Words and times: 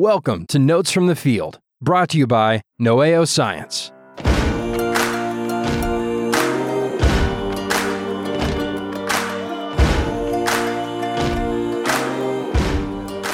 Welcome 0.00 0.46
to 0.46 0.58
Notes 0.58 0.90
from 0.90 1.08
the 1.08 1.14
Field, 1.14 1.60
brought 1.82 2.08
to 2.08 2.16
you 2.16 2.26
by 2.26 2.62
Noeo 2.80 3.28
Science. 3.28 3.92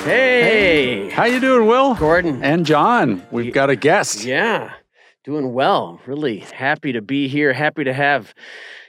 Hey, 0.03 0.43
hey, 0.43 1.11
How 1.11 1.27
you 1.27 1.39
doing, 1.39 1.69
Will? 1.69 1.95
Gordon. 1.95 2.43
And 2.43 2.67
John, 2.67 3.25
we've 3.31 3.55
got 3.55 3.71
a 3.71 3.77
guest. 3.77 4.25
Yeah, 4.25 4.73
doing 5.23 5.53
well. 5.53 6.01
Really 6.05 6.39
happy 6.39 6.91
to 6.91 7.01
be 7.01 7.29
here. 7.29 7.53
Happy 7.53 7.85
to 7.85 7.93
have 7.93 8.35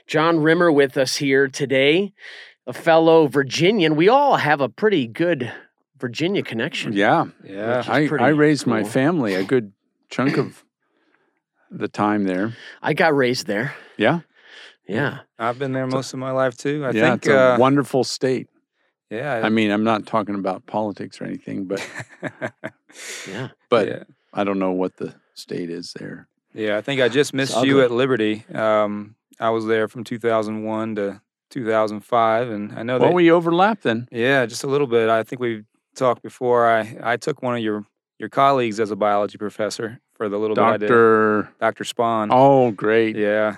John 0.08 0.40
Rimmer 0.40 0.72
with 0.72 0.96
us 0.96 1.18
here 1.18 1.46
today, 1.46 2.12
a 2.66 2.72
fellow 2.72 3.28
Virginian. 3.28 3.94
We 3.94 4.08
all 4.08 4.38
have 4.38 4.60
a 4.60 4.68
pretty 4.68 5.06
good 5.06 5.52
Virginia 5.98 6.42
connection. 6.42 6.92
Yeah. 6.92 7.26
Yeah. 7.44 7.82
I, 7.86 8.08
I 8.08 8.28
raised 8.28 8.66
my 8.66 8.84
family 8.84 9.34
a 9.34 9.44
good 9.44 9.72
chunk 10.10 10.36
of 10.36 10.64
the 11.70 11.88
time 11.88 12.24
there. 12.24 12.54
I 12.82 12.94
got 12.94 13.14
raised 13.14 13.46
there. 13.46 13.74
Yeah. 13.96 14.20
Yeah. 14.86 15.18
I've 15.38 15.58
been 15.58 15.72
there 15.72 15.86
most 15.86 16.12
of 16.12 16.18
my 16.18 16.30
life 16.30 16.56
too. 16.56 16.84
I 16.84 16.90
yeah. 16.92 17.10
think 17.10 17.22
it's 17.26 17.28
a 17.28 17.54
uh, 17.54 17.58
wonderful 17.58 18.04
state. 18.04 18.48
yeah. 19.10 19.40
I 19.44 19.48
mean, 19.50 19.70
I'm 19.70 19.84
not 19.84 20.06
talking 20.06 20.34
about 20.34 20.66
politics 20.66 21.20
or 21.20 21.24
anything, 21.24 21.64
but 21.66 21.86
Yeah. 23.28 23.48
but 23.68 23.88
yeah. 23.88 24.02
I 24.32 24.44
don't 24.44 24.58
know 24.58 24.72
what 24.72 24.96
the 24.96 25.14
state 25.34 25.70
is 25.70 25.92
there. 25.98 26.28
Yeah, 26.54 26.76
I 26.78 26.80
think 26.80 27.00
I 27.00 27.08
just 27.08 27.34
missed 27.34 27.56
ugly. 27.56 27.68
you 27.68 27.82
at 27.82 27.90
Liberty. 27.90 28.44
Um, 28.54 29.14
I 29.38 29.50
was 29.50 29.66
there 29.66 29.86
from 29.88 30.04
2001 30.04 30.96
to 30.96 31.20
2005 31.50 32.50
and 32.50 32.72
I 32.72 32.82
know 32.82 32.98
Well, 32.98 33.08
that 33.10 33.14
we 33.14 33.30
overlap 33.30 33.82
then. 33.82 34.08
Yeah, 34.10 34.44
just 34.46 34.64
a 34.64 34.66
little 34.66 34.86
bit. 34.86 35.08
I 35.08 35.22
think 35.22 35.40
we 35.40 35.64
talked 35.98 36.22
before. 36.22 36.66
I 36.68 36.96
I 37.02 37.16
took 37.16 37.42
one 37.42 37.54
of 37.56 37.60
your 37.62 37.84
your 38.18 38.28
colleagues 38.28 38.80
as 38.80 38.90
a 38.90 38.96
biology 38.96 39.38
professor 39.38 40.00
for 40.14 40.28
the 40.28 40.38
little 40.38 40.56
Doctor. 40.56 41.48
Dr. 41.60 41.84
Spawn. 41.84 42.30
Oh, 42.32 42.70
great. 42.72 43.16
Yeah. 43.16 43.56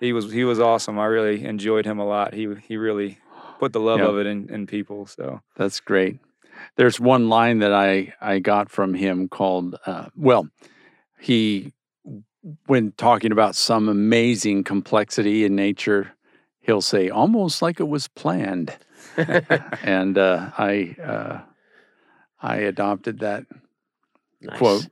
He 0.00 0.12
was 0.12 0.30
he 0.32 0.44
was 0.44 0.60
awesome. 0.60 0.98
I 0.98 1.06
really 1.06 1.44
enjoyed 1.44 1.86
him 1.86 1.98
a 1.98 2.06
lot. 2.06 2.34
He 2.34 2.52
he 2.68 2.76
really 2.76 3.18
put 3.58 3.72
the 3.72 3.80
love 3.80 4.00
Yeah. 4.00 4.06
of 4.08 4.18
it 4.18 4.26
in, 4.26 4.50
in 4.50 4.66
people. 4.66 5.06
So 5.06 5.40
That's 5.56 5.80
great. 5.80 6.18
There's 6.76 7.00
one 7.00 7.28
line 7.28 7.58
that 7.60 7.72
I 7.72 8.12
I 8.20 8.38
got 8.38 8.70
from 8.70 8.94
him 8.94 9.28
called 9.28 9.76
uh, 9.86 10.06
well, 10.16 10.48
he 11.18 11.72
when 12.66 12.92
talking 12.92 13.32
about 13.32 13.54
some 13.56 13.88
amazing 13.88 14.64
complexity 14.64 15.44
in 15.46 15.56
nature, 15.56 16.12
he'll 16.60 16.82
say 16.82 17.08
almost 17.08 17.62
like 17.62 17.80
it 17.80 17.88
was 17.88 18.06
planned, 18.08 18.76
and 19.16 20.18
uh, 20.18 20.50
I 20.58 20.94
uh, 21.02 21.40
I 22.44 22.56
adopted 22.56 23.20
that 23.20 23.44
Nice. 24.40 24.58
quote. 24.58 24.86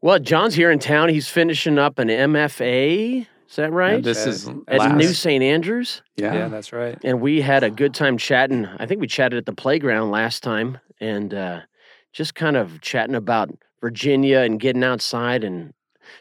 Well, 0.00 0.18
John's 0.18 0.54
here 0.54 0.70
in 0.70 0.78
town. 0.78 1.08
He's 1.08 1.28
finishing 1.28 1.78
up 1.78 1.98
an 1.98 2.08
MFA. 2.08 3.26
Is 3.48 3.56
that 3.56 3.70
Yeah, 3.70 3.76
right? 3.76 4.02
this 4.02 4.26
is 4.26 4.48
At 4.68 4.78
last, 4.78 4.94
New 4.96 5.12
St. 5.12 5.42
Andrews. 5.42 6.02
yeah, 6.16 6.34
yeah, 6.34 6.48
that's 6.48 6.72
right. 6.72 6.98
and 7.04 7.20
we 7.20 7.40
had 7.40 7.62
a 7.62 7.70
good 7.70 7.94
time 7.94 8.16
chatting. 8.18 8.66
I 8.78 8.86
think 8.86 9.00
we 9.00 9.06
chatted 9.06 9.38
at 9.38 9.46
the 9.46 9.52
playground 9.54 10.10
last 10.10 10.42
time, 10.42 10.78
and 11.00 11.32
uh, 11.32 11.60
just 12.12 12.34
kind 12.34 12.56
of 12.56 12.80
chatting 12.80 13.14
about 13.14 13.50
Virginia 13.80 14.38
and 14.40 14.58
getting 14.60 14.82
outside 14.84 15.44
and 15.44 15.72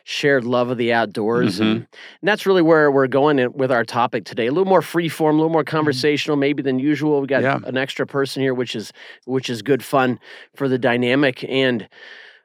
shared 0.03 0.44
love 0.44 0.70
of 0.70 0.78
the 0.78 0.94
outdoors, 0.94 1.59
and, 1.59 1.70
and 1.72 1.88
that's 2.23 2.45
really 2.45 2.61
where 2.61 2.92
we're 2.92 3.08
going 3.08 3.52
with 3.53 3.72
our 3.72 3.84
topic 3.86 4.25
today. 4.25 4.47
A 4.47 4.52
little 4.52 4.66
more 4.70 4.81
free 4.81 5.09
form, 5.09 5.36
a 5.36 5.39
little 5.39 5.52
more 5.53 5.64
conversational, 5.64 6.38
maybe 6.38 6.61
than 6.64 6.80
usual. 6.80 7.22
We 7.22 7.28
got 7.28 7.44
Yeah. 7.44 7.59
an 7.64 7.78
extra 7.78 8.06
person 8.08 8.42
here, 8.42 8.53
which 8.53 8.75
is 8.75 8.92
which 9.25 9.50
is 9.50 9.62
good 9.62 9.84
fun 9.84 10.19
for 10.56 10.67
the 10.67 10.78
dynamic 10.78 11.44
and. 11.44 11.88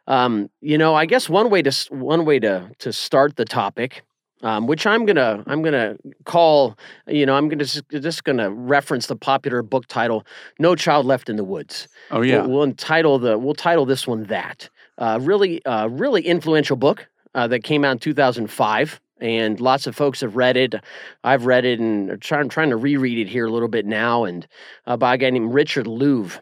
Um, 0.08 0.50
you 0.60 0.78
know, 0.78 0.94
I 0.94 1.04
guess 1.04 1.28
one 1.28 1.50
way 1.50 1.62
to 1.62 1.72
one 1.90 2.24
way 2.24 2.38
to 2.38 2.70
to 2.78 2.92
start 2.92 3.34
the 3.34 3.44
topic, 3.44 4.04
um, 4.42 4.68
which 4.68 4.86
I'm 4.86 5.04
gonna 5.04 5.42
I'm 5.48 5.62
gonna 5.62 5.96
call 6.24 6.78
you 7.08 7.26
know, 7.26 7.34
I'm 7.34 7.48
gonna 7.48 7.64
just, 7.64 7.82
just 7.90 8.22
gonna 8.22 8.48
reference 8.50 9.08
the 9.08 9.16
popular 9.16 9.62
book 9.62 9.86
title, 9.88 10.24
"No 10.60 10.76
Child 10.76 11.06
Left 11.06 11.28
in 11.28 11.34
the 11.34 11.42
Woods." 11.42 11.88
oh 12.12 12.22
yeah, 12.22 12.42
We'll, 12.42 12.50
we'll 12.50 12.62
entitle 12.62 13.18
the 13.18 13.36
we'll 13.36 13.54
title 13.54 13.84
this 13.84 14.06
one 14.06 14.22
that. 14.24 14.68
Uh, 14.96 15.18
really, 15.20 15.64
uh, 15.66 15.88
really 15.88 16.22
influential 16.22 16.76
book 16.76 17.08
uh, 17.36 17.46
that 17.46 17.62
came 17.62 17.84
out 17.84 17.92
in 17.92 17.98
2005, 18.00 19.00
and 19.20 19.60
lots 19.60 19.86
of 19.86 19.94
folks 19.94 20.20
have 20.22 20.34
read 20.36 20.56
it. 20.56 20.74
I've 21.22 21.46
read 21.46 21.64
it 21.64 21.78
and 21.78 22.10
are 22.10 22.16
trying 22.16 22.48
trying 22.48 22.70
to 22.70 22.76
reread 22.76 23.18
it 23.18 23.28
here 23.30 23.46
a 23.46 23.50
little 23.50 23.68
bit 23.68 23.86
now, 23.86 24.24
and 24.24 24.46
uh, 24.86 24.96
by 24.96 25.14
a 25.14 25.18
guy 25.18 25.30
named 25.30 25.54
Richard 25.54 25.86
Louv. 25.86 26.38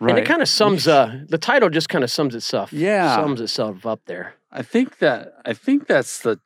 right. 0.00 0.10
And 0.10 0.18
it 0.18 0.26
kind 0.26 0.42
of 0.42 0.48
sums 0.48 0.88
uh 0.88 1.20
the 1.28 1.38
title 1.38 1.70
just 1.70 1.88
kind 1.88 2.02
of 2.04 2.10
sums 2.10 2.34
itself. 2.34 2.72
Yeah. 2.72 3.14
sums 3.14 3.40
itself 3.40 3.86
up 3.86 4.00
there. 4.06 4.34
I 4.50 4.62
think 4.62 4.98
that 4.98 5.34
I 5.44 5.52
think 5.52 5.86
that's 5.86 6.20
the 6.22 6.40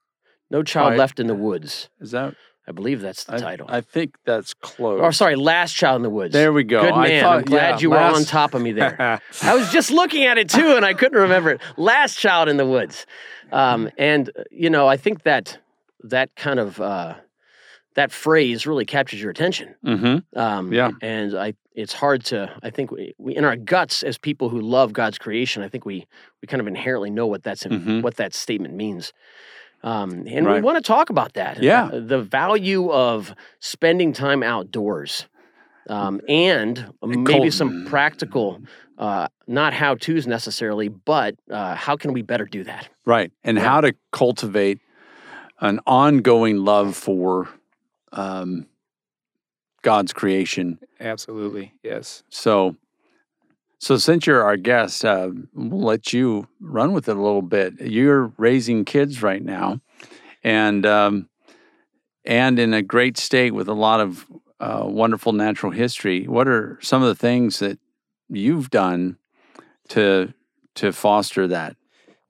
No 0.50 0.62
child 0.62 0.90
Right. 0.90 0.98
left 0.98 1.20
in 1.20 1.26
the 1.26 1.34
woods. 1.34 1.88
is 2.00 2.10
that 2.12 2.34
I 2.68 2.72
believe 2.72 3.00
that's 3.00 3.24
the 3.24 3.36
I, 3.36 3.38
title. 3.38 3.66
I 3.70 3.80
think 3.80 4.16
that's 4.26 4.52
close. 4.52 5.00
oh, 5.02 5.10
sorry, 5.10 5.36
last 5.36 5.72
child 5.72 5.96
in 5.96 6.02
the 6.02 6.10
woods. 6.10 6.34
There 6.34 6.52
we 6.52 6.64
go. 6.64 6.82
Good 6.82 6.92
I 6.92 7.08
man. 7.08 7.22
thought- 7.22 7.38
I'm 7.38 7.44
glad 7.44 7.70
yeah, 7.76 7.78
you 7.80 7.90
were 7.90 7.98
on 7.98 8.24
top 8.24 8.52
of 8.54 8.60
me 8.60 8.72
there. 8.72 9.20
I 9.42 9.54
was 9.54 9.72
just 9.72 9.90
looking 9.90 10.24
at 10.24 10.36
it 10.36 10.50
too, 10.50 10.76
and 10.76 10.84
I 10.84 10.92
couldn't 10.92 11.18
remember 11.18 11.50
it. 11.52 11.60
Last 11.78 12.16
child 12.18 12.48
in 12.50 12.58
the 12.58 12.66
woods, 12.66 13.06
um, 13.52 13.88
and 13.96 14.28
uh, 14.38 14.42
you 14.50 14.68
know, 14.68 14.86
I 14.86 14.98
think 14.98 15.22
that 15.22 15.58
that 16.04 16.36
kind 16.36 16.60
of 16.60 16.78
uh, 16.80 17.14
that 17.94 18.12
phrase 18.12 18.66
really 18.66 18.84
captures 18.84 19.20
your 19.22 19.30
attention. 19.30 19.74
Mm-hmm. 19.84 20.38
Um, 20.38 20.72
Yeah. 20.72 20.90
and 21.00 21.34
I, 21.36 21.54
it's 21.74 21.94
hard 21.94 22.24
to. 22.26 22.54
I 22.62 22.68
think 22.70 22.90
we, 22.90 23.14
we, 23.18 23.34
in 23.34 23.44
our 23.46 23.56
guts, 23.56 24.02
as 24.02 24.18
people 24.18 24.50
who 24.50 24.60
love 24.60 24.92
God's 24.92 25.16
creation, 25.16 25.62
I 25.62 25.68
think 25.68 25.86
we 25.86 26.06
we 26.42 26.46
kind 26.46 26.60
of 26.60 26.66
inherently 26.66 27.10
know 27.10 27.26
what 27.26 27.42
that's 27.44 27.64
in, 27.64 27.72
Mhm. 27.80 28.02
what 28.02 28.16
that 28.16 28.34
statement 28.34 28.74
means. 28.74 29.12
Um, 29.82 30.24
and 30.26 30.46
we 30.46 30.60
want 30.60 30.76
to 30.76 30.82
talk 30.82 31.10
about 31.10 31.34
that. 31.34 31.62
Yeah. 31.62 31.86
uh, 31.86 32.00
the 32.00 32.20
value 32.20 32.90
of 32.90 33.34
spending 33.60 34.12
time 34.12 34.42
outdoors, 34.42 35.26
um, 35.88 36.20
and 36.28 36.92
maybe 37.02 37.32
cult- 37.32 37.52
some 37.52 37.86
practical, 37.86 38.60
uh, 38.98 39.28
not 39.46 39.72
how 39.72 39.94
tos 39.94 40.26
necessarily, 40.26 40.88
but 40.88 41.36
uh, 41.50 41.74
how 41.74 41.96
can 41.96 42.12
we 42.12 42.22
better 42.22 42.44
do 42.44 42.64
that? 42.64 42.88
Right. 43.04 43.30
And 43.44 43.56
Yeah. 43.56 43.64
how 43.64 43.80
to 43.80 43.94
cultivate 44.10 44.80
an 45.60 45.80
ongoing 45.86 46.58
love 46.58 46.96
for 46.96 47.48
um, 48.12 48.66
God's 49.82 50.12
creation. 50.12 50.78
Absolutely. 51.00 51.74
Yes. 51.82 52.22
So, 52.30 52.76
so 53.78 53.96
since 53.96 54.26
you're 54.26 54.42
our 54.42 54.56
guest, 54.56 55.04
uh, 55.04 55.30
we'll 55.54 55.80
let 55.80 56.12
you 56.12 56.48
run 56.60 56.92
with 56.92 57.08
it 57.08 57.16
a 57.16 57.22
little 57.22 57.42
bit. 57.42 57.80
You're 57.80 58.32
raising 58.36 58.84
kids 58.84 59.22
right 59.22 59.42
now, 59.42 59.80
and 60.42 60.84
um, 60.84 61.28
and 62.24 62.58
in 62.58 62.74
a 62.74 62.82
great 62.82 63.16
state 63.16 63.52
with 63.52 63.68
a 63.68 63.74
lot 63.74 64.00
of 64.00 64.26
uh, 64.60 64.82
wonderful 64.84 65.32
natural 65.32 65.72
history. 65.72 66.26
What 66.26 66.48
are 66.48 66.78
some 66.82 67.02
of 67.02 67.08
the 67.08 67.14
things 67.14 67.60
that 67.60 67.78
you've 68.28 68.70
done 68.70 69.16
to 69.88 70.34
to 70.74 70.92
foster 70.92 71.46
that? 71.46 71.76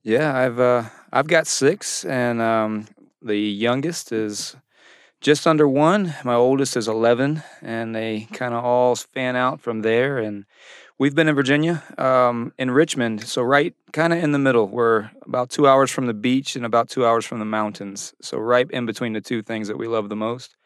Yeah, 0.02 0.36
I've 0.36 0.60
uh, 0.60 0.84
I've 1.12 1.28
got 1.28 1.46
six, 1.46 2.04
and 2.04 2.42
um, 2.42 2.88
the 3.22 3.38
youngest 3.38 4.12
is 4.12 4.54
just 5.20 5.46
under 5.46 5.66
one. 5.66 6.14
My 6.24 6.34
oldest 6.34 6.76
is 6.76 6.88
eleven, 6.88 7.42
and 7.62 7.94
they 7.94 8.28
kind 8.32 8.54
of 8.54 8.64
all 8.64 8.94
fan 8.94 9.34
out 9.34 9.60
from 9.60 9.80
there. 9.80 10.18
And 10.18 10.44
we've 10.98 11.14
been 11.14 11.28
in 11.28 11.34
Virginia, 11.34 11.82
um, 11.96 12.52
in 12.58 12.70
Richmond, 12.70 13.22
so 13.22 13.42
right 13.42 13.74
kind 13.92 14.12
of 14.12 14.22
in 14.22 14.32
the 14.32 14.38
middle. 14.38 14.66
We're 14.66 15.10
about 15.26 15.50
two 15.50 15.66
hours 15.66 15.90
from 15.90 16.06
the 16.06 16.14
beach 16.14 16.56
and 16.56 16.64
about 16.66 16.88
two 16.88 17.06
hours 17.06 17.24
from 17.24 17.38
the 17.38 17.44
mountains. 17.44 18.14
So 18.20 18.38
right 18.38 18.68
in 18.70 18.86
between 18.86 19.12
the 19.12 19.20
two 19.20 19.42
things 19.42 19.68
that 19.68 19.78
we 19.78 19.86
love 19.86 20.08
the 20.08 20.16
most. 20.16 20.56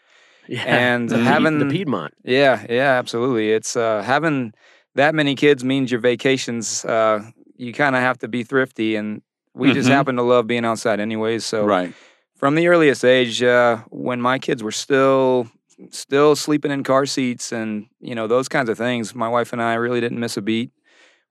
Yeah, 0.49 0.63
And 0.67 1.09
the, 1.09 1.19
having 1.19 1.59
the 1.61 1.67
Piedmont. 1.67 2.15
Yeah, 2.25 2.67
yeah, 2.69 2.99
absolutely. 2.99 3.53
It's 3.53 3.77
uh, 3.77 4.03
having 4.03 4.53
that 4.97 5.15
many 5.15 5.37
kids 5.37 5.63
means 5.63 5.91
your 5.91 6.01
vacations. 6.01 6.85
Uh, 6.85 7.23
you 7.57 7.73
kind 7.73 7.95
of 7.95 8.03
have 8.03 8.19
to 8.19 8.29
be 8.29 8.43
thrifty, 8.43 8.97
and 8.97 9.23
we 9.55 9.73
just 9.73 9.89
Mhm. 9.89 9.93
happen 9.93 10.17
to 10.17 10.23
love 10.23 10.49
being 10.49 10.65
outside, 10.65 10.99
anyways. 10.99 11.45
So 11.45 11.65
right. 11.65 11.95
from 12.35 12.57
the 12.57 12.67
earliest 12.67 13.05
age, 13.05 13.41
uh, 13.43 13.79
when 13.91 14.21
my 14.21 14.41
kids 14.41 14.65
were 14.65 14.73
still 14.73 15.47
still 15.91 16.37
sleeping 16.37 16.71
in 16.71 16.83
car 16.85 17.07
seats 17.07 17.53
and 17.53 17.87
you 18.01 18.15
know 18.15 18.27
those 18.27 18.49
kinds 18.49 18.69
of 18.69 18.79
things, 18.79 19.15
my 19.15 19.29
wife 19.29 19.53
and 19.53 19.63
I 19.63 19.75
really 19.75 20.01
didn't 20.01 20.21
miss 20.21 20.37
a 20.37 20.43
beat. 20.43 20.71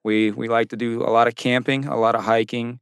We 0.03 0.31
we 0.31 0.48
like 0.48 0.69
to 0.69 0.77
do 0.77 1.01
a 1.03 1.12
lot 1.12 1.27
of 1.27 1.36
camping, 1.36 1.86
a 1.86 1.98
lot 1.98 2.15
of 2.15 2.24
hiking. 2.24 2.80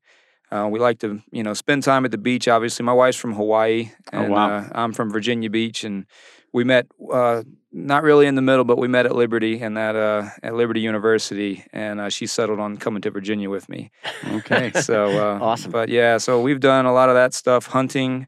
Uh, 0.52 0.68
we 0.72 0.80
like 0.80 1.00
to 1.00 1.22
you 1.32 1.44
know 1.44 1.54
spend 1.54 1.84
time 1.84 2.06
at 2.06 2.12
the 2.12 2.18
beach. 2.18 2.48
Obviously, 2.48 2.84
my 2.86 2.94
wife's 2.94 3.18
from 3.18 3.34
Hawaii, 3.36 3.92
Oh, 4.14 4.20
and 4.22 4.32
wow. 4.32 4.58
uh, 4.58 4.70
I'm 4.74 4.94
from 4.94 5.12
Virginia 5.12 5.50
Beach, 5.50 5.84
and 5.84 6.06
we 6.54 6.64
met 6.64 6.88
uh, 7.14 7.44
not 7.72 8.02
really 8.02 8.26
in 8.26 8.34
the 8.34 8.42
middle, 8.42 8.64
but 8.66 8.80
we 8.80 8.88
met 8.88 9.06
at 9.06 9.14
Liberty 9.14 9.62
and 9.62 9.78
that 9.78 9.96
uh, 9.96 10.30
at 10.42 10.56
Liberty 10.56 10.80
University, 10.80 11.66
and 11.72 12.00
uh, 12.00 12.10
she 12.10 12.26
settled 12.26 12.60
on 12.60 12.78
coming 12.78 13.02
to 13.04 13.12
Virginia 13.12 13.50
with 13.50 13.70
me. 13.70 13.92
Okay. 14.28 14.72
So 14.82 15.06
uh, 15.10 15.40
Awesome. 15.40 15.72
But 15.72 15.90
yeah, 15.90 16.18
so 16.18 16.42
we've 16.42 16.60
done 16.60 16.86
a 16.88 16.94
lot 16.94 17.10
of 17.10 17.16
that 17.16 17.36
stuff. 17.36 17.68
Hunting 17.68 18.26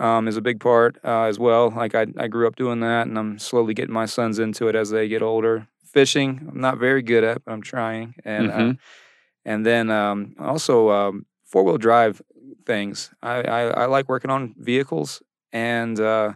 um, 0.00 0.26
is 0.28 0.36
a 0.36 0.40
big 0.42 0.58
part 0.60 0.96
uh, 1.04 1.22
as 1.24 1.38
well. 1.38 1.70
Like 1.70 1.94
I, 1.94 2.06
I 2.18 2.26
grew 2.28 2.46
up 2.46 2.56
doing 2.56 2.80
that, 2.80 3.06
and 3.06 3.18
I'm 3.18 3.38
slowly 3.38 3.74
getting 3.74 3.94
my 3.94 4.06
sons 4.06 4.38
into 4.38 4.66
it 4.68 4.74
as 4.74 4.90
they 4.90 5.06
get 5.08 5.22
older. 5.22 5.68
Fishing, 5.84 6.46
I'm 6.50 6.60
not 6.60 6.78
very 6.78 7.02
good 7.02 7.24
at, 7.24 7.44
but 7.44 7.52
I'm 7.52 7.62
trying. 7.62 8.14
And 8.24 8.50
uh, 8.50 8.54
Mhm. 8.56 8.78
and 9.44 9.66
then 9.66 9.90
um, 9.90 10.34
also 10.38 10.90
um, 10.90 11.26
four 11.44 11.64
wheel 11.64 11.78
drive 11.78 12.22
things. 12.66 13.10
I, 13.22 13.42
I, 13.42 13.60
I 13.82 13.86
like 13.86 14.08
working 14.08 14.30
on 14.30 14.54
vehicles, 14.58 15.22
and 15.52 15.98
uh, 16.00 16.34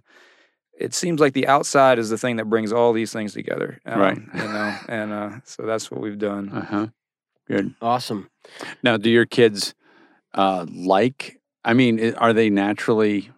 it 0.79 0.93
seems 0.95 1.21
like 1.21 1.35
the 1.35 1.47
outside 1.47 1.99
is 1.99 2.11
the 2.11 2.19
thing 2.19 2.37
that 2.37 2.47
brings 2.51 2.73
all 2.73 2.93
these 2.93 3.13
things 3.13 3.33
together. 3.33 3.81
Um, 3.87 4.01
Right. 4.01 4.19
You 4.19 4.49
know, 4.49 4.75
and 4.89 5.13
uh, 5.13 5.31
so 5.45 5.63
that's 5.65 5.91
what 5.91 6.01
we've 6.01 6.19
done. 6.19 6.51
Uh 6.53 6.65
huh. 6.65 6.87
Good. 7.47 7.75
Awesome. 7.81 8.29
Now, 8.83 8.97
do 8.97 9.11
your 9.11 9.27
kids 9.27 9.75
uh, 10.35 10.67
like? 10.69 11.41
I 11.65 11.75
mean, 11.75 12.15
are 12.17 12.33
they 12.33 12.51
naturally 12.51 13.31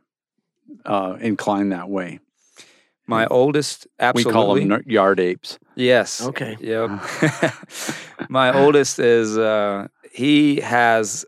uh, 0.84 1.16
inclined 1.20 1.72
that 1.72 1.88
way? 1.88 2.20
My 3.06 3.26
oldest, 3.26 3.86
absolutely. 4.00 4.30
We 4.30 4.32
call 4.32 4.54
them 4.54 4.68
ner- 4.68 4.82
yard 4.86 5.20
apes. 5.20 5.58
Yes. 5.76 6.22
Okay. 6.22 6.56
Yep. 6.60 6.90
My 8.28 8.52
oldest 8.52 8.98
is 8.98 9.38
uh, 9.38 9.86
he 10.10 10.60
has 10.60 11.24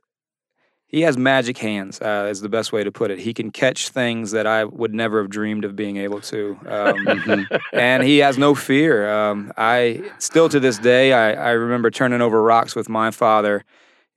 he 0.88 1.02
has 1.02 1.16
magic 1.18 1.58
hands. 1.58 2.00
Uh, 2.00 2.26
is 2.30 2.40
the 2.40 2.48
best 2.48 2.72
way 2.72 2.82
to 2.82 2.90
put 2.90 3.10
it. 3.10 3.18
He 3.20 3.34
can 3.34 3.50
catch 3.50 3.90
things 3.90 4.30
that 4.32 4.46
I 4.46 4.64
would 4.64 4.94
never 4.94 5.20
have 5.20 5.30
dreamed 5.30 5.64
of 5.64 5.76
being 5.76 5.98
able 5.98 6.20
to, 6.22 6.58
um, 6.66 7.04
Mhm. 7.06 7.60
and 7.74 8.02
he 8.02 8.18
has 8.18 8.38
no 8.38 8.54
fear. 8.54 9.08
Um, 9.08 9.52
I 9.56 10.02
still 10.18 10.48
to 10.48 10.58
this 10.58 10.78
day 10.78 11.12
I, 11.12 11.50
I 11.50 11.50
remember 11.52 11.90
turning 11.90 12.22
over 12.22 12.42
rocks 12.42 12.74
with 12.74 12.88
my 12.88 13.10
father 13.10 13.64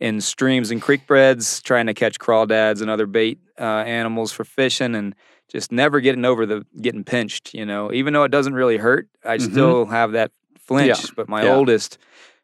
in 0.01 0.19
streams 0.19 0.71
and 0.71 0.81
creek 0.81 1.07
beds, 1.07 1.62
trying 1.62 1.86
to 1.86 1.94
catch 1.94 2.18
crawdads 2.19 2.81
and 2.81 2.89
other 2.89 3.06
bait 3.06 3.39
uh, 3.59 3.63
animals 3.86 4.31
for 4.33 4.44
fishing, 4.44 4.95
and 4.95 5.15
just 5.48 5.71
never 5.71 6.01
getting 6.01 6.25
over 6.25 6.45
the 6.45 6.65
getting 6.81 7.03
pinched. 7.03 7.53
You 7.53 7.65
know, 7.65 7.94
even 7.94 8.13
though 8.13 8.24
it 8.24 8.31
doesn't 8.31 8.56
really 8.56 8.77
hurt, 8.77 9.07
I 9.24 9.38
Mhm. 9.38 9.51
still 9.51 9.86
have 9.86 10.12
that 10.13 10.31
flinch. 10.59 11.15
But 11.15 11.30
my 11.30 11.44
yeah. 11.44 11.53
oldest, 11.56 11.98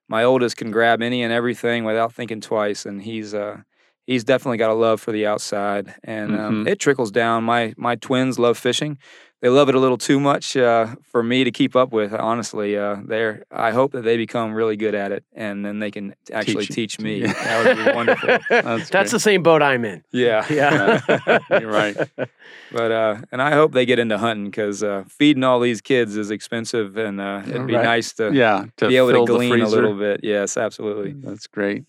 my 0.08 0.24
oldest 0.24 0.56
can 0.58 0.72
grab 0.72 1.02
any 1.02 1.24
and 1.24 1.34
everything 1.34 1.84
without 1.84 2.14
thinking 2.14 2.42
twice, 2.42 2.86
and 2.86 3.02
he's 3.02 3.34
uh 3.34 3.58
he's 4.06 4.24
definitely 4.24 4.58
got 4.58 4.70
a 4.70 4.74
love 4.74 5.02
for 5.02 5.12
the 5.12 5.26
outside, 5.26 5.96
and 6.04 6.34
um, 6.40 6.64
Mhm. 6.66 6.68
it 6.70 6.80
trickles 6.80 7.12
down. 7.12 7.44
My 7.44 7.74
my 7.76 7.96
twins 7.96 8.38
love 8.40 8.58
fishing. 8.58 9.00
They 9.40 9.50
love 9.50 9.70
it 9.70 9.76
a 9.76 9.80
little 9.80 10.00
too 10.00 10.20
much 10.20 10.58
uh, 10.58 10.96
for 11.04 11.22
me 11.22 11.44
to 11.44 11.52
keep 11.52 11.76
up 11.76 11.94
with. 11.94 12.12
Honestly, 12.12 12.76
uh, 12.76 12.98
they're. 13.06 13.44
I 13.52 13.70
hope 13.70 13.92
that 13.92 14.02
they 14.04 14.18
become 14.18 14.52
really 14.52 14.76
good 14.78 14.96
at 14.96 15.12
it, 15.12 15.24
and 15.34 15.64
then 15.64 15.78
they 15.78 15.92
can 15.92 16.16
actually 16.34 16.66
Teach 16.66 16.98
teach, 16.98 17.00
me. 17.00 17.22
That 17.22 17.64
would 17.64 17.86
be 17.86 17.92
wonderful. 17.94 18.40
That's 18.50 18.90
That's 18.90 19.12
the 19.12 19.20
same 19.20 19.44
boat 19.44 19.62
I'm 19.62 19.86
in. 19.86 20.04
Yeah, 20.12 20.44
Yeah. 20.52 21.00
You're 21.52 21.70
right. 21.72 21.96
But 22.72 22.92
uh, 22.92 23.18
and 23.32 23.40
I 23.40 23.52
hope 23.52 23.74
they 23.74 23.86
get 23.86 24.00
into 24.00 24.18
hunting 24.18 24.46
because 24.46 24.82
uh, 24.82 25.04
feeding 25.08 25.44
all 25.44 25.60
these 25.60 25.82
kids 25.82 26.18
is 26.18 26.32
expensive, 26.32 26.98
and 26.98 27.22
uh, 27.22 27.44
it'd 27.46 27.68
be 27.68 27.76
Right. 27.76 27.84
nice 27.84 28.14
to 28.14 28.34
Yeah. 28.34 28.66
To 28.78 28.88
be 28.88 28.98
able 28.98 29.12
to 29.14 29.32
glean 29.32 29.62
a 29.62 29.68
little 29.70 29.94
bit. 29.94 30.22
Yes, 30.24 30.58
absolutely. 30.58 31.14
That's 31.14 31.46
great. 31.46 31.86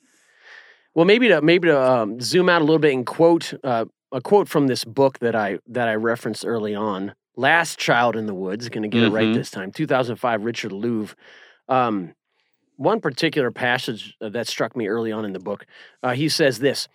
Well, 0.94 1.06
maybe 1.06 1.28
to 1.28 1.40
maybe 1.40 1.68
to 1.68 1.80
um, 1.80 2.20
zoom 2.20 2.50
out 2.50 2.60
a 2.60 2.64
little 2.64 2.78
bit 2.78 2.92
and 2.92 3.06
quote 3.06 3.54
uh, 3.64 3.86
a 4.12 4.20
quote 4.20 4.48
from 4.48 4.66
this 4.66 4.84
book 4.84 5.20
that 5.20 5.34
I 5.34 5.60
that 5.68 5.88
I 5.88 5.94
referenced 5.94 6.44
early 6.44 6.74
on. 6.74 7.14
Last 7.38 7.78
Child 7.78 8.16
in 8.16 8.26
the 8.26 8.34
Woods. 8.34 8.68
Going 8.68 8.82
to 8.82 8.88
get 8.88 9.04
it 9.04 9.10
right 9.10 9.28
Mhm. 9.28 9.34
this 9.34 9.50
time. 9.50 9.70
2005. 9.70 10.44
Richard 10.44 10.72
Louv. 10.72 11.14
Um, 11.68 12.14
one 12.76 13.00
particular 13.00 13.50
passage 13.50 14.16
uh, 14.20 14.28
that 14.30 14.48
struck 14.48 14.76
me 14.76 14.88
early 14.88 15.12
on 15.12 15.24
in 15.24 15.32
the 15.32 15.38
book. 15.38 15.64
Uh, 16.02 16.14
he 16.14 16.28
says 16.28 16.58
this: 16.58 16.88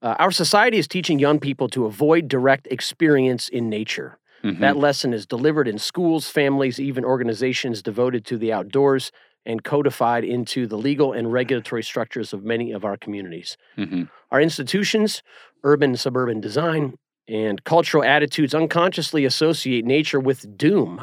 uh, 0.00 0.14
Our 0.18 0.30
society 0.30 0.78
is 0.78 0.86
teaching 0.88 1.18
young 1.18 1.40
people 1.40 1.68
to 1.70 1.86
avoid 1.86 2.28
direct 2.28 2.68
experience 2.70 3.48
in 3.48 3.68
nature. 3.68 4.18
Mhm. 4.44 4.60
That 4.60 4.76
lesson 4.76 5.12
is 5.12 5.26
delivered 5.26 5.66
in 5.68 5.78
schools, 5.78 6.28
families, 6.30 6.78
even 6.80 7.04
organizations 7.04 7.82
devoted 7.82 8.24
to 8.26 8.38
the 8.38 8.52
outdoors, 8.52 9.10
and 9.44 9.62
codified 9.64 10.22
into 10.24 10.66
the 10.66 10.78
legal 10.78 11.12
and 11.12 11.32
regulatory 11.32 11.82
structures 11.82 12.32
of 12.32 12.44
many 12.44 12.70
of 12.72 12.84
our 12.84 12.96
communities. 12.96 13.56
Mhm. 13.76 14.08
Our 14.30 14.40
institutions, 14.40 15.22
urban 15.64 15.90
and 15.90 16.00
suburban 16.00 16.40
design, 16.40 16.94
and 17.28 17.62
cultural 17.64 18.02
attitudes 18.04 18.54
unconsciously 18.54 19.24
associate 19.24 19.84
nature 19.84 20.20
with 20.20 20.56
doom 20.56 21.02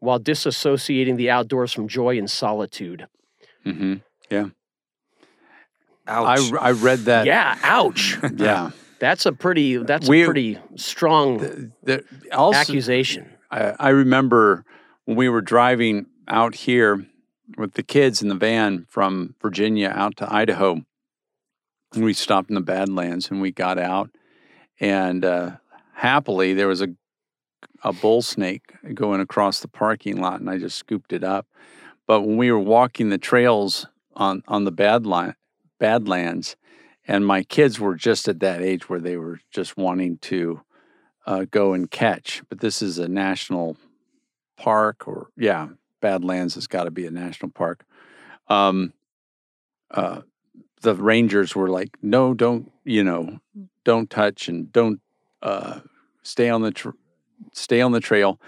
while 0.00 0.18
disassociating 0.20 1.16
the 1.16 1.30
outdoors 1.30 1.72
from 1.72 1.88
joy 1.88 2.18
and 2.18 2.30
solitude. 2.30 3.06
Mhm. 3.64 4.02
I, 6.04 6.34
Ouch. 6.34 6.52
I 6.60 6.70
read 6.72 7.00
that. 7.00 7.26
yeah, 7.26 7.58
ouch. 7.62 8.18
Yeah. 8.36 8.70
That's 8.98 9.26
a 9.26 9.32
pretty 9.32 9.76
that's 9.78 10.08
We- 10.08 10.22
a 10.22 10.24
pretty 10.26 10.58
strong 10.76 11.38
The- 11.38 11.70
the- 11.82 12.04
also, 12.36 12.58
accusation. 12.58 13.30
I, 13.50 13.74
I 13.78 13.88
remember 13.90 14.64
when 15.04 15.16
we 15.16 15.28
were 15.28 15.40
driving 15.40 16.06
out 16.28 16.54
here 16.54 17.04
with 17.58 17.74
the 17.74 17.82
kids 17.82 18.22
in 18.22 18.28
the 18.28 18.34
van 18.34 18.86
from 18.88 19.34
Virginia 19.42 19.92
out 19.94 20.16
to 20.18 20.32
Idaho. 20.32 20.80
And 21.94 22.04
we 22.04 22.14
stopped 22.14 22.48
in 22.48 22.54
the 22.54 22.60
Badlands 22.62 23.30
and 23.30 23.40
we 23.40 23.50
got 23.52 23.78
out, 23.78 24.10
and 24.82 25.24
uh, 25.24 25.52
happily 25.94 26.52
there 26.52 26.68
was 26.68 26.82
a 26.82 26.88
a 27.84 27.92
bull 27.92 28.22
snake 28.22 28.74
going 28.94 29.20
across 29.20 29.60
the 29.60 29.68
parking 29.68 30.20
lot, 30.20 30.40
and 30.40 30.50
I 30.50 30.58
just 30.58 30.78
scooped 30.78 31.12
it 31.12 31.24
up. 31.24 31.46
But 32.06 32.22
when 32.22 32.36
we 32.36 32.50
were 32.50 32.58
walking 32.58 33.08
the 33.08 33.18
trails 33.18 33.86
on 34.14 34.42
on 34.46 34.64
the 34.64 34.72
Badland 34.72 35.36
Badlands, 35.78 36.56
and 37.06 37.26
my 37.26 37.42
kids 37.44 37.80
were 37.80 37.94
just 37.94 38.28
at 38.28 38.40
that 38.40 38.60
age 38.60 38.88
where 38.88 39.00
they 39.00 39.16
were 39.16 39.40
just 39.50 39.76
wanting 39.76 40.18
to 40.18 40.60
uh, 41.26 41.46
go 41.50 41.72
and 41.72 41.90
catch. 41.90 42.42
But 42.48 42.60
this 42.60 42.82
is 42.82 42.98
a 42.98 43.08
national 43.08 43.76
park, 44.56 45.08
or 45.08 45.28
yeah, 45.36 45.68
Badlands 46.00 46.56
has 46.56 46.66
got 46.66 46.84
to 46.84 46.90
be 46.90 47.06
a 47.06 47.10
national 47.10 47.52
park. 47.52 47.84
Um, 48.48 48.92
uh, 49.90 50.22
the 50.82 50.94
rangers 50.94 51.54
were 51.54 51.68
like, 51.68 51.96
"No, 52.02 52.34
don't 52.34 52.72
you 52.84 53.04
know, 53.04 53.40
don't 53.84 54.10
touch 54.10 54.48
and 54.48 54.72
don't 54.72 55.00
uh, 55.42 55.80
stay 56.22 56.48
on 56.48 56.62
the 56.62 56.70
tr- 56.70 56.90
stay 57.52 57.80
on 57.80 57.92
the 57.92 58.00
trail." 58.00 58.40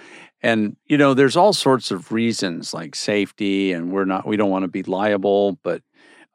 And 0.42 0.76
you 0.86 0.98
know, 0.98 1.14
there's 1.14 1.36
all 1.36 1.52
sorts 1.52 1.90
of 1.90 2.12
reasons 2.12 2.74
like 2.74 2.94
safety, 2.94 3.72
and 3.72 3.92
we're 3.92 4.04
not 4.04 4.26
we 4.26 4.36
don't 4.36 4.50
want 4.50 4.64
to 4.64 4.68
be 4.68 4.82
liable, 4.82 5.58
but 5.62 5.82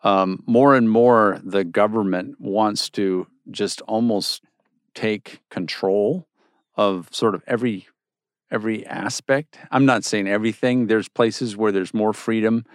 um, 0.03 0.43
more 0.45 0.75
and 0.75 0.89
more 0.89 1.39
the 1.43 1.63
government 1.63 2.39
wants 2.39 2.89
to 2.91 3.27
just 3.51 3.81
almost 3.81 4.43
take 4.93 5.41
control 5.49 6.27
of 6.75 7.07
sort 7.11 7.35
of 7.35 7.43
every 7.47 7.87
every 8.51 8.85
aspect. 8.85 9.59
I'm 9.71 9.85
not 9.85 10.03
saying 10.03 10.27
everything. 10.27 10.87
There's 10.87 11.07
places 11.07 11.55
where 11.55 11.71
there's 11.71 11.93
more 11.93 12.13
freedom, 12.13 12.65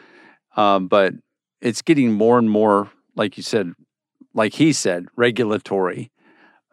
uh, 0.57 0.79
but 0.79 1.15
it's 1.61 1.83
getting 1.83 2.13
more 2.13 2.39
and 2.39 2.49
more, 2.49 2.91
like 3.17 3.37
you 3.37 3.43
said, 3.43 3.73
like 4.35 4.55
he 4.55 4.73
said, 4.73 5.07
regulatory 5.17 6.11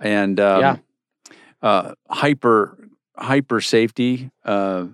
and 0.01 0.39
um, 0.39 0.60
Yeah. 0.60 0.75
uh, 1.62 1.93
hyper 2.10 2.77
hyper 3.17 3.62
safety. 3.62 4.31
Uh, 4.43 4.88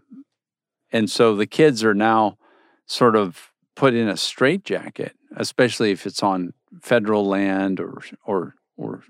and 0.91 1.09
so 1.09 1.35
the 1.35 1.47
kids 1.47 1.83
are 1.83 1.93
now 1.93 2.37
sort 2.85 3.15
of 3.15 3.51
put 3.75 3.93
in 3.93 4.07
a 4.07 4.17
straitjacket, 4.17 5.13
especially 5.35 5.91
if 5.91 6.05
it's 6.05 6.21
on 6.21 6.53
federal 6.81 7.25
land 7.25 7.79
or 7.79 8.01
or 8.25 8.55
or 8.75 9.03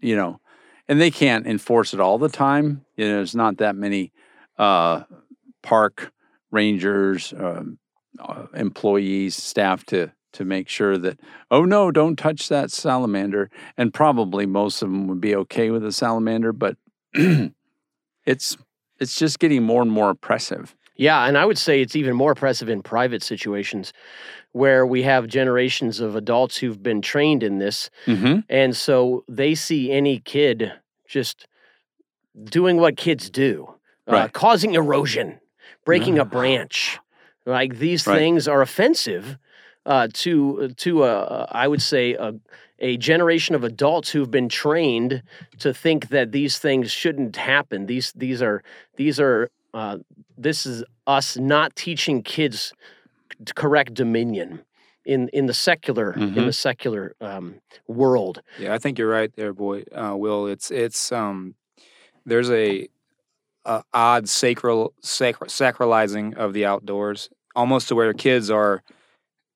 you 0.00 0.16
know, 0.16 0.40
and 0.88 1.00
they 1.00 1.10
can't 1.10 1.46
enforce 1.46 1.92
it 1.94 2.00
all 2.00 2.18
the 2.18 2.28
time. 2.28 2.84
You 2.96 3.08
know, 3.08 3.16
there's 3.16 3.34
not 3.34 3.58
that 3.58 3.76
many 3.76 4.12
uh, 4.58 5.02
park 5.62 6.12
rangers, 6.50 7.32
um, 7.36 7.78
uh, 8.18 8.46
employees, 8.54 9.36
staff 9.36 9.84
to 9.86 10.12
to 10.32 10.44
make 10.44 10.68
sure 10.68 10.96
that 10.98 11.18
oh 11.50 11.64
no, 11.64 11.90
don't 11.90 12.16
touch 12.16 12.48
that 12.48 12.70
salamander. 12.70 13.50
And 13.76 13.92
probably 13.92 14.46
most 14.46 14.82
of 14.82 14.90
them 14.90 15.06
would 15.08 15.20
be 15.20 15.34
okay 15.36 15.70
with 15.70 15.84
a 15.84 15.92
salamander, 15.92 16.52
but 16.52 16.76
it's 17.14 18.56
it's 18.98 19.16
just 19.16 19.38
getting 19.38 19.62
more 19.62 19.82
and 19.82 19.90
more 19.90 20.10
oppressive. 20.10 20.74
Yeah, 20.96 21.26
and 21.26 21.36
I 21.38 21.44
would 21.44 21.58
say 21.58 21.80
it's 21.80 21.96
even 21.96 22.14
more 22.14 22.32
oppressive 22.32 22.68
in 22.68 22.82
private 22.82 23.22
situations 23.22 23.92
where 24.52 24.86
we 24.86 25.02
have 25.02 25.26
generations 25.26 25.98
of 25.98 26.14
adults 26.14 26.58
who've 26.58 26.82
been 26.82 27.00
trained 27.00 27.42
in 27.42 27.58
this. 27.58 27.88
Mm-hmm. 28.06 28.40
And 28.50 28.76
so 28.76 29.24
they 29.26 29.54
see 29.54 29.90
any 29.90 30.18
kid 30.20 30.70
just 31.08 31.46
doing 32.44 32.76
what 32.76 32.96
kids 32.98 33.30
do, 33.30 33.74
uh, 34.06 34.28
causing 34.28 34.74
erosion, 34.74 35.40
breaking 35.86 36.16
Yeah. 36.16 36.22
a 36.22 36.26
branch. 36.26 36.98
Like 37.46 37.78
these 37.78 38.06
Right. 38.06 38.18
things 38.18 38.46
are 38.46 38.60
offensive 38.62 39.38
uh, 39.86 40.08
to 40.12 40.68
to 40.76 41.04
a, 41.04 41.48
I 41.50 41.68
would 41.68 41.82
say 41.82 42.14
a, 42.14 42.34
a 42.78 42.96
generation 42.96 43.54
of 43.54 43.64
adults 43.64 44.10
who've 44.10 44.30
been 44.30 44.48
trained 44.48 45.22
to 45.58 45.72
think 45.74 46.08
that 46.08 46.32
these 46.32 46.58
things 46.58 46.90
shouldn't 46.90 47.36
happen. 47.36 47.86
These 47.86 48.12
these 48.16 48.42
are 48.42 48.62
these 48.96 49.18
are 49.20 49.50
uh, 49.74 49.98
this 50.36 50.66
is 50.66 50.84
us 51.06 51.36
not 51.36 51.74
teaching 51.74 52.22
kids 52.22 52.72
correct 53.54 53.94
dominion 53.94 54.60
in 55.04 55.28
in 55.32 55.46
the 55.46 55.54
secular 55.54 56.12
in 56.12 56.30
Mhm. 56.34 56.46
the 56.46 56.52
secular 56.52 57.14
um, 57.20 57.56
world. 57.88 58.40
Yeah, 58.58 58.74
I 58.74 58.78
think 58.78 58.98
you're 58.98 59.08
right 59.10 59.34
there, 59.34 59.52
boy. 59.52 59.84
Uh, 59.92 60.14
Will, 60.16 60.46
it's 60.46 60.70
it's 60.70 61.10
um, 61.10 61.54
there's 62.24 62.50
a, 62.50 62.88
a 63.64 63.82
odd 63.92 64.28
sacral 64.28 64.92
sacra- 65.00 65.48
sacralizing 65.48 66.36
of 66.36 66.52
the 66.52 66.64
outdoors, 66.66 67.30
almost 67.56 67.88
to 67.88 67.96
where 67.96 68.12
kids 68.12 68.48
are 68.48 68.82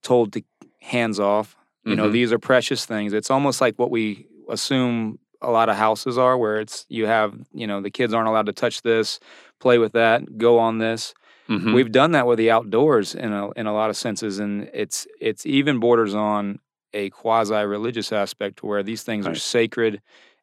told 0.02 0.32
to 0.34 0.42
hands 0.80 1.18
off. 1.20 1.56
You 1.84 1.94
know, 1.94 2.08
Mhm. 2.08 2.12
these 2.12 2.32
are 2.32 2.38
precious 2.38 2.84
things. 2.86 3.12
It's 3.12 3.30
almost 3.30 3.60
like 3.60 3.78
what 3.78 3.90
we 3.90 4.26
assume 4.48 5.18
a 5.42 5.50
lot 5.50 5.68
of 5.68 5.76
houses 5.76 6.18
are, 6.18 6.36
where 6.36 6.58
it's 6.60 6.84
you 6.88 7.06
have, 7.06 7.34
you 7.52 7.66
know, 7.66 7.80
the 7.80 7.90
kids 7.90 8.12
aren't 8.14 8.28
allowed 8.28 8.46
to 8.46 8.52
touch 8.52 8.82
this, 8.82 9.20
play 9.60 9.78
with 9.78 9.92
that, 9.92 10.38
go 10.38 10.58
on 10.58 10.78
this. 10.78 11.14
Mhm. 11.48 11.74
We've 11.74 11.92
done 11.92 12.10
that 12.12 12.26
with 12.26 12.38
the 12.38 12.50
outdoors 12.50 13.14
in 13.14 13.32
a 13.32 13.50
in 13.52 13.66
a 13.66 13.72
lot 13.74 13.90
of 13.90 13.96
senses, 13.96 14.38
and 14.40 14.68
it's 14.74 15.06
it's 15.20 15.46
even 15.46 15.78
borders 15.78 16.14
on 16.14 16.58
a 16.92 17.10
quasi 17.10 17.54
religious 17.64 18.10
aspect 18.12 18.62
where 18.64 18.82
these 18.82 19.02
things 19.04 19.26
are 19.26 19.34
sacred, 19.36 20.00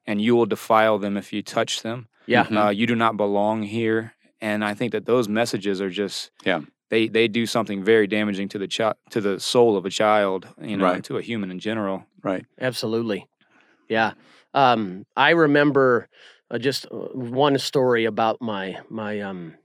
and 0.07 0.21
you 0.21 0.35
will 0.35 0.45
defile 0.45 0.97
them 0.99 1.17
if 1.17 1.33
you 1.33 1.41
touch 1.41 1.81
them. 1.81 2.07
Yeah. 2.25 2.45
Mhm. 2.45 2.65
Uh, 2.67 2.69
you 2.69 2.87
do 2.87 2.95
not 2.95 3.17
belong 3.17 3.63
here, 3.63 4.13
and 4.39 4.63
I 4.63 4.73
think 4.75 4.91
that 4.93 5.05
those 5.05 5.27
messages 5.27 5.81
are 5.81 5.89
just 5.89 6.31
Yeah. 6.45 6.61
They 6.89 7.07
they 7.07 7.27
do 7.27 7.45
something 7.45 7.83
very 7.83 8.07
damaging 8.07 8.49
to 8.49 8.59
the 8.59 8.67
child 8.67 8.95
to 9.11 9.21
the 9.21 9.39
soul 9.39 9.75
of 9.77 9.85
a 9.85 9.89
child, 9.89 10.47
you 10.61 10.77
know, 10.77 10.85
Right. 10.85 11.03
to 11.05 11.17
a 11.17 11.21
human 11.21 11.49
in 11.51 11.59
general. 11.59 12.05
right. 12.23 12.45
Absolutely. 12.59 13.27
Yeah. 13.89 14.13
Um, 14.53 15.05
I 15.15 15.31
remember 15.31 16.07
uh, 16.51 16.57
just 16.59 16.85
uh, 16.85 16.95
one 17.13 17.57
story 17.57 18.05
about 18.05 18.41
my 18.41 18.77
my 18.89 19.21
um, 19.21 19.55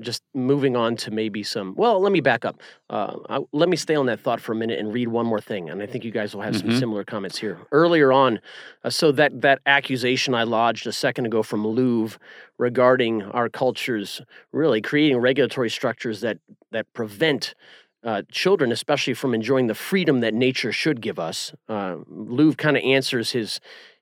just 0.00 0.22
moving 0.34 0.76
on 0.76 0.96
to 0.96 1.10
maybe 1.10 1.42
some. 1.42 1.74
Well, 1.76 2.00
let 2.00 2.12
me 2.12 2.20
back 2.20 2.44
up. 2.44 2.60
Uh, 2.88 3.16
I, 3.28 3.38
let 3.52 3.68
me 3.68 3.76
stay 3.76 3.94
on 3.94 4.06
that 4.06 4.20
thought 4.20 4.40
for 4.40 4.52
a 4.52 4.54
minute 4.56 4.78
and 4.78 4.92
read 4.92 5.08
one 5.08 5.26
more 5.26 5.40
thing, 5.40 5.68
and 5.70 5.82
I 5.82 5.86
think 5.86 6.04
you 6.04 6.10
guys 6.10 6.34
will 6.34 6.42
have 6.42 6.56
some 6.56 6.70
Mhm. 6.70 6.78
similar 6.78 7.04
comments 7.04 7.38
here. 7.38 7.58
Earlier 7.72 8.12
on, 8.12 8.40
uh, 8.84 8.90
so 8.90 9.12
that 9.12 9.40
that 9.42 9.60
accusation 9.66 10.34
I 10.34 10.42
lodged 10.44 10.86
a 10.86 10.92
second 10.92 11.26
ago 11.26 11.42
from 11.42 11.64
Louv 11.64 12.16
regarding 12.58 13.22
our 13.22 13.48
cultures 13.48 14.20
really 14.52 14.80
creating 14.80 15.18
regulatory 15.18 15.70
structures 15.70 16.20
that 16.20 16.38
that 16.70 16.92
prevent 16.92 17.54
uh, 18.02 18.22
children, 18.32 18.72
especially 18.72 19.12
from 19.12 19.34
enjoying 19.34 19.66
the 19.66 19.74
freedom 19.74 20.20
that 20.20 20.32
nature 20.32 20.72
should 20.72 21.02
give 21.02 21.18
us. 21.18 21.52
Uh, 21.68 21.96
Louv 22.10 22.56
kind 22.56 22.76
of 22.78 22.82
answers 22.82 23.32
his 23.32 23.60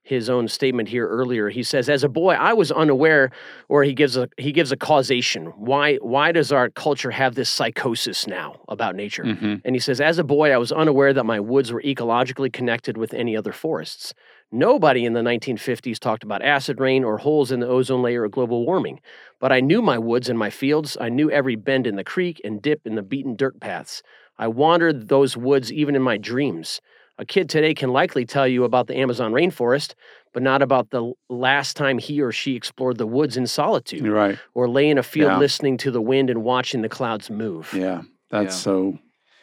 his 0.09 0.31
own 0.31 0.49
statement 0.49 0.89
here 0.89 1.07
earlier. 1.07 1.49
He 1.51 1.63
says, 1.63 1.89
"As 1.89 2.03
a 2.03 2.09
boy, 2.09 2.35
I 2.35 2.53
was 2.55 2.73
unaware," 2.73 3.31
or 3.69 3.85
he 3.85 3.93
gives 3.93 4.17
a 4.17 4.29
he 4.39 4.53
gives 4.53 4.73
a 4.73 4.77
causation. 4.77 5.47
Why 5.57 5.97
why 5.97 6.33
does 6.33 6.51
our 6.53 6.71
culture 6.71 7.11
have 7.11 7.35
this 7.35 7.51
psychosis 7.51 8.27
now 8.27 8.61
about 8.69 8.97
nature? 8.97 9.25
Mhm. 9.25 9.61
And 9.65 9.77
he 9.77 9.81
says, 9.81 10.01
as 10.01 10.19
a 10.19 10.25
boy, 10.25 10.51
I 10.51 10.57
was 10.57 10.73
unaware 10.73 11.13
that 11.13 11.25
my 11.25 11.41
woods 11.41 11.73
were 11.73 11.83
ecologically 11.83 12.53
connected 12.53 12.97
with 12.97 13.13
any 13.15 13.37
other 13.37 13.53
forests. 13.53 14.15
Nobody 14.51 15.05
in 15.05 15.13
the 15.13 15.23
1950s 15.23 15.99
talked 15.99 16.25
about 16.25 16.43
acid 16.43 16.81
rain 16.81 17.05
or 17.05 17.19
holes 17.19 17.53
in 17.53 17.61
the 17.61 17.69
ozone 17.69 18.01
layer 18.03 18.23
or 18.23 18.29
global 18.29 18.65
warming. 18.65 19.01
But 19.41 19.53
I 19.53 19.61
knew 19.61 19.83
my 19.83 19.99
woods 19.99 20.29
and 20.31 20.39
my 20.39 20.49
fields. 20.51 20.97
I 20.99 21.11
knew 21.11 21.31
every 21.31 21.55
bend 21.57 21.87
in 21.87 21.97
the 21.97 22.05
creek 22.05 22.41
and 22.45 22.63
dip 22.63 22.87
in 22.87 22.95
the 22.95 23.03
beaten 23.03 23.37
dirt 23.37 23.61
paths. 23.61 24.03
I 24.39 24.49
wandered 24.49 25.09
those 25.09 25.37
woods 25.37 25.73
even 25.73 25.95
in 25.95 26.03
my 26.03 26.17
dreams. 26.17 26.81
A 27.21 27.25
kid 27.25 27.49
today 27.49 27.75
can 27.75 27.91
likely 27.93 28.25
tell 28.25 28.47
you 28.47 28.63
about 28.65 28.87
the 28.87 28.97
Amazon 28.97 29.33
rainforest, 29.33 29.95
but 30.33 30.43
not 30.43 30.63
about 30.63 30.91
the 30.91 31.13
last 31.29 31.77
time 31.77 31.99
he 31.99 32.21
or 32.21 32.31
she 32.31 32.55
explored 32.55 32.97
the 32.97 33.07
woods 33.09 33.37
in 33.37 33.47
solitude 33.49 34.07
right. 34.07 34.39
or 34.55 34.69
lay 34.69 34.89
in 34.89 34.99
a 34.99 35.03
field 35.03 35.33
Yeah. 35.33 35.39
listening 35.39 35.77
to 35.79 35.91
the 35.91 36.01
wind 36.01 36.31
and 36.31 36.45
watching 36.45 36.83
the 36.83 36.89
clouds 36.89 37.29
move. 37.29 37.73
Yeah, 37.75 38.03
that's 38.31 38.55
Yeah. 38.55 38.61
so 38.61 38.99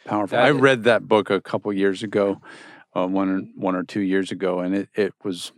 powerful. 0.06 0.36
That 0.38 0.44
I 0.46 0.48
i- 0.48 0.52
read 0.52 0.84
that 0.84 1.06
book 1.06 1.28
a 1.28 1.40
couple 1.42 1.70
years 1.72 2.02
ago, 2.02 2.40
uh, 2.96 3.06
one 3.06 3.52
one 3.56 3.76
or 3.76 3.82
two 3.82 4.00
years 4.00 4.32
ago, 4.32 4.60
and 4.60 4.74
it, 4.74 4.88
it 4.94 5.12
was 5.22 5.52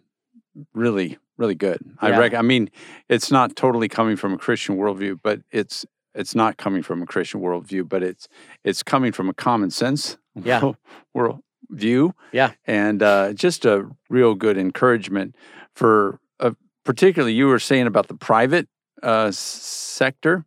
really 0.74 1.18
really 1.36 1.54
good. 1.54 1.78
I 2.00 2.18
rec- 2.18 2.34
I 2.34 2.42
mean, 2.42 2.68
it's 3.08 3.30
not 3.30 3.54
totally 3.54 3.88
coming 3.88 4.16
from 4.16 4.32
a 4.32 4.38
Christian 4.38 4.76
worldview, 4.76 5.20
but 5.22 5.40
it's 5.52 5.86
it's 6.16 6.34
not 6.34 6.56
coming 6.56 6.82
from 6.82 7.00
a 7.00 7.06
Christian 7.06 7.40
worldview, 7.40 7.88
but 7.88 8.02
it's 8.02 8.26
it's 8.64 8.82
coming 8.82 9.12
from 9.12 9.28
a 9.28 9.34
common 9.34 9.70
sense 9.70 10.18
Yeah. 10.34 10.72
world 11.14 11.38
view. 11.70 12.14
Yeah. 12.32 12.52
and 12.66 13.02
uh, 13.02 13.32
just 13.32 13.64
a 13.64 13.88
real 14.08 14.34
good 14.34 14.58
encouragement 14.58 15.36
for, 15.74 16.18
uh, 16.40 16.52
particularly 16.84 17.34
you 17.34 17.46
were 17.46 17.58
saying 17.58 17.86
about 17.86 18.08
the 18.08 18.16
private 18.16 18.68
uh, 19.02 19.30
sector. 19.30 20.44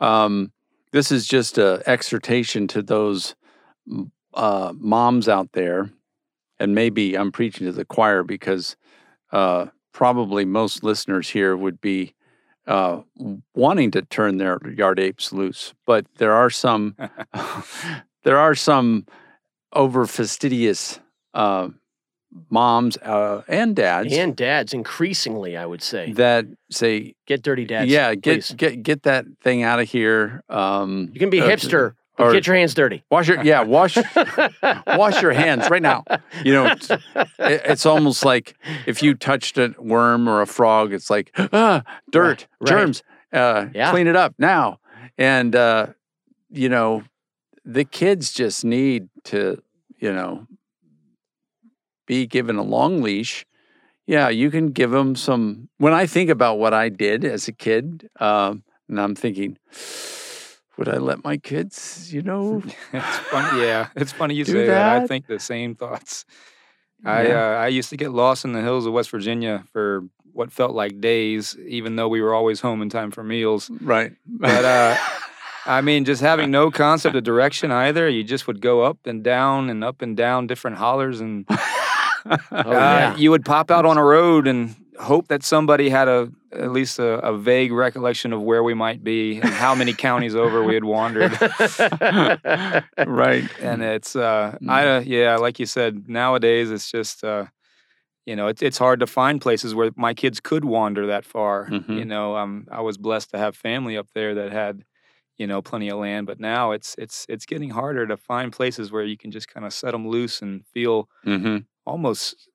Um, 0.00 0.52
this 0.92 1.10
is 1.10 1.26
just 1.26 1.58
an 1.58 1.82
exhortation 1.86 2.68
to 2.68 2.82
those 2.82 3.34
uh, 4.34 4.72
moms 4.76 5.28
out 5.28 5.50
there, 5.52 5.90
and 6.58 6.74
maybe 6.74 7.16
I'm 7.16 7.32
preaching 7.32 7.66
to 7.66 7.72
the 7.72 7.84
choir 7.84 8.22
because 8.22 8.76
uh, 9.32 9.66
probably 9.92 10.44
most 10.44 10.84
listeners 10.84 11.30
here 11.30 11.56
would 11.56 11.80
be 11.80 12.14
uh, 12.66 13.02
wanting 13.54 13.90
to 13.90 14.02
turn 14.02 14.38
their 14.38 14.58
yard 14.70 14.98
apes 14.98 15.32
loose, 15.32 15.74
but 15.84 16.06
there 16.16 16.32
are 16.32 16.50
some 16.50 16.96
there 18.22 18.38
are 18.38 18.54
some 18.54 19.06
over 19.74 20.06
fastidious 20.06 21.00
uh, 21.34 21.68
moms 22.50 22.96
uh, 22.98 23.42
and 23.48 23.76
dads 23.76 24.12
And 24.12 24.34
dads, 24.36 24.72
increasingly, 24.74 25.56
I 25.56 25.66
would 25.66 25.82
say. 25.82 26.12
that 26.12 26.46
say, 26.70 27.14
Get 27.26 27.42
dirty 27.42 27.64
dads. 27.64 27.90
"Yeah, 27.90 28.14
get 28.14 28.34
please. 28.36 28.54
get 28.56 28.82
get 28.82 29.02
that 29.04 29.24
thing 29.42 29.62
out 29.62 29.80
of 29.80 29.88
here." 29.88 30.42
Um, 30.48 31.10
You 31.12 31.20
can 31.20 31.30
be 31.30 31.40
uh, 31.40 31.48
hipster, 31.48 31.94
or- 32.18 32.32
get 32.32 32.46
your 32.46 32.56
hands 32.56 32.74
dirty. 32.74 33.02
Wash 33.10 33.28
your 33.28 33.42
yeah, 33.42 33.62
wash 33.62 33.96
wash 34.86 35.22
your 35.22 35.32
hands 35.32 35.68
right 35.70 35.82
now. 35.82 36.04
You 36.44 36.52
know, 36.52 36.66
it's, 36.66 36.90
it- 36.90 37.00
it's 37.38 37.86
almost 37.86 38.24
like 38.24 38.54
if 38.86 39.02
you 39.02 39.14
touched 39.14 39.58
a 39.58 39.74
worm 39.78 40.28
or 40.28 40.40
a 40.42 40.46
frog, 40.46 40.92
it's 40.92 41.10
like 41.10 41.30
ah, 41.52 41.82
dirt, 42.10 42.46
right. 42.60 42.68
germs. 42.68 43.02
Uh, 43.32 43.66
Yeah. 43.74 43.90
Clean 43.90 44.06
it 44.06 44.16
up 44.16 44.34
now. 44.38 44.78
And 45.18 45.54
uh, 45.56 45.86
you 46.50 46.68
know, 46.68 47.02
the 47.64 47.84
kids 47.84 48.32
just 48.32 48.64
need 48.64 49.08
to, 49.24 49.62
you 49.98 50.12
know, 50.12 50.46
be 52.06 52.26
given 52.26 52.56
a 52.56 52.62
long 52.62 53.02
leash. 53.02 53.44
Yeah, 54.06 54.28
you 54.28 54.50
can 54.50 54.68
give 54.68 54.90
them 54.90 55.16
some. 55.16 55.68
When 55.78 55.94
I 55.94 56.06
think 56.06 56.28
about 56.28 56.58
what 56.58 56.74
I 56.74 56.90
did 56.90 57.24
as 57.24 57.48
a 57.48 57.52
kid, 57.52 58.08
um, 58.20 58.62
and 58.88 59.00
I'm 59.00 59.14
thinking, 59.14 59.56
would 60.76 60.88
I 60.88 60.98
let 60.98 61.24
my 61.24 61.38
kids, 61.38 62.12
you 62.12 62.20
know, 62.20 62.62
it's 62.92 63.18
funny, 63.30 63.62
yeah. 63.62 63.88
It's 63.96 64.12
funny 64.12 64.34
you 64.34 64.44
say 64.44 64.66
that. 64.66 65.02
I 65.02 65.06
think 65.06 65.26
the 65.26 65.38
same 65.38 65.74
thoughts. 65.74 66.26
I 67.04 67.30
uh, 67.30 67.56
I 67.58 67.68
used 67.68 67.90
to 67.90 67.96
get 67.96 68.12
lost 68.12 68.44
in 68.44 68.52
the 68.52 68.62
hills 68.62 68.86
of 68.86 68.92
West 68.92 69.10
Virginia 69.10 69.64
for 69.72 70.04
what 70.32 70.50
felt 70.52 70.74
like 70.74 71.00
days, 71.00 71.56
even 71.66 71.96
though 71.96 72.08
we 72.08 72.20
were 72.20 72.34
always 72.34 72.60
home 72.60 72.82
in 72.82 72.88
time 72.88 73.10
for 73.10 73.22
meals. 73.22 73.70
right? 73.80 74.12
But 74.26 74.64
uh, 74.64 74.96
I 75.66 75.80
mean, 75.80 76.04
just 76.04 76.20
having 76.20 76.50
no 76.50 76.70
concept 76.70 77.16
of 77.16 77.24
direction 77.24 77.70
either. 77.70 78.08
You 78.08 78.22
just 78.24 78.46
would 78.46 78.60
go 78.60 78.82
up 78.82 78.98
and 79.06 79.22
down 79.24 79.70
and 79.70 79.82
up 79.84 80.02
and 80.02 80.16
down 80.16 80.46
different 80.46 80.76
hollers, 80.78 81.20
and 81.20 81.46
Oh, 82.26 82.72
uh, 82.72 83.14
you 83.18 83.30
would 83.30 83.44
pop 83.44 83.70
out 83.70 83.84
on 83.84 83.98
a 83.98 84.02
road 84.04 84.46
and 84.46 84.74
hope 84.98 85.28
that 85.28 85.42
somebody 85.42 85.90
had 85.90 86.08
a 86.08 86.30
at 86.52 86.70
least 86.70 86.98
a, 86.98 87.18
a 87.18 87.36
vague 87.36 87.72
recollection 87.72 88.32
of 88.32 88.40
where 88.40 88.62
we 88.62 88.72
might 88.74 89.02
be 89.04 89.36
and 89.40 89.52
how 89.52 89.74
many 89.74 89.92
counties 90.08 90.34
over 90.34 90.62
we 90.64 90.72
had 90.74 90.84
wandered. 90.84 91.32
right. 93.06 93.44
and 93.60 93.82
it's 93.82 94.16
uh 94.16 94.56
Mm. 94.62 94.70
i 94.70 94.86
uh, 94.96 95.00
yeah 95.00 95.36
like 95.36 95.58
you 95.58 95.66
said 95.66 96.08
nowadays 96.08 96.70
it's 96.70 96.90
just 96.90 97.24
uh 97.24 97.46
you 98.24 98.36
know 98.36 98.46
it's 98.46 98.62
it's 98.62 98.78
hard 98.78 99.00
to 99.00 99.06
find 99.06 99.40
places 99.40 99.74
where 99.74 99.90
my 99.96 100.14
kids 100.14 100.38
could 100.40 100.64
wander 100.64 101.06
that 101.08 101.24
far 101.24 101.68
you 101.70 101.80
Mhm. 101.80 102.06
know 102.06 102.36
um 102.36 102.66
i 102.70 102.80
was 102.80 102.96
blessed 102.96 103.30
to 103.30 103.38
have 103.38 103.56
family 103.56 103.96
up 103.96 104.06
there 104.14 104.34
that 104.36 104.52
had 104.52 104.84
you 105.38 105.46
know 105.46 105.60
plenty 105.62 105.88
of 105.88 105.98
land 105.98 106.26
but 106.26 106.38
now 106.40 106.72
it's 106.72 106.94
it's 106.98 107.26
it's 107.28 107.44
getting 107.46 107.70
harder 107.70 108.06
to 108.06 108.16
find 108.16 108.52
places 108.52 108.92
where 108.92 109.04
you 109.04 109.16
can 109.16 109.30
just 109.30 109.48
kind 109.48 109.66
of 109.66 109.72
set 109.72 109.92
them 109.92 110.06
loose 110.08 110.42
and 110.42 110.64
feel 110.66 111.08
hmm 111.24 111.58
almost 111.86 112.48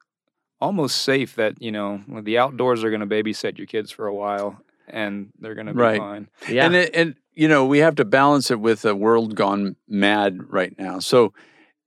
almost 0.62 1.01
safe 1.03 1.36
that 1.36 1.62
you 1.62 1.71
know 1.71 2.01
the 2.24 2.38
outdoors 2.38 2.83
are 2.83 2.89
going 2.89 3.00
to 3.01 3.05
babysit 3.07 3.57
your 3.57 3.67
kids 3.67 3.91
for 3.91 4.07
a 4.07 4.13
while 4.13 4.59
and 4.88 5.29
they're 5.39 5.55
going 5.55 5.67
to 5.67 5.74
be 5.74 5.79
Right. 5.79 6.00
fine 6.00 6.29
yeah. 6.50 6.65
And 6.65 6.75
it, 6.75 6.95
and 6.95 7.15
you 7.33 7.48
know 7.48 7.65
we 7.65 7.79
have 7.79 7.95
to 7.95 8.05
balance 8.05 8.50
it 8.51 8.59
with 8.59 8.86
a 8.86 8.95
world 8.95 9.36
gone 9.36 9.75
mad 9.88 10.39
right 10.51 10.77
now. 10.79 11.00
So 11.00 11.33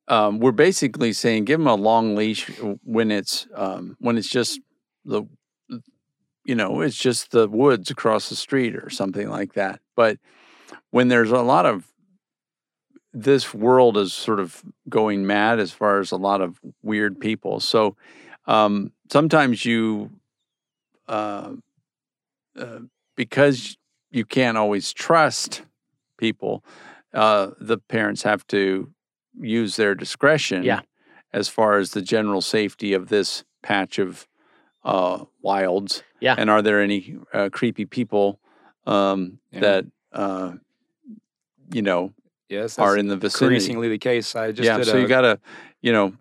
um, 0.08 0.38
we're 0.40 0.52
basically 0.52 1.12
saying 1.12 1.44
give 1.46 1.58
them 1.61 1.66
a 1.66 1.75
long 1.75 2.14
leash 2.16 2.50
when 2.84 3.11
it's 3.11 3.46
um, 3.54 3.96
when 4.00 4.16
it's 4.18 4.28
just 4.28 4.61
the 5.04 5.25
you 6.44 6.54
know 6.54 6.80
it's 6.80 6.96
just 6.96 7.30
the 7.30 7.49
woods 7.49 7.90
across 7.90 8.28
the 8.28 8.37
street 8.37 8.75
or 8.76 8.90
something 8.90 9.28
like 9.28 9.54
that. 9.54 9.80
But 9.96 10.18
when 10.92 11.08
there's 11.08 11.32
a 11.32 11.40
lot 11.40 11.66
of 11.66 11.84
this 13.12 13.52
world 13.52 13.96
is 13.96 14.12
sort 14.12 14.38
of 14.38 14.62
going 14.88 15.26
mad 15.26 15.58
as 15.58 15.72
far 15.72 15.99
as 15.99 16.12
a 16.12 16.16
lot 16.16 16.40
of 16.40 16.61
weird 16.82 17.18
people. 17.18 17.61
So 17.61 17.96
um, 18.46 18.92
sometimes 19.11 19.64
you, 19.64 20.11
uh, 21.08 21.52
uh, 22.58 22.78
because 23.16 23.76
you 24.11 24.25
can't 24.25 24.56
always 24.56 24.92
trust 24.92 25.62
people, 26.18 26.64
uh, 27.12 27.50
the 27.58 27.78
parents 27.78 28.22
have 28.22 28.46
to 28.49 28.90
use 29.40 29.76
their 29.76 29.94
discretion 29.94 30.62
Yeah. 30.62 30.80
as 31.32 31.49
far 31.49 31.78
as 31.78 31.90
the 31.92 32.02
general 32.02 32.40
safety 32.42 32.92
of 32.92 33.08
this 33.08 33.44
patch 33.62 33.99
of 33.99 34.26
uh, 34.84 35.25
wilds. 35.40 36.02
Yeah. 36.20 36.34
And 36.37 36.50
are 36.50 36.61
there 36.61 36.80
any 36.82 37.16
uh, 37.32 37.49
creepy 37.50 37.87
people 37.87 38.40
um, 38.87 39.38
Yeah. 39.52 39.61
that, 39.61 39.84
uh, 40.12 40.52
you 41.73 41.83
know, 41.83 42.12
yes 42.49 42.79
are 42.79 42.97
in 42.97 43.09
the 43.09 43.17
vicinity? 43.17 43.57
increasingly 43.57 43.88
the 43.88 43.99
case 43.99 44.37
i 44.37 44.52
just 44.52 44.67
yeah, 44.67 44.83
so 44.83 44.97
a, 44.97 45.00
you 45.00 45.09
got 45.09 45.23
to 45.23 45.38
you 45.83 45.93
know, 45.93 46.12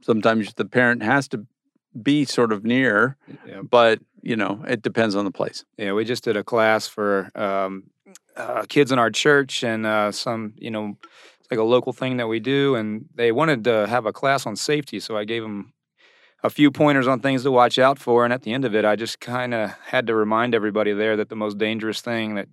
sometimes 0.00 0.54
the 0.54 0.64
parent 0.64 1.02
has 1.02 1.28
to 1.28 1.46
be 2.00 2.24
sort 2.24 2.52
of 2.52 2.64
near, 2.64 3.16
Yeah. 3.46 3.62
but 3.62 4.00
you 4.22 4.36
know, 4.36 4.64
it 4.66 4.80
depends 4.80 5.14
on 5.16 5.24
the 5.26 5.30
place. 5.30 5.64
Yeah, 5.76 5.92
we 5.92 6.04
just 6.04 6.24
did 6.24 6.36
a 6.36 6.42
class 6.44 6.86
for 6.86 7.30
um, 7.34 7.84
uh, 8.36 8.64
kids 8.68 8.90
in 8.90 8.98
our 8.98 9.10
church 9.10 9.62
and 9.62 9.84
uh, 9.84 10.12
some, 10.12 10.54
you 10.56 10.70
know, 10.70 10.96
it's 11.40 11.50
like 11.50 11.60
a 11.60 11.64
local 11.64 11.92
thing 11.92 12.16
that 12.16 12.26
we 12.26 12.40
do. 12.40 12.74
And 12.74 13.04
they 13.14 13.32
wanted 13.32 13.64
to 13.64 13.86
have 13.86 14.06
a 14.06 14.12
class 14.14 14.46
on 14.46 14.56
safety. 14.56 14.98
So 14.98 15.16
I 15.18 15.24
gave 15.24 15.42
them 15.42 15.74
a 16.42 16.48
few 16.48 16.70
pointers 16.70 17.06
on 17.06 17.20
things 17.20 17.42
to 17.42 17.50
watch 17.50 17.78
out 17.78 17.98
for. 17.98 18.24
And 18.24 18.32
at 18.32 18.42
the 18.42 18.52
end 18.54 18.64
of 18.64 18.74
it, 18.74 18.86
I 18.86 18.96
just 18.96 19.20
kind 19.20 19.52
of 19.52 19.72
had 19.88 20.06
to 20.06 20.14
remind 20.14 20.54
everybody 20.54 20.94
there 20.94 21.16
that 21.18 21.28
the 21.28 21.36
most 21.36 21.58
dangerous 21.58 22.00
thing 22.00 22.34
that 22.36 22.48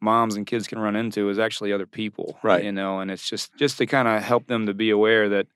moms 0.00 0.36
and 0.36 0.46
kids 0.46 0.66
can 0.66 0.78
run 0.78 0.96
into 0.96 1.28
is 1.28 1.38
actually 1.38 1.72
other 1.72 1.86
people. 1.86 2.38
Right. 2.42 2.64
You 2.64 2.72
know, 2.72 3.00
and 3.00 3.10
it's 3.10 3.28
just, 3.28 3.54
just 3.56 3.78
to 3.78 3.86
kind 3.86 4.08
of 4.08 4.22
help 4.22 4.46
them 4.46 4.66
to 4.66 4.74
be 4.74 4.90
aware 4.90 5.28
that, 5.28 5.46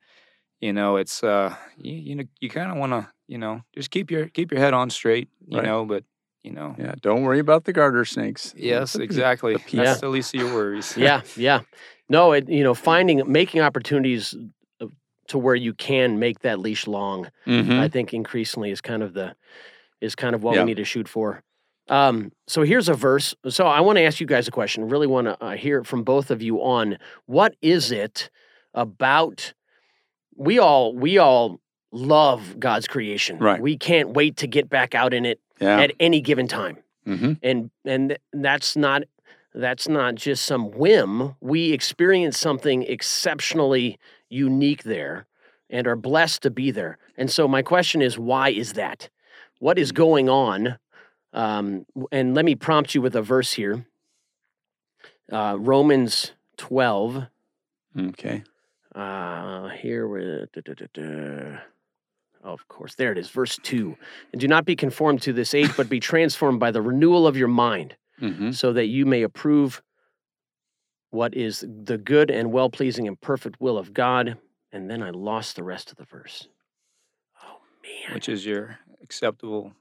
you 0.61 0.73
know, 0.73 0.97
it's, 0.97 1.23
uh, 1.25 1.55
you, 1.77 1.95
you 1.95 2.15
know, 2.17 2.25
you 2.41 2.49
kind 2.51 2.71
of 2.71 2.79
want 2.79 2.93
to, 2.93 3.09
you 3.27 3.39
know, 3.39 3.63
just 3.75 3.91
keep 3.91 4.11
your, 4.11 4.29
keep 4.29 4.51
your 4.51 4.61
head 4.61 4.75
on 4.75 4.91
straight, 4.91 5.29
you 5.47 5.59
Right. 5.59 5.67
know, 5.67 5.85
but, 5.85 6.05
you 6.43 6.53
know, 6.53 6.75
Yeah, 6.79 6.95
don't 7.01 7.23
worry 7.23 7.39
about 7.39 7.65
the 7.65 7.73
garter 7.73 8.05
snakes. 8.05 8.55
Yes, 8.57 8.95
exactly. 9.07 9.55
the 9.55 9.59
That's 9.61 9.73
Yeah. 9.73 9.95
the 9.97 10.09
least 10.09 10.35
of 10.35 10.41
your 10.41 10.53
worries. 10.55 10.95
yeah, 10.99 11.23
yeah. 11.37 11.61
No, 12.11 12.33
it 12.33 12.49
you 12.51 12.63
know 12.63 12.75
finding 12.75 13.23
making 13.31 13.63
opportunities 13.63 14.35
uh, 14.81 14.89
to 15.29 15.39
where 15.39 15.55
you 15.55 15.73
can 15.73 16.19
make 16.19 16.41
that 16.41 16.59
leash 16.59 16.87
long. 16.87 17.31
Mhm. 17.47 17.79
I 17.79 17.89
think 17.89 18.13
increasingly 18.13 18.71
is 18.71 18.83
kind 18.83 19.03
of 19.03 19.15
the 19.15 19.35
is 20.03 20.15
kind 20.15 20.35
of 20.35 20.43
what 20.43 20.55
Yeah. 20.55 20.61
we 20.65 20.67
need 20.67 20.77
to 20.77 20.85
shoot 20.85 21.09
for. 21.09 21.43
Um, 21.89 22.33
so 22.47 22.63
here's 22.63 22.89
a 22.89 22.95
verse. 22.95 23.35
So 23.49 23.67
I 23.67 23.81
want 23.81 23.99
to 23.99 24.03
ask 24.03 24.21
you 24.21 24.27
guys 24.27 24.49
a 24.49 24.51
question. 24.51 24.89
Really 24.89 25.07
want 25.07 25.27
to 25.27 25.43
uh, 25.45 25.57
hear 25.57 25.85
from 25.85 26.03
both 26.03 26.31
of 26.31 26.41
you 26.43 26.59
on 26.63 26.99
what 27.27 27.55
is 27.61 27.93
it 27.93 28.31
about 28.73 29.53
we 30.37 30.59
all 30.59 30.95
we 30.95 31.19
all 31.19 31.61
love 31.93 32.59
God's 32.59 32.89
creation. 32.89 33.39
Right. 33.39 33.61
We 33.61 33.77
can't 33.77 34.11
wait 34.11 34.39
to 34.39 34.47
get 34.47 34.69
back 34.69 34.95
out 34.95 35.15
in 35.15 35.25
it 35.25 35.41
Yeah. 35.61 35.79
at 35.81 35.93
any 36.01 36.21
given 36.21 36.49
time 36.49 36.79
hmm 37.07 37.35
and 37.43 37.71
and 37.85 38.17
that's 38.33 38.77
not 38.77 39.03
that's 39.55 39.87
not 39.89 40.15
just 40.15 40.45
some 40.45 40.71
whim 40.71 41.35
we 41.43 41.73
experience 41.73 42.39
something 42.39 42.83
exceptionally 42.85 43.99
unique 44.31 44.85
there 44.85 45.27
and 45.69 45.87
are 45.87 45.97
blessed 45.97 46.41
to 46.43 46.51
be 46.51 46.71
there 46.71 46.97
and 47.19 47.31
so 47.31 47.47
my 47.47 47.61
question 47.63 48.01
is 48.01 48.19
why 48.19 48.49
is 48.49 48.73
that 48.73 49.11
what 49.61 49.79
is 49.79 49.93
going 49.93 50.29
on 50.31 50.79
um, 51.35 51.85
and 52.11 52.35
let 52.35 52.45
me 52.45 52.55
prompt 52.55 52.95
you 52.95 53.03
with 53.03 53.15
a 53.15 53.23
verse 53.23 53.53
here 53.55 53.85
uh, 55.33 55.57
romans 55.59 56.33
12 56.57 57.27
Okay. 57.97 58.43
uh, 58.95 59.69
here 59.69 60.09
we're 60.09 60.47
da, 60.47 60.61
da, 60.65 60.87
da. 60.93 61.59
Oh, 62.47 62.53
of 62.53 62.69
course, 62.69 62.95
there 62.97 63.11
it 63.11 63.17
is, 63.17 63.31
verse 63.31 63.59
two. 63.63 63.97
And 64.33 64.39
do 64.41 64.47
not 64.47 64.65
be 64.67 64.77
conformed 64.77 65.23
to 65.23 65.33
this 65.33 65.55
age, 65.55 65.71
but 65.79 65.89
be 65.89 65.99
transformed 66.13 66.61
by 66.61 66.71
the 66.73 66.83
renewal 66.83 67.27
of 67.27 67.37
your 67.39 67.49
mind, 67.49 67.97
hmm 68.19 68.51
so 68.51 68.73
that 68.75 68.87
you 68.87 69.07
may 69.07 69.23
approve 69.23 69.81
what 71.11 71.35
is 71.35 71.65
the 71.67 71.97
good 71.97 72.31
and 72.31 72.53
well 72.53 72.69
pleasing 72.69 73.07
and 73.09 73.19
perfect 73.21 73.61
will 73.61 73.79
of 73.79 73.95
God. 73.95 74.37
And 74.73 74.91
then 74.91 75.03
I 75.03 75.11
lost 75.11 75.57
the 75.57 75.63
rest 75.63 75.91
of 75.91 75.97
the 75.97 76.05
verse. 76.05 76.49
Oh 77.43 77.59
man. 77.83 78.13
Which 78.15 78.29
is 78.29 78.45
your 78.45 78.79
acceptable 79.03 79.73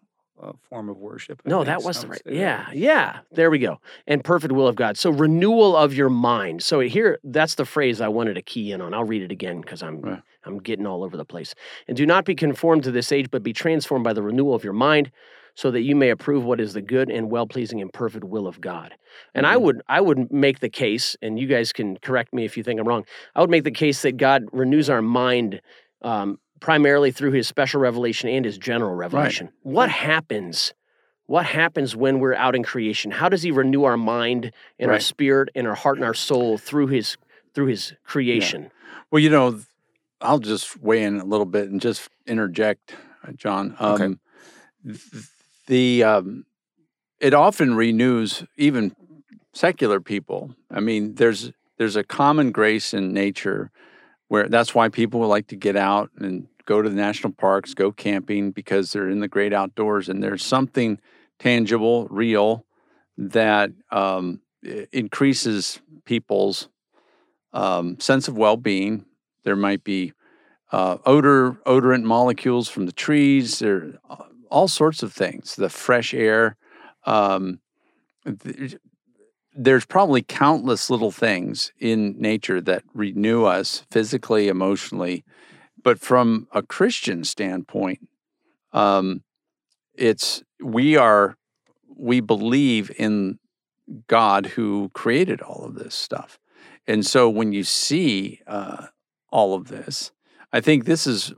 uh, 0.42 0.54
form 0.70 0.90
of 0.90 0.98
worship. 0.98 1.42
I 1.46 1.50
No, 1.50 1.58
think 1.58 1.68
that 1.68 1.84
was 1.84 1.96
the 1.96 2.02
some 2.02 2.10
right. 2.12 2.20
say 2.26 2.32
that. 2.32 2.36
Yeah, 2.36 2.72
yeah. 2.74 3.20
There 3.32 3.50
we 3.52 3.60
go. 3.60 3.80
And 4.08 4.24
perfect 4.24 4.54
will 4.54 4.68
of 4.68 4.76
God. 4.76 4.98
So 4.98 5.10
renewal 5.10 5.76
of 5.76 5.94
your 5.94 6.10
mind. 6.10 6.64
So 6.64 6.80
here, 6.80 7.20
that's 7.24 7.56
the 7.56 7.66
phrase 7.66 8.02
I 8.02 8.08
wanted 8.08 8.36
to 8.36 8.42
key 8.42 8.72
in 8.72 8.82
on. 8.82 8.94
I'll 8.94 9.04
read 9.04 9.22
it 9.22 9.32
again 9.32 9.62
because 9.62 9.84
I'm 9.84 10.02
Right. 10.02 10.22
I'm 10.46 10.58
getting 10.60 10.86
all 10.86 11.04
over 11.04 11.16
the 11.16 11.24
place. 11.24 11.56
And 11.88 11.96
do 11.96 12.06
not 12.06 12.26
be 12.26 12.36
conformed 12.36 12.84
to 12.84 12.92
this 12.92 13.12
age, 13.14 13.32
but 13.32 13.44
be 13.44 13.54
transformed 13.54 14.04
by 14.04 14.12
the 14.12 14.22
renewal 14.22 14.54
of 14.54 14.64
your 14.66 14.74
mind, 14.74 15.10
so 15.56 15.72
that 15.72 15.82
you 15.82 15.96
may 15.96 16.10
approve 16.10 16.44
what 16.44 16.60
is 16.60 16.74
the 16.74 16.82
good 16.82 17.10
and 17.10 17.32
well 17.32 17.48
pleasing 17.48 17.80
and 17.80 17.94
perfect 17.94 18.26
will 18.26 18.46
of 18.48 18.60
God. 18.60 18.94
And 19.34 19.46
I 19.48 19.56
Mhm. 19.56 19.62
would 19.62 19.82
I 19.88 20.02
would 20.02 20.32
make 20.34 20.60
the 20.60 20.70
case, 20.70 21.16
and 21.22 21.40
you 21.40 21.48
guys 21.48 21.72
can 21.72 21.98
correct 21.98 22.34
me 22.34 22.44
if 22.44 22.58
you 22.58 22.64
think 22.64 22.80
I'm 22.80 22.88
wrong. 22.88 23.06
I 23.36 23.42
would 23.42 23.50
make 23.50 23.64
the 23.64 23.72
case 23.72 24.02
that 24.02 24.18
God 24.18 24.46
renews 24.52 24.90
our 24.90 25.02
mind. 25.02 25.62
Um, 26.02 26.40
primarily 26.64 27.12
through 27.12 27.34
his 27.34 27.46
special 27.46 27.82
revelation 27.82 28.30
and 28.30 28.46
his 28.46 28.58
general 28.58 28.96
revelation. 28.96 29.50
What 29.62 29.90
happens 29.90 30.74
what 31.26 31.46
happens 31.46 31.96
when 31.96 32.20
we're 32.20 32.36
out 32.36 32.54
in 32.54 32.64
creation 32.64 33.10
how 33.10 33.30
does 33.30 33.42
he 33.42 33.50
renew 33.50 33.86
our 33.86 33.96
mind 33.96 34.52
and 34.78 34.92
our 34.92 35.00
spirit 35.00 35.48
and 35.56 35.66
our 35.66 35.74
heart 35.74 35.96
and 35.96 36.06
our 36.06 36.14
soul 36.14 36.58
through 36.58 36.88
his 36.88 37.18
through 37.54 37.68
his 37.68 37.94
creation 38.04 38.70
Well, 39.10 39.22
you 39.22 39.30
know, 39.30 39.62
I'll 40.20 40.40
just 40.40 40.82
weigh 40.82 41.04
in 41.04 41.20
a 41.20 41.26
little 41.26 41.46
bit 41.46 41.70
and 41.70 41.80
just 41.80 42.10
interject, 42.26 42.96
uh, 43.28 43.32
John. 43.34 43.76
Um, 43.80 44.20
Okay. 44.86 45.00
The 45.68 46.04
um, 46.04 46.46
it 47.20 47.34
often 47.34 47.76
renews 47.76 48.44
even 48.58 48.96
secular 49.54 50.02
people. 50.02 50.56
I 50.70 50.82
mean, 50.82 51.16
there's 51.16 51.52
there's 51.78 51.96
a 51.96 52.04
common 52.04 52.52
grace 52.52 52.94
in 52.94 53.14
nature 53.14 53.72
where 54.28 54.50
that's 54.50 54.76
why 54.76 54.90
people 54.90 55.20
would 55.22 55.28
like 55.28 55.48
to 55.48 55.56
get 55.56 55.78
out 55.78 56.10
and 56.18 56.48
go 56.66 56.82
to 56.82 56.90
the 56.90 56.96
national 56.96 57.34
parks, 57.34 57.74
go 57.74 57.92
camping 57.92 58.52
because 58.52 58.92
they're 58.92 59.10
in 59.10 59.20
the 59.20 59.28
great 59.28 59.54
outdoors, 59.54 60.10
and 60.10 60.24
there's 60.24 60.44
something 60.44 61.00
tangible, 61.40 62.08
real 62.10 62.66
that 63.18 63.72
um, 63.92 64.42
increases 64.92 65.82
people's 66.06 66.70
um, 67.54 68.00
sense 68.00 68.28
of 68.28 68.38
well-being. 68.38 69.06
There 69.44 69.56
might 69.56 69.84
be 69.84 70.14
uh, 70.72 70.98
odor, 71.06 71.60
odorant 71.66 72.04
molecules 72.04 72.70
from 72.70 72.86
the 72.86 72.92
trees. 72.92 73.60
There, 73.60 73.94
are 74.10 74.28
all 74.50 74.68
sorts 74.68 75.04
of 75.04 75.14
things. 75.14 75.56
The 75.56 75.70
fresh 75.70 76.14
air. 76.14 76.58
Um, 77.06 77.60
th- 78.26 78.78
there's 79.56 79.86
probably 79.86 80.24
countless 80.24 80.90
little 80.90 81.12
things 81.12 81.72
in 81.80 82.20
nature 82.20 82.60
that 82.62 82.84
renew 82.94 83.46
us 83.46 83.86
physically, 83.92 84.48
emotionally, 84.48 85.24
but 85.84 86.00
from 86.00 86.48
a 86.52 86.64
Christian 86.64 87.24
standpoint, 87.24 88.08
um, 88.72 89.24
it's 89.94 90.44
we 90.62 90.96
are 90.96 91.38
we 91.96 92.20
believe 92.20 92.92
in 92.98 93.40
God 94.08 94.48
who 94.48 94.90
created 94.94 95.42
all 95.42 95.66
of 95.66 95.76
this 95.76 95.94
stuff. 95.94 96.40
And 96.88 97.06
so 97.06 97.30
when 97.30 97.54
you 97.54 97.64
see 97.64 98.42
uh, 98.48 98.88
all 99.30 99.54
of 99.54 99.68
this, 99.68 100.12
I 100.52 100.62
think 100.62 100.86
this 100.86 101.06
is 101.08 101.34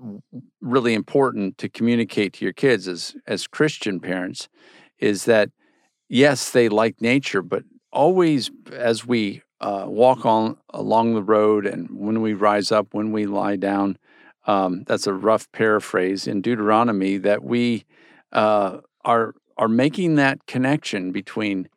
really 0.62 0.94
important 0.94 1.58
to 1.60 1.70
communicate 1.70 2.34
to 2.34 2.46
your 2.46 2.54
kids 2.54 2.88
as 2.88 3.16
as 3.28 3.48
Christian 3.48 4.00
parents 4.00 4.48
is 5.00 5.26
that 5.26 5.50
yes, 6.08 6.52
they 6.52 6.70
like 6.70 7.02
nature, 7.02 7.42
but 7.42 7.64
always 7.92 8.52
as 8.74 9.06
we 9.06 9.42
uh, 9.62 9.86
walk 9.88 10.26
on 10.26 10.58
along 10.70 11.14
the 11.14 11.24
road 11.24 11.66
and 11.66 11.90
when 11.92 12.22
we 12.22 12.34
rise 12.34 12.72
up, 12.72 12.94
when 12.94 13.12
we 13.12 13.26
lie 13.26 13.56
down, 13.56 13.98
um, 14.46 14.84
that's 14.86 15.08
a 15.08 15.14
rough 15.14 15.52
paraphrase 15.52 16.28
in 16.28 16.42
Deuteronomy 16.42 17.18
that 17.18 17.44
we 17.44 17.86
uh, 18.32 18.80
are 19.04 19.34
are 19.58 19.68
making 19.68 20.16
that 20.16 20.46
connection 20.46 21.12
between 21.12 21.70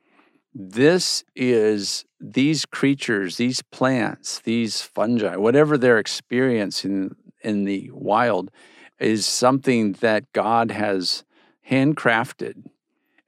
this 0.52 1.22
is 1.36 2.04
these 2.20 2.66
creatures, 2.66 3.36
these 3.36 3.62
plants, 3.62 4.40
these 4.40 4.82
fungi, 4.82 5.36
whatever 5.36 5.78
they're 5.78 5.98
experiencing 5.98 7.14
in 7.42 7.64
the 7.64 7.90
wild, 7.92 8.50
is 8.98 9.24
something 9.24 9.92
that 9.94 10.32
God 10.32 10.72
has 10.72 11.22
handcrafted, 11.70 12.64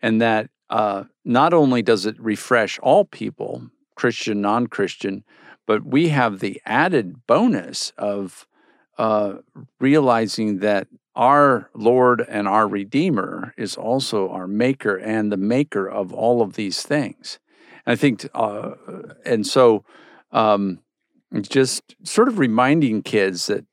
and 0.03 0.21
that 0.21 0.51
uh, 0.69 1.05
not 1.25 1.55
only 1.55 1.83
does 1.83 2.07
it 2.07 2.21
refresh 2.21 2.79
all 2.81 3.05
people, 3.05 3.71
Christian, 3.95 4.41
non-Christian, 4.41 5.23
but 5.67 5.85
we 5.85 6.09
have 6.09 6.41
the 6.41 6.61
added 6.67 7.27
bonus 7.27 7.93
of 7.97 8.49
uh, 9.01 9.39
realizing 9.81 10.59
that 10.59 10.87
our 11.17 11.71
Lord 11.75 12.21
and 12.29 12.47
our 12.47 12.69
Redeemer 12.69 13.55
is 13.57 13.75
also 13.75 14.29
our 14.29 14.47
Maker 14.47 14.95
and 14.95 15.33
the 15.33 15.39
Maker 15.39 15.89
of 15.89 16.13
all 16.13 16.43
of 16.43 16.53
these 16.53 16.83
things. 16.83 17.39
And 17.87 17.95
I 17.95 17.97
think, 17.97 18.29
uh, 18.35 18.73
and 19.25 19.47
so 19.47 19.85
um, 20.33 20.81
just 21.41 21.97
sort 22.05 22.29
of 22.29 22.39
reminding 22.39 23.01
kids 23.01 23.47
that, 23.47 23.65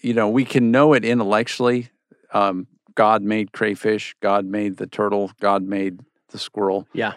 you 0.00 0.14
know, 0.14 0.30
we 0.30 0.46
can 0.46 0.70
know 0.70 0.94
it 0.94 1.04
intellectually. 1.04 1.90
Um, 2.32 2.66
God 2.94 3.20
made 3.22 3.52
crayfish, 3.52 4.16
God 4.22 4.46
made 4.46 4.78
the 4.78 4.86
turtle, 4.86 5.32
God 5.38 5.62
made 5.62 6.00
the 6.30 6.38
squirrel. 6.38 6.88
Yeah. 6.94 7.12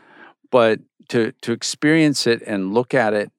But 0.52 0.82
to, 1.08 1.32
to 1.44 1.54
experience 1.54 2.28
it 2.28 2.44
and 2.46 2.74
look 2.74 2.94
at 2.94 3.14
it 3.14 3.32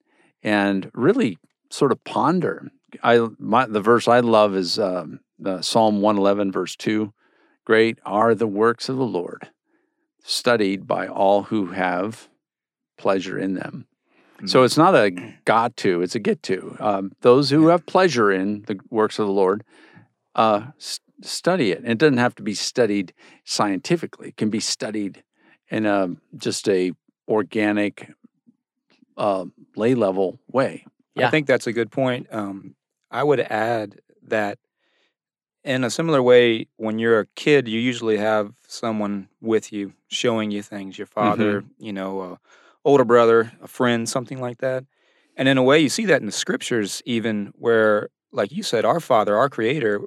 and 0.43 0.91
really 0.95 1.37
sort 1.69 1.93
of 1.93 2.03
ponder. 2.05 2.71
I 3.03 3.27
my, 3.39 3.67
the 3.67 3.81
verse 3.81 4.09
I 4.09 4.21
love 4.21 4.55
is 4.55 4.79
um, 4.79 5.21
the 5.39 5.63
Psalm 5.63 6.01
111, 6.01 6.53
verse 6.53 6.77
2. 6.77 7.13
Great 7.65 7.99
are 8.05 8.35
the 8.35 8.47
works 8.47 8.89
of 8.89 8.97
the 8.97 9.05
Lord, 9.05 9.51
studied 10.23 10.87
by 10.87 11.09
all 11.09 11.45
who 11.45 11.67
have 11.73 12.29
pleasure 12.97 13.39
in 13.39 13.55
them. 13.55 13.87
So 14.45 14.65
it's 14.65 14.77
not 14.77 14.95
a 14.95 15.11
got 15.47 15.77
to; 15.79 16.03
it's 16.03 16.15
a 16.15 16.19
get 16.19 16.43
to. 16.45 16.77
Um, 16.79 17.13
those 17.23 17.49
who 17.49 17.69
have 17.69 17.87
pleasure 17.87 18.31
in 18.31 18.63
the 18.67 18.79
works 18.91 19.19
of 19.19 19.27
the 19.27 19.33
Lord, 19.33 19.65
uh, 20.35 20.67
s- 20.77 21.01
study 21.23 21.73
it. 21.73 21.83
It 21.85 21.97
doesn't 21.97 22.19
have 22.19 22.35
to 22.35 22.43
be 22.43 22.53
studied 22.53 23.15
scientifically; 23.45 24.29
it 24.29 24.37
can 24.37 24.51
be 24.51 24.61
studied 24.61 25.25
in 25.71 25.87
a 25.87 26.11
just 26.37 26.69
a 26.69 26.93
organic, 27.27 28.13
uh, 29.17 29.47
lay 29.75 29.95
level 29.95 30.39
way. 30.53 30.85
Yeah. 31.15 31.29
I 31.29 31.31
think 31.31 31.47
that's 31.47 31.67
a 31.67 31.73
good 31.73 31.91
point. 31.91 32.27
Um, 32.31 32.76
I 33.11 33.23
would 33.23 33.41
add 33.41 34.01
that 34.23 34.59
in 35.65 35.83
a 35.83 35.91
similar 35.91 36.23
way, 36.23 36.69
when 36.77 36.99
you're 36.99 37.21
a 37.21 37.27
kid, 37.35 37.67
you 37.67 37.81
usually 37.81 38.19
have 38.19 38.53
someone 38.69 39.29
with 39.41 39.73
you 39.73 39.95
showing 40.09 40.51
you 40.53 40.63
things 40.63 40.97
your 40.97 41.07
father, 41.09 41.65
you 41.79 41.93
know, 41.93 42.39
older 42.85 43.05
brother, 43.05 43.53
a 43.61 43.67
friend, 43.67 44.09
something 44.09 44.41
like 44.41 44.59
that. 44.59 44.85
And 45.37 45.49
in 45.49 45.59
a 45.59 45.63
way, 45.63 45.81
you 45.81 45.89
see 45.89 46.05
that 46.07 46.21
in 46.21 46.27
the 46.27 46.33
scriptures, 46.33 47.03
even 47.05 47.53
where, 47.59 48.09
like 48.33 48.53
you 48.53 48.63
said, 48.63 48.85
our 48.85 49.01
Father, 49.01 49.37
our 49.37 49.49
Creator, 49.51 50.03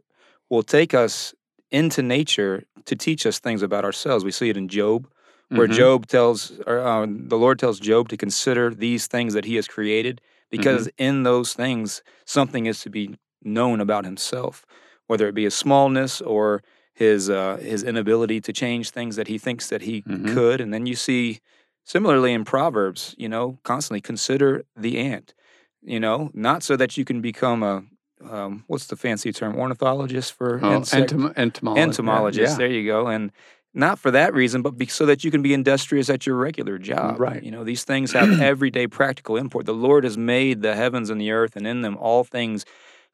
will 0.50 0.64
take 0.64 0.94
us 0.94 1.34
into 1.72 2.02
nature 2.02 2.64
to 2.86 2.96
teach 2.96 3.26
us 3.26 3.40
things 3.40 3.62
about 3.62 3.84
ourselves. 3.84 4.24
We 4.24 4.32
see 4.32 4.50
it 4.50 4.58
in 4.58 4.70
Job, 4.70 5.08
where 5.50 5.68
Mhm. 5.68 5.74
Job 5.76 6.08
tells, 6.08 6.58
or 6.66 6.80
um, 6.80 7.28
the 7.28 7.38
Lord 7.38 7.60
tells 7.60 7.80
Job 7.80 8.08
to 8.10 8.18
consider 8.18 8.74
these 8.74 9.08
things 9.08 9.34
that 9.34 9.46
he 9.46 9.56
has 9.56 9.68
created, 9.68 10.22
because 10.50 10.90
in 10.98 11.24
those 11.24 11.54
things, 11.54 12.02
something 12.26 12.66
is 12.66 12.82
to 12.82 12.90
be 12.90 13.16
known 13.44 13.80
about 13.80 14.06
himself, 14.06 14.66
whether 15.08 15.28
it 15.28 15.36
be 15.36 15.44
his 15.44 15.54
smallness 15.56 16.22
or 16.22 16.62
his 16.94 17.30
uh, 17.30 17.58
his 17.62 17.84
inability 17.84 18.42
to 18.42 18.52
change 18.52 18.90
things 18.90 19.16
that 19.16 19.28
he 19.28 19.38
thinks 19.38 19.68
that 19.70 19.84
he 19.84 20.02
Mhm. 20.02 20.34
could. 20.34 20.60
And 20.62 20.74
then 20.74 20.86
you 20.86 20.96
see, 20.96 21.40
similarly 21.86 22.34
in 22.34 22.44
Proverbs, 22.44 23.16
you 23.18 23.30
know, 23.30 23.58
constantly 23.64 24.02
consider 24.02 24.64
the 24.76 24.98
ant. 24.98 25.34
You 25.82 26.00
know, 26.00 26.30
not 26.34 26.62
so 26.64 26.76
that 26.76 26.98
you 26.98 27.06
can 27.06 27.22
become 27.22 27.64
a 27.64 27.84
um, 28.30 28.66
what's 28.68 28.88
the 28.88 28.98
fancy 28.98 29.32
term 29.32 29.56
ornithologist 29.56 30.34
for 30.34 30.60
Oh, 30.62 30.82
entom- 30.82 31.34
entomology. 31.38 31.82
entomologist. 31.82 32.52
Yeah. 32.52 32.58
There 32.58 32.68
you 32.78 32.86
go. 32.86 33.08
And 33.08 33.32
not 33.74 34.00
for 34.00 34.12
that 34.12 34.34
reason, 34.34 34.62
but 34.62 34.78
be, 34.78 34.88
so 34.88 35.06
that 35.06 35.24
you 35.24 35.32
can 35.32 35.42
be 35.42 35.54
industrious 35.54 36.10
at 36.10 36.26
your 36.26 36.36
regular 36.36 36.78
job. 36.78 37.20
Right. 37.20 37.44
You 37.44 37.52
know, 37.52 37.64
these 37.64 37.84
things 37.84 38.12
have 38.14 38.42
everyday 38.42 38.88
practical 38.88 39.38
import. 39.38 39.66
The 39.66 39.74
Lord 39.74 40.04
has 40.04 40.18
made 40.18 40.62
the 40.62 40.76
heavens 40.76 41.10
and 41.10 41.22
the 41.22 41.32
earth, 41.32 41.56
and 41.56 41.68
in 41.68 41.82
them 41.82 41.98
all 41.98 42.24
things 42.24 42.66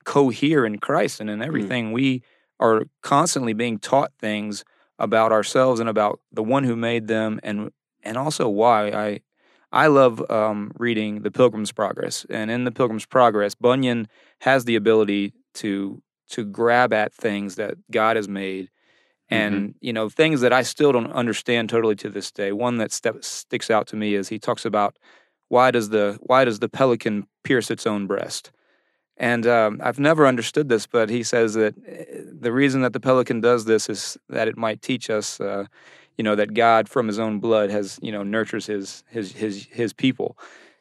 cohere 0.06 0.66
in 0.66 0.80
Christ. 0.80 1.20
And 1.20 1.30
in 1.30 1.42
everything, 1.42 1.92
we 1.92 2.24
are 2.60 2.84
constantly 3.02 3.54
being 3.54 3.80
taught 3.80 4.12
things 4.20 4.64
about 4.98 5.32
ourselves 5.32 5.80
and 5.80 5.90
about 5.90 6.22
the 6.32 6.44
one 6.44 6.64
who 6.64 6.76
made 6.76 7.08
them, 7.08 7.40
and 7.44 7.72
and 8.04 8.18
also 8.18 8.50
why 8.50 8.90
I. 8.90 9.22
I 9.72 9.88
love 9.88 10.24
um, 10.32 10.72
reading 10.78 11.24
The 11.24 11.32
Pilgrim's 11.32 11.74
Progress, 11.74 12.26
and 12.30 12.50
in 12.50 12.64
The 12.64 12.72
Pilgrim's 12.72 13.06
Progress, 13.06 13.56
Bunyan 13.56 14.08
has 14.40 14.64
the 14.64 14.78
ability 14.78 15.34
to 15.56 16.02
to 16.30 16.46
grab 16.46 16.94
at 16.94 17.14
things 17.14 17.56
that 17.56 17.76
God 17.92 18.16
has 18.16 18.30
made, 18.30 18.70
and 19.30 19.76
you 19.82 19.94
know 19.94 20.10
things 20.10 20.42
that 20.42 20.54
I 20.54 20.62
still 20.62 20.92
don't 20.92 21.12
understand 21.12 21.70
totally 21.70 21.96
to 21.98 22.10
this 22.10 22.32
day. 22.32 22.52
One 22.52 22.78
that 22.78 22.92
step, 22.92 23.24
sticks 23.24 23.70
out 23.72 23.88
to 23.88 23.96
me 23.96 24.14
is 24.16 24.30
he 24.30 24.40
talks 24.40 24.66
about 24.66 24.98
why 25.50 25.72
does 25.72 25.90
the 25.90 26.18
why 26.22 26.46
does 26.46 26.60
the 26.60 26.70
pelican 26.70 27.28
pierce 27.44 27.72
its 27.72 27.88
own 27.88 28.08
breast, 28.08 28.52
and 29.18 29.48
um, 29.48 29.80
I've 29.84 30.00
never 30.00 30.28
understood 30.28 30.70
this, 30.70 30.86
but 30.88 31.10
he 31.10 31.24
says 31.24 31.54
that 31.56 31.76
eh, 31.88 32.22
the 32.40 32.52
reason 32.52 32.82
that 32.82 32.94
the 32.94 33.00
pelican 33.00 33.42
does 33.42 33.66
this 33.66 33.90
is 33.90 34.18
that 34.30 34.48
it 34.48 34.58
might 34.58 34.82
teach 34.82 35.10
us. 35.10 35.40
Uh, 35.40 35.66
you 36.18 36.24
know 36.24 36.36
that 36.36 36.54
God 36.54 36.88
from 36.88 37.08
His 37.08 37.20
own 37.20 37.40
blood 37.40 37.70
has 37.70 38.00
you 38.02 38.12
know 38.12 38.24
nurtures 38.24 38.68
His 38.68 39.04
His 39.10 39.34
His 39.34 39.66
His 39.66 39.92
people, 39.92 40.38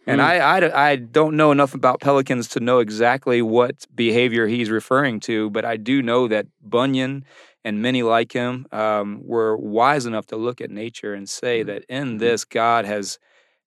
and 0.07 0.21
Mm. 0.21 0.25
I, 0.25 0.39
I 0.39 0.91
I 0.91 0.97
don't 0.97 1.37
know 1.37 1.51
enough 1.51 1.75
about 1.75 2.01
pelicans 2.01 2.47
to 2.49 2.61
know 2.61 2.79
exactly 2.79 3.43
what 3.43 3.87
behavior 3.95 4.47
he's 4.47 4.71
referring 4.71 5.19
to, 5.21 5.51
but 5.51 5.65
I 5.65 5.77
do 5.77 6.03
know 6.03 6.29
that 6.29 6.47
Bunyan 6.63 7.25
and 7.65 7.83
many 7.83 8.03
like 8.03 8.33
him 8.33 8.67
um, 8.73 9.21
were 9.25 9.57
wise 9.57 10.07
enough 10.07 10.27
to 10.27 10.37
look 10.37 10.61
at 10.61 10.71
nature 10.71 11.15
and 11.15 11.29
say 11.29 11.63
that 11.65 11.85
in 11.89 12.19
this 12.19 12.45
God 12.45 12.85
has 12.85 13.19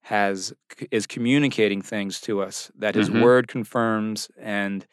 has 0.01 0.53
is 0.91 1.07
communicating 1.07 1.81
things 1.81 2.21
to 2.21 2.41
us 2.41 2.71
that 2.77 2.95
His 2.95 3.09
Mhm. 3.09 3.11
Word 3.11 3.47
confirms 3.47 4.29
and. 4.39 4.85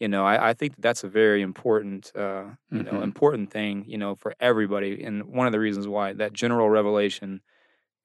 You 0.00 0.08
know, 0.08 0.26
I, 0.26 0.50
I 0.50 0.54
think 0.54 0.74
that's 0.78 1.04
a 1.04 1.08
very 1.08 1.42
important, 1.42 2.12
uh, 2.16 2.46
you 2.72 2.82
know, 2.82 3.00
Mhm. 3.00 3.02
important 3.02 3.50
thing, 3.50 3.84
you 3.86 3.96
know, 3.96 4.16
for 4.16 4.34
everybody. 4.40 5.02
And 5.04 5.24
one 5.26 5.46
of 5.46 5.52
the 5.52 5.60
reasons 5.60 5.86
why 5.88 6.12
that 6.14 6.32
general 6.32 6.68
revelation 6.70 7.40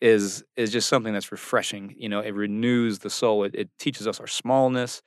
is 0.02 0.44
is 0.56 0.72
just 0.72 0.90
something 0.90 1.14
that's 1.14 1.32
refreshing. 1.32 1.96
You 1.98 2.10
know, 2.10 2.20
it 2.20 2.36
renews 2.36 3.00
the 3.00 3.10
soul. 3.10 3.44
It, 3.44 3.56
it 3.56 3.70
teaches 3.80 4.08
us 4.08 4.20
our 4.20 4.28
smallness. 4.28 5.02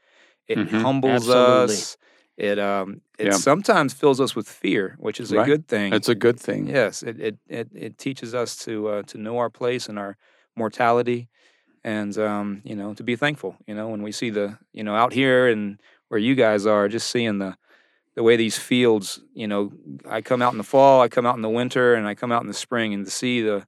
It 0.49 0.59
Mhm. 0.59 0.83
humbles 0.83 1.29
Absolutely. 1.29 1.77
us. 1.77 1.97
It 2.41 2.59
um 2.59 3.03
it 3.19 3.27
Yeah. 3.27 3.33
sometimes 3.33 3.93
fills 3.93 4.19
us 4.21 4.35
with 4.35 4.49
fear, 4.49 4.97
which 4.99 5.21
is 5.21 5.31
a 5.31 5.45
good 5.45 5.69
thing. 5.69 5.93
It's 5.93 6.09
a 6.09 6.15
good 6.15 6.41
thing. 6.41 6.67
yes, 6.69 7.03
it 7.03 7.21
it 7.21 7.37
it, 7.49 7.69
it 7.75 7.99
teaches 7.99 8.35
us 8.35 8.57
to 8.65 8.89
uh, 8.89 9.03
to 9.11 9.19
know 9.19 9.37
our 9.39 9.51
place 9.51 9.91
and 9.91 9.99
our 9.99 10.17
mortality, 10.57 11.29
and 11.85 12.17
um 12.19 12.63
you 12.65 12.75
know 12.75 12.95
to 12.95 13.03
be 13.03 13.17
thankful. 13.17 13.57
You 13.67 13.75
know 13.75 13.89
when 13.89 14.03
we 14.03 14.13
see 14.13 14.31
the 14.31 14.57
you 14.73 14.83
know 14.83 14.95
out 14.95 15.13
here 15.13 15.49
and 15.49 15.81
where 16.09 16.21
you 16.21 16.35
guys 16.35 16.67
are, 16.67 16.89
just 16.89 17.11
seeing 17.11 17.39
the 17.39 17.57
the 18.17 18.23
way 18.23 18.37
these 18.37 18.59
fields, 18.59 19.21
you 19.35 19.47
know, 19.47 19.73
I 20.09 20.21
come 20.21 20.43
out 20.43 20.53
in 20.53 20.59
the 20.59 20.65
fall, 20.65 21.01
I 21.01 21.09
come 21.09 21.27
out 21.27 21.37
in 21.37 21.43
the 21.43 21.49
winter, 21.61 21.95
and 21.95 22.09
I 22.09 22.15
come 22.17 22.33
out 22.33 22.43
in 22.43 22.49
the 22.49 22.55
spring, 22.67 22.93
and 22.95 23.05
to 23.05 23.11
see 23.11 23.41
the 23.43 23.65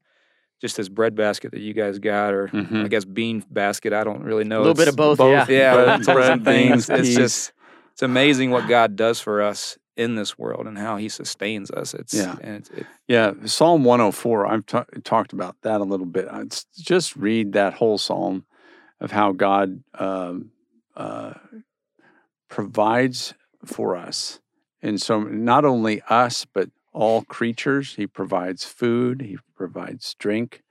just 0.60 0.76
this 0.76 0.88
bread 0.88 1.14
basket 1.14 1.52
that 1.52 1.60
you 1.60 1.72
guys 1.74 1.98
got, 2.00 2.32
or 2.34 2.48
Mhm. 2.48 2.84
I 2.84 2.88
guess 2.88 3.04
bean 3.04 3.44
basket, 3.50 3.92
I 3.92 4.02
don't 4.04 4.22
really 4.24 4.44
know. 4.44 4.58
A 4.58 4.64
little 4.64 4.74
bit 4.74 4.88
of 4.88 4.96
both, 4.96 5.20
yeah. 5.20 5.46
yeah, 5.48 5.74
Bread- 5.74 5.86
lentils 5.98 6.14
bread, 6.16 6.32
and 6.32 6.44
things. 6.44 6.86
beans, 6.88 7.00
It's 7.00 7.14
just 7.14 7.52
it's 7.92 8.02
amazing 8.02 8.50
what 8.50 8.68
God 8.68 8.96
does 8.96 9.20
for 9.20 9.42
us 9.42 9.78
in 9.96 10.14
this 10.16 10.38
world 10.38 10.66
and 10.66 10.78
how 10.78 10.96
He 10.96 11.08
sustains 11.08 11.70
us. 11.70 11.94
It's 11.94 12.14
Yeah. 12.14 12.36
and 12.40 12.56
it's, 12.56 12.70
it, 12.70 12.86
Yeah, 13.06 13.32
Psalm 13.44 13.84
104. 13.84 14.46
I've 14.46 14.66
ta- 14.66 14.86
talked 15.04 15.32
about 15.32 15.56
that 15.62 15.80
a 15.80 15.84
little 15.84 16.06
bit. 16.06 16.26
I 16.30 16.44
just 16.78 17.14
read 17.16 17.52
that 17.52 17.74
whole 17.74 17.98
psalm 17.98 18.44
of 19.00 19.10
how 19.12 19.32
God 19.32 19.82
um, 19.98 20.50
uh, 20.96 21.34
provides 22.48 23.34
for 23.64 23.96
us, 23.96 24.40
and 24.82 25.00
so 25.00 25.20
not 25.22 25.64
only 25.64 26.02
us 26.08 26.44
but 26.44 26.70
all 26.92 27.22
creatures. 27.22 27.94
He 27.94 28.06
provides 28.06 28.64
food. 28.64 29.22
He 29.22 29.38
provides 29.56 30.14
drink 30.18 30.62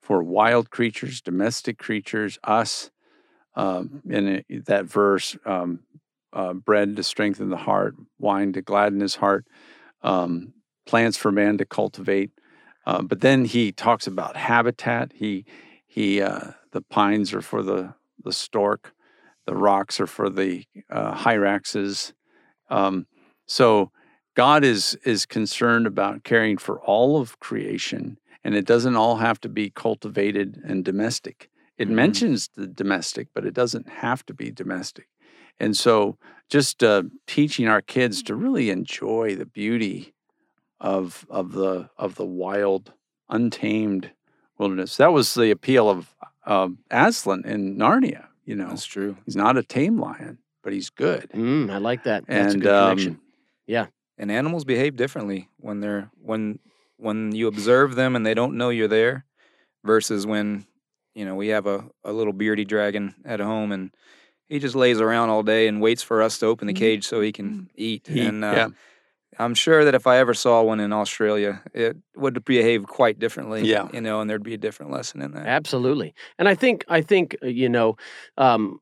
for 0.00 0.22
wild 0.22 0.70
creatures, 0.70 1.20
domestic 1.20 1.78
creatures, 1.78 2.38
us. 2.44 2.90
Um, 3.54 4.02
in 4.08 4.44
it- 4.48 4.66
that 4.66 4.84
verse, 4.84 5.34
um, 5.46 5.80
uh, 6.32 6.52
bread 6.54 6.96
to 6.96 7.02
strengthen 7.02 7.50
the 7.50 7.56
heart, 7.56 7.94
wine 8.18 8.52
to 8.52 8.62
gladden 8.62 9.00
his 9.00 9.16
heart. 9.16 9.46
Um, 10.02 10.52
plants 10.86 11.16
for 11.16 11.32
man 11.32 11.58
to 11.58 11.64
cultivate. 11.64 12.30
Uh, 12.86 13.02
but 13.02 13.20
then 13.20 13.44
he 13.44 13.72
talks 13.72 14.06
about 14.06 14.36
habitat. 14.36 15.12
He 15.14 15.44
he 15.86 16.20
uh, 16.22 16.52
the 16.72 16.82
pines 16.82 17.32
are 17.34 17.42
for 17.42 17.62
the 17.62 17.94
the 18.22 18.32
stork, 18.32 18.94
the 19.46 19.54
rocks 19.56 20.00
are 20.00 20.06
for 20.06 20.30
the 20.30 20.64
uh, 20.90 21.14
hyraxes. 21.14 22.12
Um, 22.70 23.06
so 23.46 23.90
God 24.34 24.64
is 24.64 24.96
is 25.04 25.26
concerned 25.26 25.86
about 25.86 26.24
caring 26.24 26.58
for 26.58 26.80
all 26.80 27.20
of 27.20 27.40
creation, 27.40 28.18
and 28.44 28.54
it 28.54 28.66
doesn't 28.66 28.96
all 28.96 29.16
have 29.16 29.40
to 29.40 29.48
be 29.48 29.70
cultivated 29.70 30.60
and 30.64 30.84
domestic. 30.84 31.50
It 31.78 31.88
Mhm. 31.88 31.94
mentions 31.94 32.48
the 32.56 32.66
domestic, 32.66 33.28
but 33.34 33.44
it 33.44 33.54
doesn't 33.54 33.88
have 33.88 34.24
to 34.26 34.34
be 34.34 34.50
domestic. 34.50 35.08
And 35.58 35.76
so, 35.76 36.18
just 36.48 36.82
uh, 36.82 37.04
teaching 37.26 37.66
our 37.68 37.82
kids 37.82 38.22
to 38.24 38.34
really 38.34 38.70
enjoy 38.70 39.34
the 39.36 39.46
beauty 39.46 40.14
of 40.80 41.26
of 41.30 41.52
the 41.52 41.88
of 41.96 42.14
the 42.16 42.24
wild, 42.26 42.92
untamed 43.28 44.10
wilderness. 44.58 44.96
That 44.96 45.12
was 45.12 45.34
the 45.34 45.50
appeal 45.50 45.88
of 45.88 46.14
um, 46.44 46.78
Aslan 46.90 47.44
in 47.46 47.76
Narnia. 47.76 48.26
You 48.44 48.54
know, 48.56 48.68
that's 48.68 48.84
true. 48.84 49.16
he's 49.24 49.36
not 49.36 49.56
a 49.56 49.62
tame 49.62 49.98
lion, 49.98 50.38
but 50.62 50.72
he's 50.72 50.90
good. 50.90 51.30
Mm, 51.34 51.70
I 51.70 51.78
like 51.78 52.04
that. 52.04 52.26
That's 52.26 52.52
a 52.52 52.54
and 52.54 52.62
good 52.62 52.68
connection. 52.90 53.12
um, 53.12 53.20
And 54.18 54.30
animals 54.30 54.64
behave 54.64 54.96
differently 54.96 55.48
when 55.58 55.80
they're 55.80 56.10
when 56.22 56.58
when 56.98 57.34
you 57.34 57.48
observe 57.48 57.94
them 57.96 58.14
and 58.16 58.24
they 58.24 58.34
don't 58.34 58.56
know 58.56 58.70
you're 58.70 58.88
there, 58.88 59.24
versus 59.84 60.26
when 60.26 60.66
you 61.14 61.24
know 61.24 61.34
we 61.34 61.48
have 61.48 61.66
a, 61.66 61.84
a 62.04 62.12
little 62.12 62.32
beardy 62.32 62.64
dragon 62.64 63.14
at 63.24 63.40
home 63.40 63.72
and 63.72 63.90
he 64.48 64.58
just 64.58 64.74
lays 64.74 65.00
around 65.00 65.28
all 65.30 65.42
day 65.42 65.66
and 65.68 65.80
waits 65.80 66.02
for 66.02 66.22
us 66.22 66.38
to 66.38 66.46
open 66.46 66.66
the 66.66 66.72
cage 66.74 67.04
so 67.06 67.20
he 67.20 67.32
can 67.32 67.68
eat. 67.76 68.06
he- 68.06 68.20
and 68.20 68.44
uh, 68.44 68.52
yeah, 68.54 68.68
I'm 69.38 69.54
sure 69.54 69.84
that 69.84 69.94
if 69.94 70.06
I 70.06 70.18
ever 70.18 70.34
saw 70.34 70.62
one 70.62 70.80
in 70.80 70.92
Australia, 70.92 71.62
it 71.74 71.96
would 72.14 72.44
behave 72.44 72.86
quite 72.86 73.18
differently. 73.18 73.62
Yeah. 73.66 73.88
you 73.92 74.00
know, 74.00 74.20
and 74.20 74.30
there'd 74.30 74.42
be 74.42 74.54
a 74.54 74.58
different 74.58 74.92
lesson 74.92 75.20
in 75.22 75.32
that. 75.32 75.46
Absolutely, 75.46 76.14
and 76.38 76.48
I 76.48 76.54
think 76.54 76.84
I 76.88 77.02
think 77.02 77.36
uh, 77.42 77.46
you 77.46 77.68
know, 77.68 77.96
um, 78.38 78.80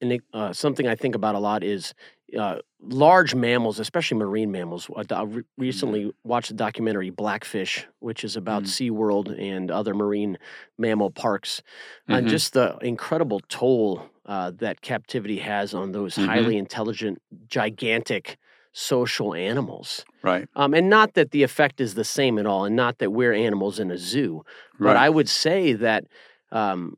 and 0.00 0.12
it, 0.12 0.22
uh, 0.32 0.52
something 0.52 0.86
I 0.86 0.94
think 0.96 1.14
about 1.14 1.34
a 1.34 1.38
lot 1.38 1.64
is 1.64 1.94
uh, 2.38 2.56
large 2.82 3.34
mammals, 3.34 3.78
especially 3.80 4.18
marine 4.18 4.52
mammals. 4.52 4.88
I 4.96 5.02
do- 5.02 5.24
re- 5.24 5.42
recently 5.56 6.00
Mm-hmm. 6.04 6.28
watched 6.28 6.48
the 6.48 6.54
documentary 6.54 7.10
Blackfish, 7.10 7.86
which 8.00 8.22
is 8.24 8.36
about 8.36 8.64
Mm. 8.64 8.92
SeaWorld 8.92 9.40
and 9.40 9.70
other 9.70 9.94
marine 9.94 10.36
mammal 10.76 11.10
parks, 11.10 11.62
and 12.06 12.26
Mhm. 12.26 12.30
just 12.30 12.52
the 12.52 12.76
incredible 12.82 13.40
toll 13.48 14.02
uh, 14.28 14.52
that 14.56 14.82
captivity 14.82 15.38
has 15.38 15.74
on 15.74 15.92
those 15.92 16.14
Mhm. 16.16 16.26
highly 16.26 16.56
intelligent, 16.58 17.20
gigantic 17.48 18.36
social 18.72 19.34
animals. 19.34 20.04
Right. 20.22 20.46
Um, 20.54 20.74
and 20.74 20.88
not 20.90 21.14
that 21.14 21.30
the 21.30 21.42
effect 21.42 21.80
is 21.80 21.94
the 21.94 22.04
same 22.04 22.38
at 22.38 22.46
all, 22.46 22.64
and 22.66 22.76
not 22.76 22.98
that 22.98 23.10
we're 23.10 23.32
animals 23.32 23.80
in 23.80 23.90
a 23.90 23.96
zoo, 23.98 24.44
but 24.78 24.94
Right. 24.94 24.96
I 24.96 25.08
would 25.08 25.28
say 25.28 25.72
that 25.72 26.04
um, 26.52 26.96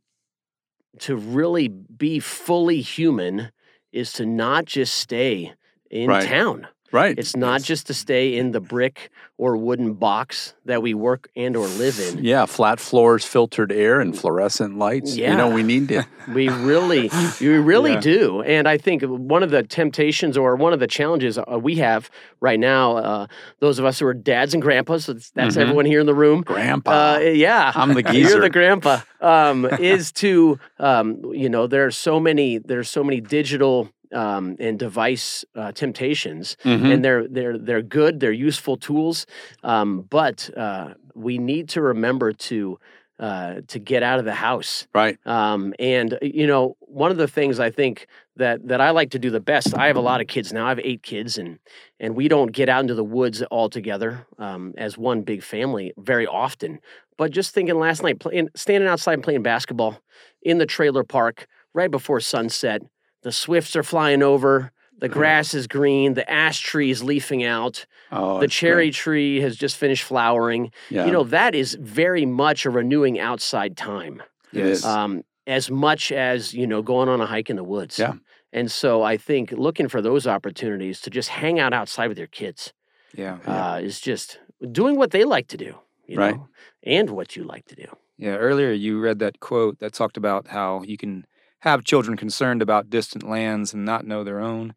to 0.99 1.17
really 1.17 1.69
be 1.69 2.19
fully 2.21 2.81
human 2.81 3.51
is 3.93 4.13
to 4.15 4.27
not 4.27 4.65
just 4.65 4.95
stay 4.95 5.53
in 5.91 6.09
Right. 6.11 6.27
town. 6.27 6.67
Right. 6.93 7.19
It's 7.19 7.37
not 7.37 7.63
just 7.63 7.87
to 7.89 7.95
stay 7.95 8.37
in 8.37 8.53
the 8.53 8.61
brick 8.61 9.11
or 9.39 9.57
wooden 9.57 9.95
box 9.95 10.55
that 10.67 10.83
we 10.83 10.93
work 10.95 11.29
and 11.35 11.57
or 11.57 11.67
live 11.67 11.99
in. 11.99 12.23
Yeah, 12.25 12.47
flat 12.47 12.79
floors, 12.79 13.25
filtered 13.25 13.73
air, 13.73 14.01
and 14.01 14.17
fluorescent 14.17 14.77
lights. 14.79 15.17
Yeah. 15.17 15.31
You 15.31 15.37
know, 15.37 15.51
we 15.51 15.63
need 15.63 15.89
to. 15.89 16.07
We 16.31 16.49
really, 16.49 17.11
we 17.41 17.49
really 17.49 17.93
Yeah. 17.95 18.01
do. 18.01 18.43
And 18.43 18.69
I 18.69 18.77
think 18.79 19.03
one 19.03 19.43
of 19.43 19.51
the 19.51 19.65
temptations 19.65 20.37
or 20.37 20.55
one 20.55 20.73
of 20.73 20.79
the 20.79 20.87
challenges 20.87 21.39
uh, 21.39 21.59
we 21.61 21.77
have 21.77 22.09
right 22.41 22.61
now, 22.61 22.99
uh, 22.99 23.27
those 23.59 23.79
of 23.81 23.85
us 23.85 23.99
who 23.99 24.07
are 24.07 24.15
dads 24.15 24.53
and 24.55 24.63
grandpas, 24.63 25.07
that's, 25.07 25.31
that's 25.31 25.57
Mhm. 25.57 25.61
everyone 25.63 25.87
here 25.87 25.99
in 25.99 26.07
the 26.07 26.15
room. 26.15 26.43
Grandpa. 26.43 27.15
Uh, 27.15 27.19
yeah, 27.21 27.73
I'm 27.75 27.95
the 27.95 28.03
You're 28.05 28.13
geezer. 28.13 28.41
the 28.43 28.51
grandpa. 28.51 28.99
Um, 29.21 29.65
is 29.81 30.13
to 30.13 30.61
um, 30.79 31.21
you 31.35 31.49
know 31.49 31.67
there 31.67 31.85
are 31.87 31.91
so 31.91 32.21
many 32.21 32.59
there's 32.59 32.89
so 32.91 33.03
many 33.03 33.21
digital 33.21 33.89
um, 34.13 34.57
and 34.59 34.79
device 34.79 35.45
uh, 35.55 35.73
temptations, 35.73 36.57
Mhm. 36.65 36.93
and 36.95 37.05
they're 37.05 37.27
they're 37.29 37.59
they're 37.59 37.83
good. 37.83 38.21
They're 38.21 38.33
useful 38.33 38.77
tools, 38.77 39.27
um, 39.63 40.03
but 40.11 40.51
uh, 40.57 40.95
we 41.15 41.39
need 41.39 41.69
to 41.71 41.83
remember 41.83 42.33
to 42.33 42.79
uh, 43.19 43.61
to 43.69 43.79
get 43.79 44.03
out 44.03 44.19
of 44.19 44.25
the 44.25 44.33
house. 44.35 44.87
Right. 44.95 45.19
Um, 45.27 45.75
and 45.79 46.19
you 46.23 46.47
know, 46.47 46.77
one 46.81 47.11
of 47.11 47.19
the 47.19 47.29
things 47.29 47.61
I 47.61 47.71
think 47.71 48.07
that 48.37 48.67
that 48.69 48.81
I 48.81 48.91
like 48.91 49.11
to 49.11 49.19
do 49.19 49.29
the 49.31 49.41
best. 49.41 49.77
I 49.77 49.89
have 49.89 49.97
a 49.97 50.01
lot 50.01 50.21
of 50.23 50.27
kids 50.27 50.53
now. 50.53 50.65
I 50.67 50.71
have 50.71 50.81
eight 50.83 51.03
kids, 51.03 51.37
and 51.37 51.59
and 51.99 52.15
we 52.17 52.29
don't 52.29 52.51
get 52.53 52.69
out 52.71 52.81
into 52.81 52.95
the 52.95 53.05
woods 53.05 53.43
all 53.51 53.69
together 53.69 54.27
um, 54.39 54.73
as 54.79 54.97
one 54.97 55.21
big 55.23 55.43
family 55.43 55.93
very 55.99 56.27
often. 56.27 56.81
But 57.19 57.31
just 57.33 57.53
thinking 57.53 57.79
last 57.79 58.03
night, 58.03 58.19
playing, 58.19 58.49
standing 58.57 58.89
outside 58.89 59.13
and 59.15 59.23
playing 59.23 59.43
basketball 59.43 60.01
in 60.43 60.57
the 60.57 60.65
trailer 60.67 61.05
park 61.05 61.47
right 61.75 61.91
before 61.91 62.21
sunset. 62.21 62.81
The 63.23 63.33
swifts 63.33 63.77
are 63.77 63.83
flying 63.83 64.23
over. 64.23 64.73
The 64.99 65.09
grass 65.09 65.55
is 65.55 65.67
green. 65.67 66.15
The 66.15 66.31
ash 66.31 66.61
tree 66.61 66.91
is 66.91 67.03
leafing 67.03 67.43
out. 67.43 67.87
Oh, 68.13 68.39
the 68.41 68.49
cherry 68.49 68.87
great. 68.87 68.95
tree 68.95 69.41
has 69.41 69.57
just 69.57 69.77
finished 69.77 70.03
flowering. 70.05 70.73
Yeah. 70.91 71.07
You 71.07 71.13
know, 71.13 71.25
that 71.25 71.55
is 71.55 71.75
very 71.81 72.27
much 72.27 72.67
a 72.67 72.71
renewing 72.71 73.19
outside 73.19 73.77
time 73.79 74.23
is. 74.53 74.85
um, 74.85 75.23
as 75.47 75.71
much 75.71 76.13
as 76.13 76.53
you 76.53 76.67
know 76.67 76.83
going 76.83 77.09
on 77.09 77.21
a 77.21 77.27
hike 77.27 77.49
in 77.49 77.57
the 77.57 77.65
woods. 77.65 77.99
Yeah. 77.99 78.15
And 78.53 78.71
so 78.71 79.03
I 79.03 79.17
think 79.17 79.53
looking 79.53 79.89
for 79.89 80.03
those 80.03 80.27
opportunities 80.27 81.01
to 81.03 81.11
just 81.11 81.29
hang 81.31 81.59
out 81.59 81.73
outside 81.73 82.09
with 82.09 82.19
your 82.19 82.27
kids 82.27 82.73
Yeah. 83.15 83.39
Yeah. 83.47 83.73
uh, 83.75 83.79
is 83.79 84.01
just 84.01 84.39
doing 84.71 84.97
what 84.97 85.13
they 85.13 85.25
like 85.25 85.47
to 85.49 85.57
do, 85.57 85.77
you 86.07 86.19
Right. 86.19 86.35
know, 86.35 86.49
and 86.83 87.11
what 87.11 87.37
you 87.37 87.45
like 87.45 87.65
to 87.67 87.75
do. 87.77 87.87
Yeah, 88.19 88.35
earlier 88.37 88.71
you 88.73 89.01
read 89.01 89.19
that 89.21 89.41
quote 89.41 89.79
that 89.79 89.95
talked 89.95 90.17
about 90.19 90.49
how 90.49 90.83
you 90.83 90.99
can 90.99 91.25
have 91.61 91.85
children 91.85 92.17
concerned 92.17 92.63
about 92.63 92.91
distant 92.91 93.23
lands 93.29 93.73
and 93.75 93.85
not 93.85 94.07
know 94.07 94.25
their 94.25 94.41
own. 94.41 94.75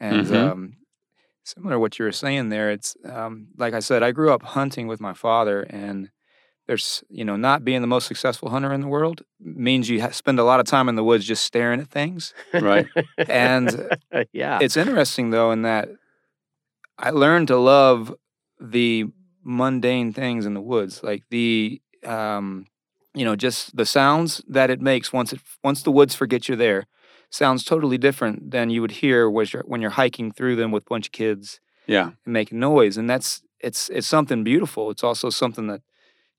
And 0.00 0.26
Mhm. 0.26 0.34
um, 0.52 0.76
similar 1.44 1.74
to 1.74 1.80
what 1.80 1.98
you 1.98 2.04
were 2.04 2.12
saying 2.12 2.48
there, 2.48 2.70
it's 2.70 2.96
um, 3.04 3.48
like 3.56 3.74
I 3.74 3.80
said, 3.80 4.02
I 4.02 4.12
grew 4.12 4.32
up 4.32 4.42
hunting 4.42 4.86
with 4.86 5.00
my 5.00 5.14
father, 5.14 5.62
and 5.62 6.10
there's, 6.66 7.04
you 7.08 7.24
know, 7.24 7.36
not 7.36 7.64
being 7.64 7.80
the 7.80 7.86
most 7.86 8.06
successful 8.08 8.50
hunter 8.50 8.72
in 8.72 8.80
the 8.80 8.88
world 8.88 9.22
means 9.40 9.88
you 9.88 10.00
ha- 10.02 10.10
spend 10.10 10.38
a 10.40 10.44
lot 10.44 10.58
of 10.60 10.66
time 10.66 10.88
in 10.88 10.96
the 10.96 11.04
woods 11.04 11.24
just 11.24 11.44
staring 11.44 11.80
at 11.80 11.88
things. 11.88 12.34
right. 12.54 12.88
And 13.28 13.90
yeah. 14.32 14.58
it's 14.60 14.76
interesting 14.76 15.30
though 15.30 15.52
in 15.52 15.62
that 15.62 15.88
I 16.98 17.10
learned 17.10 17.48
to 17.48 17.56
love 17.56 18.14
the 18.60 19.06
mundane 19.44 20.12
things 20.12 20.46
in 20.46 20.54
the 20.54 20.60
woods, 20.60 21.02
like 21.02 21.22
the 21.30 21.80
um, 22.04 22.66
you 23.16 23.24
know, 23.26 23.36
just 23.36 23.76
the 23.76 23.86
sounds 23.86 24.42
that 24.48 24.70
it 24.70 24.80
makes 24.82 25.12
once 25.12 25.32
it 25.34 25.40
once 25.64 25.82
the 25.82 25.92
woods 25.92 26.14
forget 26.16 26.48
you're 26.48 26.58
there. 26.68 26.86
Sounds 27.30 27.64
totally 27.64 27.98
different 27.98 28.52
than 28.52 28.70
you 28.70 28.80
would 28.82 28.92
hear 29.02 29.28
was 29.30 29.52
you're, 29.52 29.64
when 29.66 29.82
you're 29.82 29.98
hiking 30.02 30.32
through 30.32 30.56
them 30.56 30.72
with 30.72 30.84
a 30.84 30.90
bunch 30.94 31.08
of 31.08 31.12
kids 31.12 31.60
Yeah. 31.88 32.10
and 32.24 32.32
making 32.40 32.60
noise, 32.60 32.96
and 32.98 33.10
that's 33.10 33.42
it's 33.60 33.88
it's 33.90 34.06
something 34.08 34.44
beautiful. 34.44 34.90
It's 34.92 35.04
also 35.04 35.30
something 35.30 35.68
that 35.72 35.82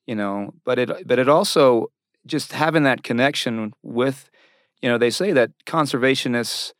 you 0.08 0.16
know, 0.16 0.54
but 0.66 0.80
it 0.80 0.90
but 1.08 1.20
it 1.20 1.30
also 1.30 1.88
just 2.26 2.54
having 2.54 2.84
that 2.84 3.04
connection 3.04 3.74
with, 3.84 4.30
you 4.84 4.90
know, 4.90 4.98
they 5.00 5.10
say 5.12 5.34
that 5.34 5.52
conservationists, 5.66 6.74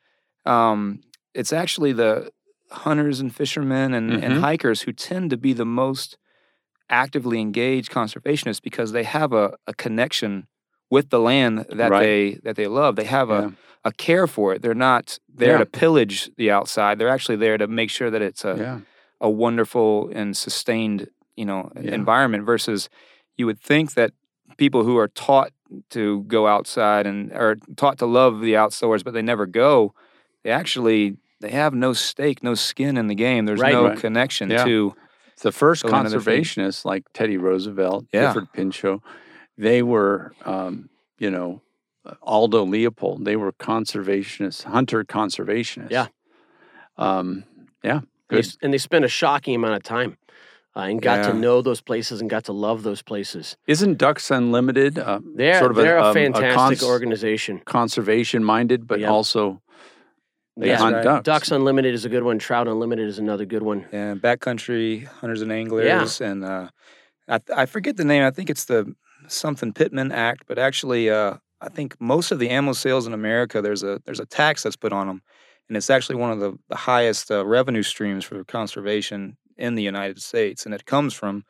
um, 0.46 1.02
it's 1.34 1.54
actually 1.54 1.94
the 1.94 2.32
hunters 2.72 3.20
and 3.22 3.34
fishermen 3.36 3.94
and, 3.94 4.12
and 4.24 4.36
Mhm. 4.36 4.42
hikers 4.42 4.82
who 4.84 4.92
tend 4.94 5.30
to 5.32 5.38
be 5.38 5.54
the 5.54 5.66
most 5.66 6.18
actively 6.90 7.40
engage 7.42 7.90
conservationists 7.90 8.62
because 8.62 8.92
they 8.92 9.04
have 9.04 9.34
a, 9.34 9.56
a 9.68 9.74
connection 9.74 10.48
with 10.90 11.10
the 11.10 11.20
land 11.20 11.66
that 11.70 11.92
Right. 11.92 12.00
they 12.00 12.40
that 12.44 12.56
they 12.56 12.68
love. 12.68 12.96
They 12.96 13.04
have 13.06 13.30
Yeah. 13.30 13.50
a, 13.84 13.90
a 13.90 13.92
care 13.92 14.26
for 14.28 14.54
it. 14.54 14.62
They're 14.62 14.74
not 14.74 15.20
there 15.34 15.54
Yeah. 15.54 15.58
to 15.60 15.66
pillage 15.66 16.30
the 16.38 16.50
outside. 16.52 16.98
They're 16.98 17.10
actually 17.10 17.36
there 17.38 17.58
to 17.58 17.68
make 17.68 17.90
sure 17.90 18.10
that 18.10 18.22
it's 18.22 18.46
a 18.46 18.56
Yeah. 18.58 18.80
a 19.20 19.30
wonderful 19.30 20.10
and 20.14 20.38
sustained, 20.38 21.10
you 21.36 21.44
know, 21.46 21.72
environment 21.76 22.46
versus 22.46 22.88
you 23.36 23.46
would 23.48 23.60
think 23.60 23.94
that 23.96 24.12
people 24.58 24.84
who 24.84 24.98
are 24.98 25.08
taught 25.08 25.52
to 25.90 26.24
go 26.24 26.48
outside 26.48 27.06
and 27.06 27.34
are 27.34 27.58
taught 27.76 27.98
to 27.98 28.06
love 28.06 28.40
the 28.42 28.56
outdoors 28.56 29.04
but 29.04 29.14
they 29.14 29.22
never 29.22 29.46
go, 29.46 29.94
they 30.44 30.52
actually 30.52 31.18
they 31.42 31.50
have 31.52 31.74
no 31.76 31.94
stake, 31.94 32.42
no 32.42 32.56
skin 32.56 32.98
in 32.98 33.08
the 33.08 33.14
game. 33.16 33.46
There's 33.46 33.60
Right. 33.60 33.74
no 33.74 33.88
Right. 33.90 33.98
connection 34.00 34.50
to 34.50 34.96
The 35.42 35.52
first 35.52 35.84
Going 35.84 35.94
under 35.96 36.10
their 36.10 36.20
feet. 36.20 36.44
conservationists, 36.44 36.84
like 36.86 37.04
Teddy 37.14 37.38
Roosevelt, 37.38 38.06
Yeah. 38.14 38.34
Gifford 38.34 38.52
Pinchot, 38.54 39.02
they 39.58 39.84
were, 39.84 40.34
um, 40.46 40.90
you 41.20 41.30
know, 41.30 41.62
Aldo 42.24 42.64
Leopold. 42.66 43.26
They 43.26 43.36
were 43.36 43.52
conservationists, 43.52 44.64
hunter 44.64 45.04
conservationists. 45.04 45.92
Yeah. 45.92 46.08
Um, 46.98 47.44
yeah. 47.84 48.02
They 48.30 48.38
Good. 48.38 48.46
s- 48.46 48.58
and 48.62 48.74
they 48.74 48.78
spent 48.78 49.06
a 49.06 49.10
shocking 49.10 49.56
amount 49.56 49.76
of 49.76 49.84
time 49.84 50.18
uh, 50.76 50.82
and 50.82 51.02
got 51.02 51.24
to 51.24 51.34
know 51.34 51.62
those 51.62 51.82
places 51.82 52.22
and 52.22 52.30
got 52.30 52.44
to 52.46 52.54
love 52.54 52.84
those 52.84 53.02
places. 53.02 53.58
Isn't 53.68 53.98
Ducks 53.98 54.30
Unlimited 54.32 54.98
uh, 55.00 55.20
They're, 55.36 55.60
sort 55.60 55.72
of 55.72 55.78
they're 55.78 55.98
a, 55.98 56.06
um, 56.08 56.14
fantastic 56.14 56.56
cons- 56.80 56.84
organization. 56.84 57.62
conservation 57.66 58.44
minded, 58.44 58.88
but 58.88 59.00
Yeah. 59.00 59.10
also 59.10 59.62
they 60.58 60.68
Yeah. 60.70 60.78
hunt 60.78 60.96
right. 60.96 61.04
ducks. 61.04 61.24
Ducks 61.26 61.52
Unlimited 61.52 61.94
is 61.94 62.04
a 62.06 62.10
good 62.10 62.24
one. 62.24 62.40
Trout 62.40 62.68
Unlimited 62.68 63.08
is 63.08 63.20
another 63.20 63.46
good 63.46 63.62
one. 63.64 63.86
yeah, 63.94 64.16
backcountry 64.16 65.06
hunters 65.06 65.42
and 65.42 65.52
anglers 65.52 66.20
yeah. 66.20 66.28
and 66.28 66.44
uh, 66.44 66.70
I, 67.28 67.40
I 67.56 67.66
forget 67.66 67.98
the 67.98 68.06
name. 68.06 68.24
I 68.24 68.32
think 68.32 68.50
it's 68.50 68.66
the 68.66 68.94
something 69.28 69.74
Pittman 69.74 70.12
Act, 70.12 70.44
but 70.48 70.58
actually 70.58 71.10
uh, 71.10 71.36
I 71.62 71.70
think 71.70 71.96
most 72.00 72.32
of 72.32 72.40
the 72.40 72.50
ammo 72.50 72.74
sales 72.74 73.08
in 73.08 73.14
America 73.14 73.62
there's 73.62 73.84
a 73.84 74.02
there's 74.06 74.20
a 74.20 74.26
tax 74.26 74.64
that's 74.64 74.76
put 74.76 74.94
on 74.94 75.08
them, 75.08 75.22
and 75.68 75.78
it's 75.78 75.90
actually 75.90 76.16
one 76.16 76.32
of 76.32 76.40
the, 76.40 76.58
the 76.70 76.76
highest 76.76 77.32
uh, 77.32 77.46
revenue 77.46 77.84
streams 77.84 78.26
for 78.26 78.44
conservation 78.44 79.38
in 79.58 79.76
the 79.76 79.84
United 79.84 80.22
States, 80.22 80.66
and 80.66 80.74
it 80.74 80.86
comes 80.86 81.14
from 81.14 81.44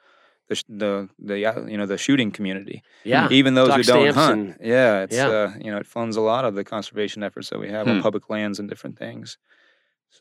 the 0.49 0.63
the 0.69 1.09
the 1.19 1.39
you 1.39 1.77
know 1.77 1.85
the 1.85 1.97
shooting 1.97 2.31
community. 2.31 2.83
Yeah. 3.03 3.27
Even 3.31 3.53
those 3.53 3.73
who 3.75 3.83
don't 3.83 4.13
hunt, 4.15 4.39
and- 4.41 4.57
yeah, 4.61 5.03
it's 5.03 5.15
Yeah. 5.15 5.27
Uh, 5.29 5.53
you 5.59 5.71
know 5.71 5.77
it 5.77 5.85
funds 5.87 6.15
a 6.15 6.21
lot 6.21 6.45
of 6.45 6.55
the 6.55 6.63
conservation 6.63 7.23
efforts 7.23 7.49
that 7.49 7.59
we 7.59 7.69
have 7.69 7.85
Hmm. 7.87 7.93
on 7.93 8.01
public 8.01 8.29
lands 8.29 8.59
and 8.59 8.69
different 8.69 8.97
things. 8.97 9.37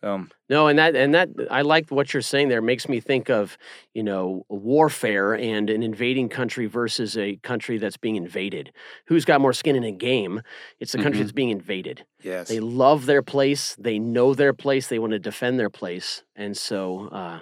So 0.03 0.27
No, 0.51 0.67
and 0.67 0.79
that 0.81 0.97
and 0.97 1.15
that 1.15 1.29
I 1.49 1.63
like 1.63 1.91
what 1.91 2.13
you're 2.13 2.21
saying 2.21 2.49
there. 2.49 2.59
It 2.59 2.63
makes 2.63 2.89
me 2.89 2.99
think 2.99 3.31
of 3.31 3.57
you 3.95 4.03
know 4.03 4.45
warfare 4.49 5.35
and 5.35 5.71
an 5.71 5.83
invading 5.85 6.29
country 6.29 6.67
versus 6.67 7.17
a 7.17 7.37
country 7.37 7.79
that's 7.79 7.97
being 7.97 8.17
invaded. 8.17 8.73
Who's 9.07 9.25
got 9.25 9.41
more 9.41 9.53
skin 9.53 9.77
in 9.77 9.85
a 9.85 9.93
game? 9.93 10.43
It's 10.81 10.91
the 10.93 10.99
country 10.99 11.21
Mhm. 11.21 11.25
that's 11.25 11.33
being 11.33 11.51
invaded. 11.51 12.05
yes, 12.21 12.49
They 12.49 12.59
love 12.59 13.07
their 13.07 13.23
place. 13.23 13.77
They 13.79 14.01
know 14.01 14.35
their 14.35 14.53
place. 14.53 14.89
They 14.89 14.99
want 14.99 15.13
to 15.13 15.21
defend 15.21 15.59
their 15.61 15.71
place, 15.71 16.25
and 16.35 16.57
so 16.57 17.09
uh, 17.13 17.39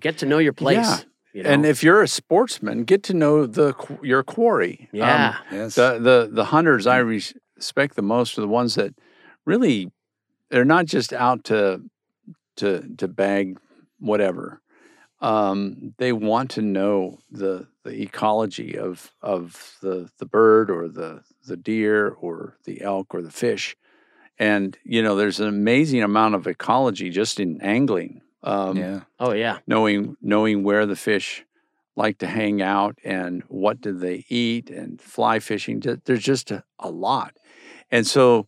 get 0.00 0.18
to 0.18 0.26
know 0.26 0.38
your 0.38 0.52
place. 0.52 0.78
Yeah. 0.78 0.98
You 1.36 1.42
know? 1.42 1.50
And 1.50 1.66
if 1.66 1.82
you're 1.82 2.00
a 2.00 2.08
sportsman, 2.08 2.84
get 2.84 3.02
to 3.04 3.14
know 3.14 3.44
the 3.44 3.74
your 4.02 4.22
quarry. 4.22 4.88
Um, 4.94 4.98
yeah, 4.98 5.36
yes, 5.52 5.74
the 5.74 5.98
the 5.98 6.30
the 6.32 6.46
hunters 6.46 6.86
I 6.86 6.96
respect 6.96 7.94
the 7.94 8.00
most 8.00 8.38
are 8.38 8.40
the 8.40 8.48
ones 8.48 8.74
that 8.76 8.94
really 9.44 9.92
they're 10.48 10.64
not 10.64 10.86
just 10.86 11.12
out 11.12 11.44
to 11.44 11.82
to 12.56 12.88
to 12.96 13.06
bag 13.06 13.58
whatever. 13.98 14.62
Um, 15.20 15.92
they 15.98 16.10
want 16.10 16.52
to 16.52 16.62
know 16.62 17.18
the 17.30 17.66
the 17.84 18.00
ecology 18.00 18.78
of 18.78 19.12
of 19.20 19.76
the 19.82 20.08
the 20.16 20.24
bird 20.24 20.70
or 20.70 20.88
the 20.88 21.20
the 21.46 21.58
deer 21.58 22.08
or 22.08 22.56
the 22.64 22.80
elk 22.80 23.14
or 23.14 23.20
the 23.20 23.30
fish, 23.30 23.76
and 24.38 24.78
you 24.84 25.02
know, 25.02 25.14
there's 25.16 25.40
an 25.40 25.48
amazing 25.48 26.02
amount 26.02 26.34
of 26.34 26.46
ecology 26.46 27.10
just 27.10 27.38
in 27.38 27.60
angling. 27.60 28.22
Um, 28.46 28.76
yeah. 28.76 29.00
Oh 29.18 29.32
yeah. 29.32 29.58
knowing 29.66 30.16
knowing 30.22 30.62
where 30.62 30.86
the 30.86 30.96
fish 30.96 31.44
like 31.96 32.18
to 32.18 32.26
hang 32.26 32.62
out 32.62 32.98
and 33.04 33.42
what 33.48 33.80
do 33.80 33.92
they 33.92 34.24
eat 34.28 34.70
and 34.70 35.00
fly 35.00 35.38
fishing 35.40 35.80
there's 35.80 36.22
just 36.22 36.50
a, 36.50 36.62
a 36.78 36.90
lot 36.90 37.36
and 37.90 38.06
so 38.06 38.46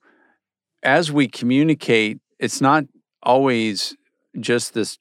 as 0.83 1.11
we 1.11 1.27
communicate 1.27 2.21
it's 2.39 2.61
not 2.61 2.85
always 3.23 3.97
just 4.39 4.75
this 4.75 4.99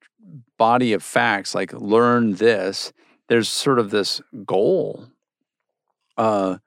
body 0.58 0.94
of 0.94 1.04
facts 1.04 1.54
like 1.54 1.72
learn 1.74 2.34
this 2.36 2.92
there's 3.28 3.50
sort 3.50 3.78
of 3.80 3.92
this 3.92 4.22
goal 4.46 5.08
uh, 6.18 6.58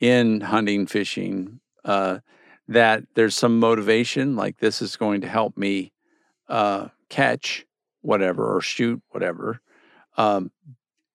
in 0.00 0.40
hunting 0.42 0.86
fishing 0.86 1.60
uh, 1.84 2.18
that 2.66 3.04
there's 3.14 3.34
some 3.36 3.58
motivation 3.58 4.36
like 4.36 4.58
this 4.58 4.82
is 4.82 4.96
going 4.96 5.20
to 5.20 5.28
help 5.28 5.56
me 5.56 5.92
uh, 6.48 6.88
catch 7.08 7.64
whatever 8.02 8.54
or 8.54 8.60
shoot 8.60 9.02
whatever 9.10 9.60
um, 10.16 10.50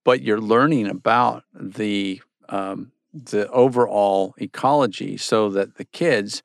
but 0.03 0.21
you're 0.21 0.41
learning 0.41 0.87
about 0.87 1.43
the 1.53 2.21
um, 2.49 2.91
the 3.13 3.47
overall 3.49 4.33
ecology 4.37 5.17
so 5.17 5.49
that 5.49 5.75
the 5.75 5.85
kids 5.85 6.43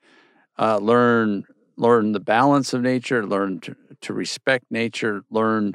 uh, 0.58 0.78
learn 0.78 1.44
learn 1.76 2.12
the 2.12 2.20
balance 2.20 2.72
of 2.72 2.82
nature 2.82 3.26
learn 3.26 3.60
to, 3.60 3.76
to 4.00 4.12
respect 4.12 4.64
nature 4.70 5.22
learn 5.30 5.74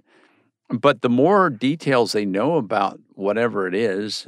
but 0.69 1.01
the 1.01 1.09
more 1.09 1.49
details 1.49 2.11
they 2.13 2.25
know 2.25 2.57
about 2.57 2.99
whatever 3.13 3.67
it 3.67 3.75
is 3.75 4.27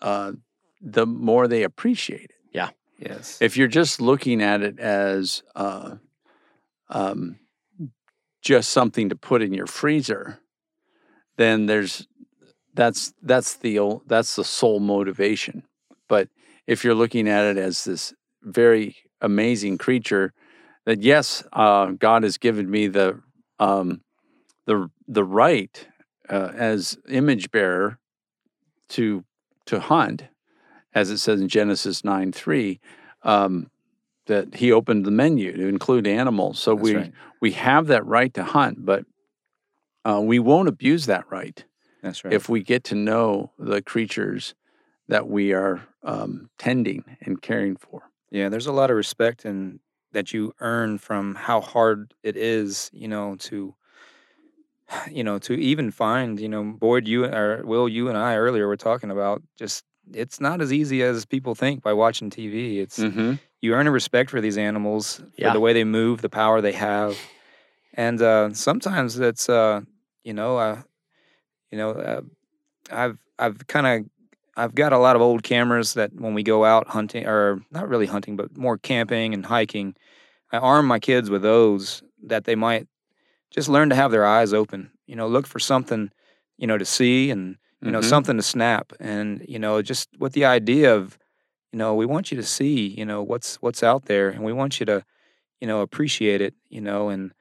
uh, 0.00 0.32
the 0.80 1.06
more 1.06 1.46
they 1.46 1.62
appreciate 1.62 2.24
it 2.24 2.40
Yeah. 2.52 2.70
Yes. 2.98 3.38
if 3.40 3.56
you're 3.56 3.68
just 3.68 4.00
looking 4.00 4.42
at 4.42 4.62
it 4.62 4.78
as 4.78 5.42
uh, 5.54 5.96
um, 6.88 7.38
just 8.42 8.70
something 8.70 9.08
to 9.08 9.16
put 9.16 9.40
in 9.40 9.54
your 9.54 9.66
freezer, 9.66 10.40
then 11.36 11.66
there's 11.66 12.06
that's 12.74 13.14
that's 13.22 13.54
the 13.54 14.00
that's 14.06 14.36
the 14.36 14.44
sole 14.44 14.80
motivation. 14.80 15.62
But 16.08 16.28
if 16.66 16.84
you're 16.84 16.94
looking 16.94 17.28
at 17.28 17.44
it 17.44 17.56
as 17.56 17.84
this 17.84 18.12
very 18.42 18.96
amazing 19.20 19.78
creature, 19.78 20.32
that 20.84 21.02
yes, 21.02 21.44
uh, 21.52 21.86
God 21.92 22.24
has 22.24 22.36
given 22.38 22.70
me 22.70 22.88
the 22.88 23.20
um, 23.58 24.02
the 24.66 24.90
the 25.06 25.24
right 25.24 25.86
uh, 26.28 26.50
as 26.54 26.98
image 27.08 27.50
bearer 27.50 27.98
to 28.90 29.24
to 29.66 29.80
hunt, 29.80 30.24
as 30.94 31.10
it 31.10 31.18
says 31.18 31.40
in 31.40 31.48
Genesis 31.48 32.04
nine 32.04 32.32
three, 32.32 32.80
um, 33.22 33.70
that 34.26 34.54
He 34.54 34.72
opened 34.72 35.04
the 35.04 35.10
menu 35.10 35.56
to 35.56 35.66
include 35.66 36.06
animals. 36.06 36.58
So 36.58 36.74
That's 36.74 36.82
we 36.82 36.94
right. 36.96 37.12
we 37.40 37.52
have 37.52 37.86
that 37.88 38.06
right 38.06 38.32
to 38.34 38.44
hunt, 38.44 38.84
but 38.84 39.04
uh, 40.04 40.20
we 40.22 40.38
won't 40.38 40.68
abuse 40.68 41.06
that 41.06 41.30
right 41.30 41.64
That's 42.02 42.24
right. 42.24 42.32
if 42.32 42.48
we 42.48 42.62
get 42.62 42.84
to 42.84 42.94
know 42.94 43.52
the 43.58 43.82
creatures 43.82 44.54
that 45.08 45.28
we 45.28 45.52
are 45.52 45.82
um, 46.02 46.50
tending 46.58 47.04
and 47.20 47.40
caring 47.40 47.76
for. 47.76 48.02
Yeah, 48.30 48.48
there's 48.48 48.66
a 48.66 48.72
lot 48.72 48.90
of 48.90 48.96
respect 48.96 49.44
and 49.44 49.80
that 50.12 50.32
you 50.32 50.52
earn 50.60 50.98
from 50.98 51.34
how 51.34 51.60
hard 51.60 52.14
it 52.22 52.36
is, 52.36 52.90
you 52.92 53.08
know, 53.08 53.36
to 53.40 53.74
you 55.10 55.24
know, 55.24 55.38
to 55.40 55.54
even 55.54 55.90
find, 55.90 56.40
you 56.40 56.48
know, 56.48 56.64
Boyd, 56.64 57.06
you 57.06 57.24
or 57.24 57.62
Will, 57.64 57.88
you 57.88 58.08
and 58.08 58.18
I 58.18 58.36
earlier 58.36 58.66
were 58.66 58.76
talking 58.76 59.10
about 59.10 59.42
just 59.58 59.84
it's 60.12 60.40
not 60.40 60.60
as 60.60 60.72
easy 60.72 61.02
as 61.02 61.24
people 61.24 61.54
think 61.54 61.82
by 61.82 61.92
watching 61.92 62.30
TV. 62.30 62.78
It's 62.78 62.98
Mm-hmm. 62.98 63.34
You 63.62 63.74
earn 63.74 63.86
a 63.86 63.92
respect 63.92 64.30
for 64.30 64.40
these 64.42 64.58
animals 64.58 65.18
for 65.18 65.24
Yeah. 65.38 65.52
the 65.52 65.60
way 65.60 65.72
they 65.72 65.84
move, 65.84 66.22
the 66.22 66.28
power 66.28 66.60
they 66.60 66.72
have, 66.72 67.18
and 67.94 68.20
uh, 68.22 68.52
sometimes 68.54 69.18
it's 69.18 69.48
uh, 69.48 69.82
you 70.24 70.34
know, 70.34 70.58
uh, 70.58 70.82
you 71.70 71.78
know, 71.78 71.90
uh, 71.92 72.22
I've 72.90 73.18
I've 73.38 73.66
kind 73.66 73.86
of 73.86 74.10
I've 74.56 74.74
got 74.74 74.92
a 74.92 74.98
lot 74.98 75.16
of 75.16 75.22
old 75.22 75.42
cameras 75.42 75.94
that 75.94 76.12
when 76.14 76.34
we 76.34 76.42
go 76.42 76.64
out 76.64 76.88
hunting 76.88 77.26
or 77.26 77.62
not 77.70 77.88
really 77.88 78.06
hunting, 78.06 78.36
but 78.36 78.56
more 78.56 78.78
camping 78.78 79.34
and 79.34 79.46
hiking, 79.46 79.94
I 80.52 80.58
arm 80.58 80.86
my 80.86 80.98
kids 80.98 81.30
with 81.30 81.42
those 81.42 82.02
that 82.24 82.44
they 82.44 82.54
might 82.56 82.86
just 83.50 83.68
learn 83.68 83.90
to 83.90 83.96
have 83.96 84.10
their 84.10 84.26
eyes 84.26 84.52
open. 84.52 84.90
You 85.06 85.16
know, 85.16 85.28
look 85.28 85.46
for 85.46 85.58
something, 85.60 86.10
you 86.58 86.66
know, 86.66 86.78
to 86.78 86.84
see 86.84 87.30
and 87.30 87.56
you 87.82 87.92
know 87.92 88.00
Mhm. 88.00 88.04
something 88.04 88.36
to 88.36 88.42
snap 88.42 88.92
and 89.00 89.44
you 89.48 89.58
know 89.58 89.82
just 89.82 90.08
with 90.18 90.32
the 90.34 90.44
idea 90.44 90.94
of 90.94 91.18
you 91.72 91.78
know 91.78 91.94
we 91.94 92.06
want 92.06 92.30
you 92.30 92.36
to 92.36 92.42
see 92.42 92.86
you 92.88 93.04
know 93.04 93.22
what's 93.22 93.56
what's 93.56 93.82
out 93.82 94.04
there 94.06 94.28
and 94.28 94.44
we 94.44 94.52
want 94.52 94.78
you 94.80 94.86
to 94.86 95.04
you 95.60 95.66
know 95.66 95.80
appreciate 95.80 96.40
it 96.40 96.54
you 96.68 96.80
know 96.80 97.08
and 97.08 97.32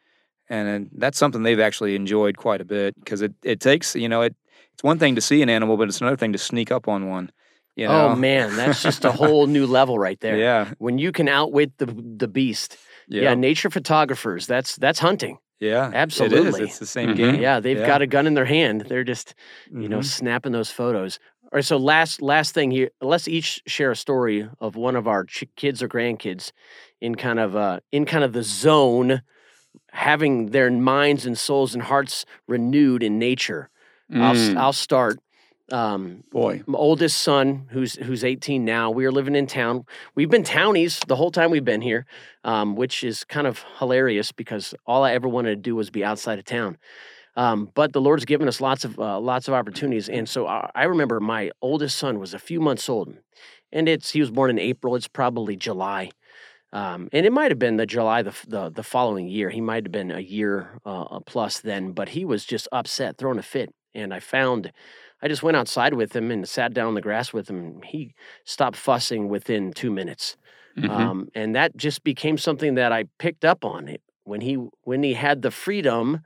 and, 0.50 0.68
and 0.68 0.90
that's 0.98 1.18
something 1.18 1.44
they've 1.44 1.60
actually 1.60 1.96
enjoyed 1.96 2.38
quite 2.38 2.62
a 2.62 2.66
bit 2.66 2.96
because 3.00 3.22
it, 3.22 3.34
it 3.44 3.60
takes 3.60 3.96
you 3.96 4.10
know 4.10 4.22
it 4.22 4.36
it's 4.74 4.84
one 4.84 5.00
thing 5.00 5.16
to 5.16 5.22
see 5.22 5.42
an 5.42 5.50
animal 5.50 5.78
but 5.78 5.88
it's 5.88 6.02
another 6.02 6.18
thing 6.18 6.34
to 6.34 6.40
sneak 6.40 6.72
up 6.72 6.88
on 6.88 7.10
one 7.10 7.32
you 7.76 7.88
know 7.88 8.10
Oh 8.12 8.16
man, 8.16 8.56
that's 8.58 8.84
just 8.90 9.06
a 9.06 9.12
whole 9.12 9.48
new 9.48 9.66
level 9.66 9.98
right 9.98 10.20
there. 10.20 10.38
yeah 10.38 10.74
When 10.78 10.98
you 10.98 11.12
can 11.12 11.28
outwit 11.30 11.78
the 11.78 11.86
the 11.86 12.28
beast. 12.28 12.78
Yeah, 13.08 13.24
yeah 13.24 13.34
nature 13.36 13.70
photographers. 13.70 14.46
That's 14.48 14.76
that's 14.76 15.00
hunting. 15.00 15.38
yeah 15.60 15.92
absolutely. 15.94 16.64
it's 16.64 16.80
the 16.80 16.86
same 16.86 17.10
Mhm. 17.12 17.18
game 17.18 17.42
Yeah, 17.42 17.60
they've 17.62 17.78
Yeah. 17.80 17.88
got 17.88 18.02
a 18.02 18.08
gun 18.08 18.28
in 18.28 18.34
their 18.34 18.46
hand. 18.46 18.82
They're 18.90 19.04
just 19.06 19.36
you 19.72 19.90
know 19.90 20.00
Mhm. 20.00 20.06
snapping 20.06 20.52
those 20.52 20.70
photos. 20.72 21.20
All 21.52 21.58
right, 21.58 21.66
so 21.66 21.76
last 21.76 22.22
last 22.22 22.54
thing 22.54 22.72
here, 22.72 22.92
let's 23.02 23.28
each 23.28 23.62
share 23.66 23.92
a 23.92 23.96
story 23.96 24.48
of 24.62 24.78
one 24.78 24.96
of 24.96 25.06
our 25.06 25.26
ch- 25.26 25.44
kids 25.58 25.84
or 25.84 25.90
grandkids 25.90 26.54
in 27.02 27.16
kind 27.16 27.40
of 27.40 27.56
uh 27.58 27.82
in 27.92 28.06
kind 28.06 28.24
of 28.24 28.32
the 28.32 28.44
zone, 28.44 29.22
having 29.92 30.52
their 30.52 30.72
minds 30.72 31.26
and 31.26 31.38
souls 31.38 31.74
and 31.74 31.84
hearts 31.84 32.26
renewed 32.48 33.04
in 33.04 33.20
nature. 33.20 33.70
I'll 34.14 34.34
Mm, 34.34 34.58
I'll 34.58 34.74
start. 34.74 35.20
Um, 35.74 36.24
boy. 36.32 36.64
my 36.68 36.78
oldest 36.78 37.22
son, 37.22 37.68
who's 37.72 37.96
who's 37.96 38.24
18 38.24 38.64
now, 38.64 38.90
we 38.92 39.06
are 39.06 39.12
living 39.12 39.36
in 39.36 39.48
town. 39.48 39.86
We've 40.16 40.30
been 40.30 40.44
townies 40.44 41.00
the 41.08 41.16
whole 41.18 41.32
time 41.32 41.52
we've 41.52 41.66
been 41.66 41.82
here, 41.82 42.06
um, 42.46 42.76
which 42.76 43.04
is 43.04 43.24
kind 43.26 43.48
of 43.48 43.64
hilarious 43.80 44.32
because 44.32 44.74
all 44.86 45.04
I 45.04 45.14
ever 45.14 45.28
wanted 45.28 45.50
to 45.52 45.56
do 45.62 45.76
was 45.76 45.90
be 45.90 46.04
outside 46.04 46.40
of 46.40 46.46
town. 46.46 46.78
Um, 47.36 47.70
but 47.74 47.94
the 47.94 48.02
Lord's 48.02 48.26
given 48.26 48.48
us 48.48 48.60
lots 48.60 48.84
of 48.84 49.00
uh, 49.00 49.20
lots 49.20 49.48
of 49.48 49.54
opportunities, 49.54 50.10
and 50.10 50.28
so 50.28 50.48
I, 50.48 50.70
I 50.76 50.84
remember 50.84 51.20
my 51.20 51.52
oldest 51.62 51.98
son 51.98 52.20
was 52.20 52.34
a 52.34 52.40
few 52.40 52.60
months 52.60 52.90
old, 52.90 53.16
and 53.72 53.88
it's 53.88 54.12
he 54.12 54.20
was 54.20 54.32
born 54.32 54.50
in 54.50 54.60
April. 54.60 54.96
It's 54.96 55.08
probably 55.08 55.56
July, 55.56 56.12
um, 56.74 57.10
and 57.14 57.26
it 57.26 57.32
might 57.32 57.52
have 57.52 57.60
been 57.60 57.78
the 57.78 57.86
July 57.86 58.22
the, 58.22 58.34
the 58.48 58.70
the 58.70 58.84
following 58.84 59.28
year. 59.30 59.50
He 59.50 59.62
might 59.62 59.86
have 59.86 59.92
been 59.92 60.12
a 60.12 60.20
year 60.20 60.80
uh, 60.86 61.20
plus 61.22 61.60
then, 61.60 61.94
but 61.94 62.10
he 62.10 62.26
was 62.26 62.46
just 62.46 62.68
upset, 62.72 63.18
throwing 63.18 63.40
a 63.40 63.44
fit. 63.44 63.74
And 63.94 64.14
I 64.14 64.20
found, 64.22 64.72
I 65.22 65.28
just 65.28 65.44
went 65.44 65.58
outside 65.58 65.94
with 65.94 66.16
him 66.16 66.32
and 66.32 66.48
sat 66.48 66.74
down 66.74 66.88
on 66.88 66.94
the 66.96 67.02
grass 67.02 67.34
with 67.34 67.50
him. 67.50 67.82
He 67.84 68.14
stopped 68.46 68.78
fussing 68.78 69.28
within 69.30 69.74
two 69.74 69.92
minutes, 69.92 70.38
Mhm. 70.78 70.90
um, 70.90 71.30
and 71.36 71.56
that 71.56 71.76
just 71.78 72.04
became 72.04 72.38
something 72.38 72.76
that 72.76 72.92
I 72.92 73.06
picked 73.20 73.44
up 73.46 73.64
on 73.66 73.88
it 73.88 74.02
when 74.24 74.42
he 74.42 74.56
when 74.84 75.04
he 75.04 75.14
had 75.14 75.42
the 75.42 75.52
freedom 75.52 76.22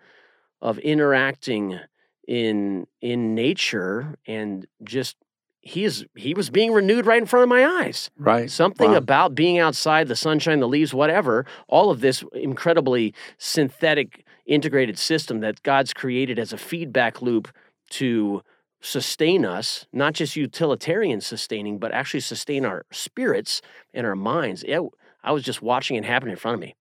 of 0.66 0.80
interacting 0.80 1.80
in 2.28 2.88
in 3.02 3.36
nature 3.36 4.16
and 4.26 4.66
just 4.84 5.16
he 5.62 5.84
is 5.84 6.06
he 6.16 6.34
was 6.34 6.50
being 6.50 6.72
renewed 6.74 7.06
right 7.06 7.22
in 7.22 7.28
front 7.28 7.44
of 7.44 7.50
my 7.50 7.64
eyes 7.84 8.10
right. 8.18 8.50
something 8.50 8.92
Wow. 8.92 8.98
about 8.98 9.36
being 9.36 9.60
outside 9.60 10.08
the 10.08 10.16
sunshine 10.16 10.60
the 10.60 10.68
leaves 10.68 10.92
whatever 10.92 11.46
all 11.68 11.92
of 11.92 12.02
this 12.02 12.24
incredibly 12.34 13.14
synthetic 13.38 14.26
integrated 14.48 14.98
system 14.98 15.40
that 15.42 15.62
god's 15.62 15.94
created 15.94 16.40
as 16.40 16.52
a 16.52 16.58
feedback 16.58 17.22
loop 17.22 17.48
to 17.92 18.42
sustain 18.82 19.46
us 19.46 19.86
not 19.94 20.14
just 20.14 20.36
utilitarian 20.36 21.22
sustaining 21.22 21.78
but 21.78 21.92
actually 21.92 22.20
sustain 22.22 22.66
our 22.66 22.86
spirits 22.92 23.62
and 23.94 24.08
our 24.08 24.16
minds 24.16 24.64
it, 24.64 24.82
i 25.24 25.32
was 25.32 25.44
just 25.44 25.62
watching 25.62 25.96
it 25.96 26.06
happen 26.06 26.30
in 26.30 26.36
front 26.36 26.56
of 26.56 26.60
me 26.62 26.76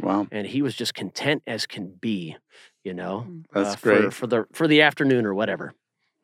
Wow. 0.00 0.26
and 0.32 0.46
he 0.46 0.62
was 0.62 0.74
just 0.74 0.94
content 0.94 1.42
as 1.46 1.66
can 1.66 1.92
be 2.00 2.36
you 2.84 2.94
know 2.94 3.26
That's 3.52 3.74
uh, 3.74 3.76
for, 3.76 3.98
great. 4.00 4.12
for 4.14 4.26
the 4.26 4.46
for 4.52 4.66
the 4.68 4.82
afternoon 4.82 5.26
or 5.26 5.34
whatever 5.34 5.74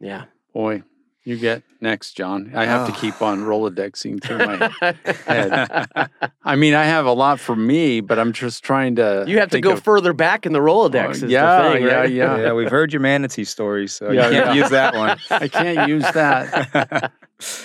yeah 0.00 0.24
Boy, 0.54 0.82
you 1.22 1.36
get 1.36 1.62
next, 1.82 2.12
John. 2.16 2.52
I 2.54 2.64
have 2.64 2.88
Oh. 2.88 2.92
to 2.92 2.98
keep 2.98 3.20
on 3.20 3.40
Rolodexing 3.42 4.22
through 4.22 4.38
my 4.38 4.70
head. 5.26 6.08
I 6.42 6.56
mean, 6.56 6.72
I 6.72 6.84
have 6.84 7.04
a 7.04 7.12
lot 7.12 7.40
for 7.40 7.54
me, 7.54 8.00
but 8.00 8.18
I'm 8.18 8.32
just 8.32 8.64
trying 8.64 8.96
to. 8.96 9.24
you 9.26 9.38
have 9.40 9.50
to 9.50 9.60
go 9.60 9.72
of- 9.72 9.82
further 9.82 10.14
back 10.14 10.46
in 10.46 10.52
the 10.54 10.60
Rolodex. 10.60 11.06
Oh, 11.06 11.10
is 11.10 11.20
the 11.20 11.28
yeah, 11.28 11.72
thing, 11.72 11.82
yeah, 11.82 11.94
right? 11.94 12.10
yeah. 12.10 12.36
yeah 12.44 12.52
we've 12.54 12.70
heard 12.70 12.90
your 12.90 13.00
manatee 13.00 13.44
stories 13.44 13.92
so 13.92 14.10
Yeah, 14.10 14.28
you 14.30 14.32
can't 14.36 14.46
yeah. 14.56 14.62
use 14.62 14.70
that 14.70 14.94
one 14.94 15.18
I 15.30 15.48
can't 15.48 15.88
use 15.90 16.10
that. 16.12 17.12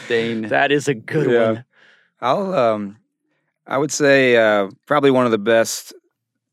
Dane. 0.10 0.42
that 0.50 0.72
is 0.74 0.88
a 0.90 0.94
good 0.94 1.30
Yeah. 1.32 1.46
one. 1.52 1.66
I'll 2.20 2.54
um 2.54 2.98
I 3.66 3.78
would 3.78 3.92
say 3.92 4.36
uh 4.36 4.70
probably 4.86 5.12
one 5.12 5.26
of 5.26 5.32
the 5.32 5.38
best 5.38 5.94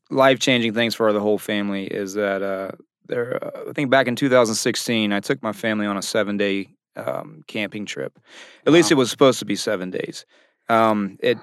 life 0.09 0.39
changing 0.39 0.73
things 0.73 0.95
for 0.95 1.11
the 1.13 1.19
whole 1.19 1.37
family 1.37 1.85
is 1.85 2.13
that 2.13 2.41
uh 2.41 2.71
there 3.07 3.43
uh, 3.43 3.69
I 3.69 3.73
think 3.73 3.89
back 3.89 4.07
in 4.07 4.15
2016 4.15 5.13
I 5.13 5.19
took 5.19 5.41
my 5.41 5.53
family 5.53 5.85
on 5.85 5.97
a 5.97 6.01
7 6.01 6.37
day 6.37 6.69
um 6.95 7.43
camping 7.47 7.85
trip. 7.85 8.19
At 8.65 8.73
least 8.73 8.91
it 8.91 8.95
was 8.95 9.09
supposed 9.09 9.39
to 9.39 9.45
be 9.45 9.55
7 9.55 9.91
days. 9.91 10.25
Um 10.67 11.17
it 11.21 11.37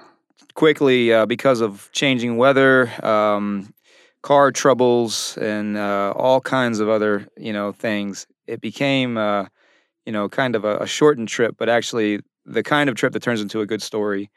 quickly 0.57 1.13
uh, 1.13 1.25
because 1.25 1.61
of 1.61 1.89
changing 1.93 2.35
weather, 2.35 2.91
um, 3.05 3.73
car 4.23 4.51
troubles, 4.51 5.37
and 5.37 5.77
uh, 5.77 6.11
all 6.15 6.41
kinds 6.41 6.79
of 6.79 6.89
other 6.89 7.27
you 7.37 7.53
know 7.53 7.71
things. 7.71 8.27
It 8.47 8.59
became 8.59 9.17
uh, 9.17 9.45
you 10.05 10.11
know 10.11 10.27
kind 10.27 10.55
of 10.55 10.65
a, 10.65 10.79
a, 10.79 10.87
shortened 10.87 11.29
trip, 11.29 11.55
but 11.57 11.69
actually 11.69 12.21
the 12.45 12.63
kind 12.63 12.89
of 12.89 12.95
trip 12.95 13.13
that 13.13 13.21
turns 13.21 13.41
into 13.41 13.61
a 13.61 13.65
good 13.65 13.81
story. 13.81 14.29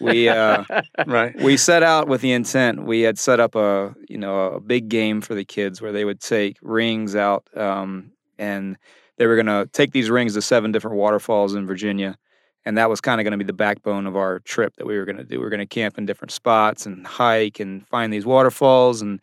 We 0.00 0.28
uh, 0.28 0.64
right. 1.06 1.34
We 1.40 1.56
set 1.56 1.82
out 1.82 2.08
with 2.08 2.20
the 2.20 2.32
intent. 2.32 2.84
We 2.84 3.02
had 3.02 3.18
set 3.18 3.40
up 3.40 3.54
a 3.54 3.94
you 4.08 4.18
know 4.18 4.52
a 4.52 4.60
big 4.60 4.88
game 4.88 5.20
for 5.20 5.34
the 5.34 5.44
kids 5.44 5.80
where 5.80 5.92
they 5.92 6.04
would 6.04 6.20
take 6.20 6.56
rings 6.62 7.14
out 7.16 7.48
um, 7.56 8.12
and 8.38 8.76
they 9.16 9.26
were 9.26 9.36
going 9.36 9.46
to 9.46 9.68
take 9.72 9.92
these 9.92 10.08
rings 10.08 10.34
to 10.34 10.42
seven 10.42 10.72
different 10.72 10.96
waterfalls 10.96 11.54
in 11.54 11.66
Virginia 11.66 12.16
and 12.64 12.76
that 12.76 12.90
was 12.90 13.00
kind 13.00 13.20
of 13.20 13.24
going 13.24 13.32
to 13.32 13.38
be 13.38 13.44
the 13.44 13.52
backbone 13.52 14.06
of 14.06 14.16
our 14.16 14.40
trip 14.40 14.76
that 14.76 14.86
we 14.86 14.96
were 14.96 15.04
going 15.04 15.16
to 15.16 15.24
do. 15.24 15.38
We 15.38 15.44
were 15.44 15.50
going 15.50 15.60
to 15.60 15.66
camp 15.66 15.98
in 15.98 16.06
different 16.06 16.30
spots 16.30 16.86
and 16.86 17.06
hike 17.06 17.60
and 17.60 17.86
find 17.88 18.12
these 18.12 18.26
waterfalls. 18.26 19.00
And 19.00 19.20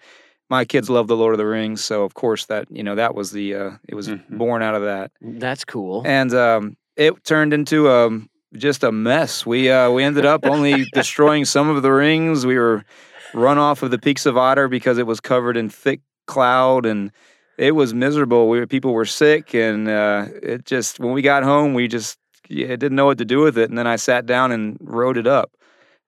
my 0.49 0.65
kids 0.65 0.89
love 0.89 1.07
the 1.07 1.15
Lord 1.15 1.33
of 1.33 1.37
the 1.37 1.45
Rings, 1.45 1.83
so 1.83 2.03
of 2.03 2.13
course 2.13 2.45
that 2.45 2.67
you 2.71 2.83
know 2.83 2.95
that 2.95 3.15
was 3.15 3.31
the 3.31 3.53
uh, 3.53 3.71
it 3.87 3.95
was 3.95 4.07
mm-hmm. 4.07 4.37
born 4.37 4.63
out 4.63 4.75
of 4.75 4.83
that. 4.83 5.11
That's 5.21 5.65
cool. 5.65 6.03
And 6.05 6.33
um, 6.33 6.77
it 6.95 7.23
turned 7.23 7.53
into 7.53 7.89
um, 7.89 8.29
just 8.53 8.83
a 8.83 8.91
mess. 8.91 9.45
We 9.45 9.69
uh, 9.69 9.91
we 9.91 10.03
ended 10.03 10.25
up 10.25 10.45
only 10.45 10.85
destroying 10.93 11.45
some 11.45 11.69
of 11.69 11.81
the 11.83 11.91
rings. 11.91 12.45
We 12.45 12.57
were 12.57 12.83
run 13.33 13.57
off 13.57 13.83
of 13.83 13.91
the 13.91 13.99
peaks 13.99 14.25
of 14.25 14.37
Otter 14.37 14.67
because 14.67 14.97
it 14.97 15.07
was 15.07 15.19
covered 15.19 15.57
in 15.57 15.69
thick 15.69 16.01
cloud 16.25 16.85
and 16.85 17.11
it 17.57 17.73
was 17.73 17.93
miserable. 17.93 18.49
We 18.49 18.65
people 18.65 18.93
were 18.93 19.05
sick, 19.05 19.53
and 19.53 19.87
uh, 19.87 20.27
it 20.41 20.65
just 20.65 20.99
when 20.99 21.13
we 21.13 21.21
got 21.21 21.43
home, 21.43 21.73
we 21.73 21.87
just 21.87 22.19
yeah, 22.49 22.67
didn't 22.67 22.95
know 22.95 23.05
what 23.05 23.17
to 23.17 23.25
do 23.25 23.39
with 23.39 23.57
it. 23.57 23.69
And 23.69 23.77
then 23.77 23.87
I 23.87 23.95
sat 23.95 24.25
down 24.25 24.51
and 24.51 24.77
wrote 24.79 25.17
it 25.17 25.27
up 25.27 25.51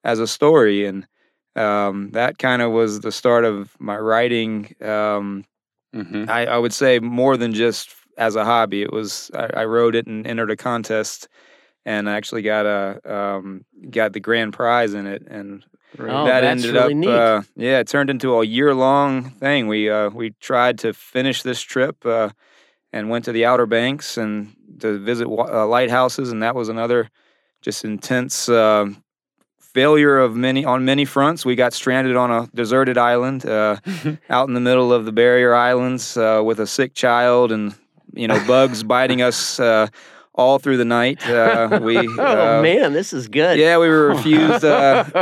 as 0.04 0.20
a 0.20 0.28
story. 0.28 0.86
And 0.86 1.08
um, 1.56 2.12
that 2.12 2.38
kind 2.38 2.62
of 2.62 2.72
was 2.72 3.02
the 3.02 3.12
start 3.12 3.46
of 3.46 3.76
my 3.80 3.98
writing. 3.98 4.76
Um, 4.82 5.46
mm-hmm. 5.94 6.26
I, 6.30 6.46
I, 6.46 6.58
would 6.58 6.74
say 6.74 7.00
more 7.00 7.38
than 7.38 7.54
just 7.54 7.94
as 8.18 8.36
a 8.36 8.46
hobby. 8.46 8.82
It 8.82 8.94
was 8.94 9.32
I, 9.34 9.50
I 9.62 9.66
wrote 9.66 9.96
it 9.96 10.08
and 10.08 10.26
entered 10.26 10.52
a 10.52 10.56
contest, 10.56 11.28
and 11.86 12.09
I 12.09 12.15
actually 12.15 12.41
got 12.41 12.65
a 12.65 13.13
um, 13.13 13.65
got 13.89 14.13
the 14.13 14.19
grand 14.19 14.53
prize 14.53 14.93
in 14.93 15.07
it. 15.07 15.23
And 15.27 15.65
oh, 15.97 16.25
that 16.25 16.43
ended 16.43 16.73
really 16.73 17.07
up, 17.07 17.43
uh, 17.45 17.47
yeah, 17.55 17.80
it 17.80 17.88
turned 17.88 18.09
into 18.09 18.36
a 18.36 18.45
year 18.45 18.73
long 18.73 19.30
thing. 19.32 19.67
We 19.67 19.89
uh, 19.89 20.09
we 20.09 20.32
tried 20.39 20.80
to 20.80 20.93
finish 20.93 21.43
this 21.43 21.61
trip 21.61 22.05
uh, 22.05 22.30
and 22.91 23.09
went 23.09 23.25
to 23.25 23.32
the 23.32 23.45
Outer 23.45 23.65
Banks 23.65 24.17
and 24.17 24.55
to 24.80 24.99
visit 24.99 25.27
uh, 25.27 25.67
lighthouses, 25.67 26.32
and 26.32 26.43
that 26.43 26.55
was 26.55 26.69
another 26.69 27.09
just 27.61 27.84
intense 27.84 28.47
uh, 28.47 28.88
failure 29.59 30.17
of 30.17 30.36
many 30.36 30.65
on 30.65 30.86
many 30.86 31.05
fronts. 31.05 31.45
We 31.45 31.55
got 31.55 31.73
stranded 31.73 32.15
on 32.15 32.32
a 32.32 32.47
deserted 32.53 32.97
island 32.97 33.45
uh, 33.45 33.77
out 34.30 34.47
in 34.47 34.53
the 34.53 34.59
middle 34.59 34.91
of 34.91 35.05
the 35.05 35.11
barrier 35.11 35.53
islands 35.53 36.17
uh, 36.17 36.41
with 36.43 36.59
a 36.59 36.67
sick 36.67 36.93
child, 36.93 37.51
and 37.51 37.75
you 38.13 38.27
know 38.27 38.43
bugs 38.45 38.84
biting 38.95 39.21
us 39.21 39.59
uh, 39.59 39.88
all 40.40 40.60
through 40.60 40.78
the 40.78 40.86
night. 40.86 41.28
Uh, 41.28 41.80
we 41.84 41.98
oh 41.98 42.62
man, 42.62 42.94
this 42.94 43.14
is 43.14 43.28
good. 43.28 43.60
Yeah, 43.60 43.78
we 43.78 43.88
were 43.90 44.08
refused 44.16 44.64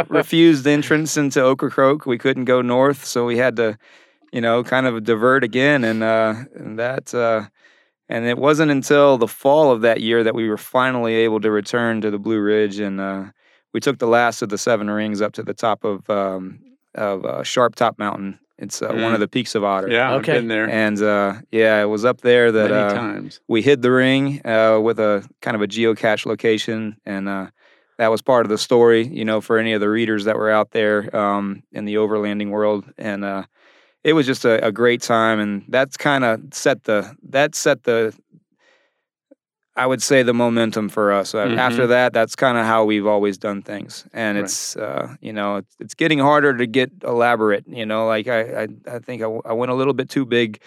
refused 0.09 0.67
entrance 0.67 1.17
into 1.17 1.43
Ocracoke. 1.43 2.05
We 2.05 2.17
couldn't 2.17 2.45
go 2.45 2.61
north, 2.61 3.05
so 3.05 3.25
we 3.25 3.37
had 3.37 3.55
to, 3.57 3.77
you 4.31 4.41
know, 4.41 4.63
kind 4.63 4.85
of 4.85 5.03
divert 5.03 5.43
again, 5.43 5.83
and, 5.83 6.03
and 6.03 6.79
that 6.79 7.13
and 8.09 8.25
it 8.25 8.37
wasn't 8.37 8.71
until 8.71 9.17
the 9.17 9.27
fall 9.27 9.71
of 9.71 9.81
that 9.81 10.01
year 10.01 10.23
that 10.23 10.35
we 10.35 10.49
were 10.49 10.57
finally 10.57 11.13
able 11.15 11.39
to 11.41 11.51
return 11.51 12.01
to 12.01 12.11
the 12.11 12.19
Blue 12.19 12.39
Ridge, 12.39 12.79
and 12.79 13.01
uh, 13.01 13.25
we 13.73 13.79
took 13.79 13.99
the 13.99 14.07
last 14.07 14.41
of 14.41 14.49
the 14.49 14.57
seven 14.57 14.89
rings 14.89 15.21
up 15.21 15.33
to 15.33 15.43
the 15.43 15.53
top 15.53 15.83
of 15.83 16.09
um, 16.09 16.59
of 16.95 17.25
uh, 17.25 17.43
Sharp 17.43 17.75
Top 17.75 17.99
Mountain. 17.99 18.39
It's 18.57 18.81
uh, 18.81 18.89
mm. 18.89 19.03
one 19.03 19.13
of 19.13 19.17
mm. 19.17 19.21
the 19.21 19.27
peaks 19.27 19.55
of 19.55 19.63
Otter. 19.63 19.89
Yeah, 19.89 20.15
okay. 20.15 20.33
I've 20.33 20.39
been 20.39 20.47
there. 20.47 20.69
And 20.69 21.01
uh, 21.01 21.35
yeah, 21.51 21.81
it 21.81 21.85
was 21.85 22.05
up 22.05 22.21
there 22.21 22.51
that 22.51 22.71
Many 22.71 22.83
uh, 22.83 22.93
times. 22.93 23.39
we 23.47 23.61
hid 23.61 23.81
the 23.81 23.91
ring 23.91 24.41
uh, 24.45 24.79
with 24.81 24.99
a 24.99 25.27
kind 25.41 25.55
of 25.55 25.61
a 25.61 25.67
geocache 25.67 26.25
location, 26.25 26.97
and 27.05 27.27
that 27.27 28.07
was 28.07 28.21
part 28.21 28.45
of 28.45 28.49
the 28.49 28.57
story. 28.57 29.05
You 29.07 29.25
know, 29.25 29.41
for 29.41 29.57
any 29.57 29.73
of 29.73 29.81
the 29.81 29.89
readers 29.89 30.25
that 30.25 30.37
were 30.37 30.49
out 30.49 30.71
there 30.71 31.15
um, 31.15 31.63
in 31.71 31.85
the 31.85 31.95
overlanding 31.95 32.49
world, 32.49 32.85
and 32.97 33.45
it 34.03 34.13
was 34.13 34.25
just 34.25 34.45
a, 34.45 34.65
a 34.65 34.71
great 34.71 35.01
time, 35.01 35.39
and 35.39 35.65
that's 35.67 35.97
kind 35.97 36.23
of 36.23 36.41
set 36.51 36.85
the 36.85 37.15
that 37.29 37.55
set 37.55 37.83
the 37.83 38.13
I 39.77 39.85
would 39.85 40.01
say 40.01 40.23
the 40.23 40.33
momentum 40.33 40.89
for 40.89 41.13
us. 41.13 41.35
Uh, 41.35 41.45
mm-hmm. 41.45 41.59
After 41.59 41.87
that, 41.87 42.11
that's 42.11 42.35
kind 42.35 42.57
of 42.57 42.65
how 42.65 42.83
we've 42.83 43.05
always 43.05 43.37
done 43.37 43.61
things, 43.61 44.05
and 44.11 44.35
right. 44.35 44.43
it's 44.43 44.75
uh, 44.75 45.15
you 45.21 45.31
know 45.31 45.57
it's, 45.57 45.75
it's 45.79 45.93
getting 45.93 46.19
harder 46.19 46.57
to 46.57 46.65
get 46.65 46.91
elaborate. 47.03 47.65
You 47.67 47.85
know, 47.85 48.07
like 48.07 48.27
I 48.27 48.63
I, 48.63 48.67
I 48.87 48.99
think 48.99 49.21
I, 49.21 49.27
I 49.45 49.53
went 49.53 49.71
a 49.71 49.75
little 49.75 49.93
bit 49.93 50.09
too 50.09 50.25
big 50.25 50.59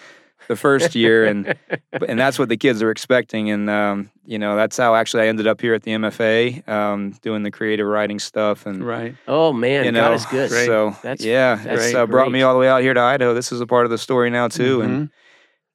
the 0.47 0.55
first 0.55 0.95
year, 0.95 1.25
and 1.25 1.55
and 2.07 2.17
that's 2.17 2.39
what 2.39 2.49
the 2.49 2.57
kids 2.57 2.81
are 2.81 2.89
expecting. 2.89 3.49
And 3.49 3.69
um, 3.69 4.09
you 4.25 4.39
know, 4.39 4.55
that's 4.55 4.77
how 4.77 4.95
actually 4.95 5.23
I 5.23 5.27
ended 5.27 5.45
up 5.45 5.59
here 5.59 5.73
at 5.73 5.83
the 5.83 5.91
MFA, 5.91 6.67
um, 6.69 7.11
doing 7.21 7.43
the 7.43 7.51
creative 7.51 7.87
writing 7.87 8.17
stuff. 8.17 8.65
And 8.65 8.81
right. 8.81 9.15
Oh 9.27 9.51
man, 9.51 9.85
you 9.85 9.91
know, 9.91 10.09
God 10.09 10.13
is 10.13 10.25
good. 10.27 10.49
So 10.49 10.95
that's 11.03 11.23
yeah, 11.23 11.55
that's 11.55 11.93
uh, 11.93 12.05
brought 12.05 12.31
me 12.31 12.43
all 12.43 12.53
the 12.53 12.59
way 12.59 12.69
out 12.69 12.81
here 12.81 12.93
to 12.93 12.99
Idaho. 13.01 13.33
This 13.33 13.51
is 13.51 13.59
a 13.59 13.67
part 13.67 13.85
of 13.85 13.91
the 13.91 13.97
story 13.97 14.29
now 14.29 14.47
too, 14.47 14.79
mm-hmm. 14.79 14.93
and. 14.93 15.09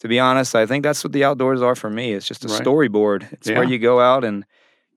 To 0.06 0.08
be 0.08 0.20
honest, 0.20 0.54
I 0.54 0.66
think 0.66 0.84
that's 0.84 1.02
what 1.02 1.12
the 1.12 1.24
outdoors 1.24 1.62
are 1.62 1.74
for 1.74 1.90
me. 1.90 2.12
It's 2.12 2.28
just 2.28 2.44
a 2.44 2.48
right. 2.48 2.62
storyboard. 2.62 3.32
It's 3.32 3.48
yeah. 3.48 3.58
where 3.58 3.66
you 3.66 3.76
go 3.76 3.98
out 3.98 4.22
and, 4.22 4.44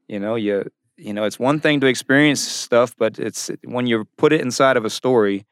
you 0.08 0.20
know, 0.20 0.36
you 0.36 0.70
you 0.98 1.14
know, 1.14 1.24
it's 1.24 1.40
one 1.40 1.60
thing 1.60 1.80
to 1.80 1.88
experience 1.88 2.42
stuff, 2.42 2.96
but 2.96 3.18
it's 3.18 3.50
when 3.64 3.88
you 3.88 4.06
put 4.18 4.34
it 4.34 4.42
inside 4.42 4.78
of 4.78 4.86
a 4.86 4.90
story, 4.92 5.48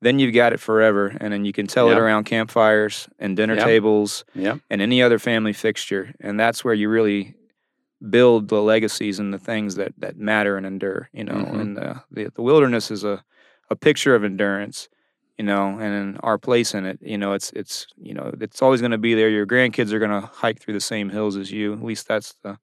then 0.00 0.18
you've 0.18 0.32
got 0.32 0.54
it 0.54 0.60
forever. 0.60 1.14
And 1.20 1.34
then 1.34 1.44
you 1.44 1.52
can 1.52 1.66
tell 1.66 1.88
yep. 1.88 1.98
it 1.98 2.00
around 2.00 2.24
campfires 2.24 3.10
and 3.18 3.36
dinner 3.36 3.56
yep. 3.56 3.64
tables 3.64 4.24
yep. 4.34 4.58
and 4.70 4.80
any 4.80 5.02
other 5.02 5.18
family 5.18 5.52
fixture. 5.52 6.14
And 6.18 6.40
that's 6.40 6.64
where 6.64 6.72
you 6.72 6.88
really 6.88 7.34
build 8.08 8.48
the 8.48 8.62
legacies 8.62 9.18
and 9.18 9.34
the 9.34 9.38
things 9.38 9.74
that, 9.74 9.92
that 9.98 10.16
matter 10.16 10.56
and 10.56 10.64
endure, 10.64 11.10
you 11.12 11.24
know. 11.24 11.34
Mm-hmm. 11.34 11.60
And 11.60 11.78
uh, 11.78 11.94
the, 12.10 12.30
the 12.34 12.42
wilderness 12.42 12.90
is 12.90 13.04
a, 13.04 13.22
a 13.68 13.76
picture 13.76 14.14
of 14.14 14.24
endurance, 14.24 14.88
you 15.38 15.44
know, 15.44 15.78
and 15.78 16.18
our 16.22 16.38
place 16.38 16.74
in 16.74 16.86
it, 16.86 16.98
you 17.00 17.18
know, 17.18 17.32
it's, 17.32 17.50
it's, 17.52 17.86
you 17.96 18.14
know, 18.14 18.32
it's 18.40 18.62
always 18.62 18.80
going 18.80 18.92
to 18.92 18.98
be 18.98 19.14
there. 19.14 19.28
Your 19.28 19.46
grandkids 19.46 19.92
are 19.92 19.98
going 19.98 20.10
to 20.10 20.28
hike 20.32 20.60
through 20.60 20.74
the 20.74 20.80
same 20.80 21.10
hills 21.10 21.36
as 21.36 21.50
you. 21.50 21.72
At 21.72 21.82
least 21.82 22.06
that's 22.06 22.34
the, 22.42 22.58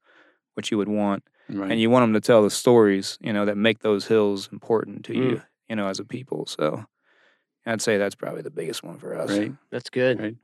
what 0.53 0.71
you 0.71 0.77
would 0.77 0.89
want. 0.89 1.23
Right. 1.49 1.71
And 1.71 1.81
you 1.81 1.89
want 1.89 2.03
them 2.03 2.13
to 2.13 2.21
tell 2.21 2.43
the 2.43 2.49
stories, 2.49 3.17
you 3.21 3.33
know, 3.33 3.45
that 3.45 3.57
make 3.57 3.79
those 3.79 4.07
hills 4.07 4.47
important 4.51 5.05
to 5.05 5.13
mm. 5.13 5.15
you, 5.15 5.41
you 5.69 5.75
know, 5.75 5.87
as 5.87 5.99
a 5.99 6.05
people. 6.05 6.45
So, 6.45 6.85
I'd 7.65 7.79
say 7.79 7.97
that's 7.97 8.15
probably 8.15 8.41
the 8.41 8.49
biggest 8.49 8.83
one 8.83 8.97
for 8.97 9.15
us. 9.15 9.29
Right. 9.29 9.53
That's 9.69 9.91
good. 9.91 10.19
Right. 10.19 10.35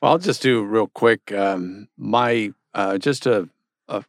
Well, 0.00 0.12
I'll 0.12 0.18
just 0.18 0.42
do 0.42 0.62
real 0.62 0.86
quick. 0.86 1.32
Um, 1.32 1.88
my 1.96 2.52
uh, 2.72 2.98
just 2.98 3.26
a, 3.26 3.48
a 3.88 4.04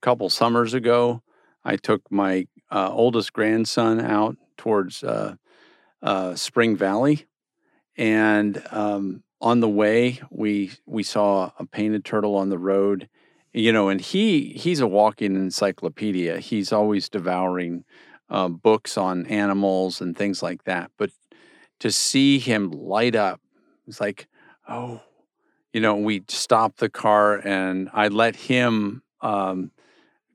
couple 0.00 0.30
summers 0.30 0.72
ago, 0.72 1.22
I 1.64 1.76
took 1.76 2.10
my 2.10 2.46
uh, 2.70 2.90
oldest 2.90 3.34
grandson 3.34 4.00
out 4.00 4.36
towards 4.56 5.04
uh, 5.04 5.34
uh 6.02 6.34
Spring 6.34 6.76
Valley, 6.76 7.26
and 7.96 8.62
um, 8.70 9.22
on 9.40 9.60
the 9.60 9.68
way 9.68 10.20
we 10.30 10.72
we 10.86 11.02
saw 11.02 11.52
a 11.58 11.66
painted 11.66 12.04
turtle 12.04 12.36
on 12.36 12.48
the 12.48 12.58
road. 12.58 13.08
You 13.52 13.72
know, 13.72 13.88
and 13.88 14.00
he 14.00 14.52
he's 14.52 14.80
a 14.80 14.86
walking 14.86 15.34
encyclopedia. 15.34 16.38
He's 16.38 16.72
always 16.72 17.08
devouring 17.08 17.84
uh, 18.30 18.48
books 18.48 18.98
on 18.98 19.26
animals 19.26 20.00
and 20.00 20.16
things 20.16 20.42
like 20.42 20.64
that. 20.64 20.90
But 20.98 21.10
to 21.80 21.90
see 21.90 22.38
him 22.38 22.70
light 22.70 23.14
up. 23.14 23.40
It's 23.86 24.00
like, 24.00 24.26
oh, 24.68 25.00
you 25.72 25.80
know, 25.80 25.96
we 25.96 26.24
stopped 26.28 26.78
the 26.78 26.88
car 26.88 27.36
and 27.36 27.88
I 27.92 28.08
let 28.08 28.36
him 28.36 29.02
um, 29.20 29.70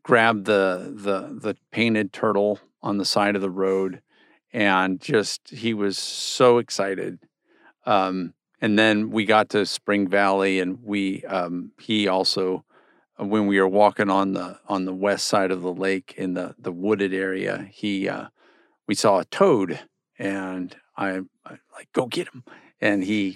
grab 0.03 0.45
the 0.45 0.93
the 0.95 1.38
the 1.39 1.57
painted 1.72 2.14
turtle 2.14 2.59
on 2.82 2.97
the 2.97 3.05
side 3.05 3.36
of 3.36 3.41
the 3.41 3.49
road, 3.49 4.01
and 4.54 5.01
just 5.01 5.49
he 5.49 5.74
was 5.74 5.97
so 5.97 6.60
excited. 6.60 7.20
Um, 7.86 8.34
and 8.62 8.80
then 8.80 9.10
we 9.10 9.26
got 9.26 9.49
to 9.49 9.66
Spring 9.66 10.08
Valley, 10.08 10.60
and 10.60 10.80
we 10.84 11.26
um, 11.26 11.72
he 11.80 12.08
also 12.08 12.64
uh, 13.20 13.26
when 13.26 13.47
we 13.47 13.60
were 13.60 13.68
walking 13.68 14.10
on 14.10 14.34
the 14.34 14.60
on 14.68 14.86
the 14.86 14.93
west 14.93 15.28
side 15.28 15.51
of 15.51 15.62
the 15.62 15.74
lake 15.74 16.14
in 16.16 16.36
the 16.36 16.56
the 16.58 16.72
wooded 16.72 17.14
area, 17.14 17.68
he 17.72 18.08
uh, 18.08 18.28
we 18.88 18.95
saw 18.95 19.20
a 19.20 19.26
toad, 19.26 19.82
and 20.18 20.76
I, 20.95 21.22
I 21.45 21.58
like 21.74 21.89
go 21.93 22.06
get 22.06 22.30
him, 22.30 22.43
and 22.80 23.04
he 23.04 23.36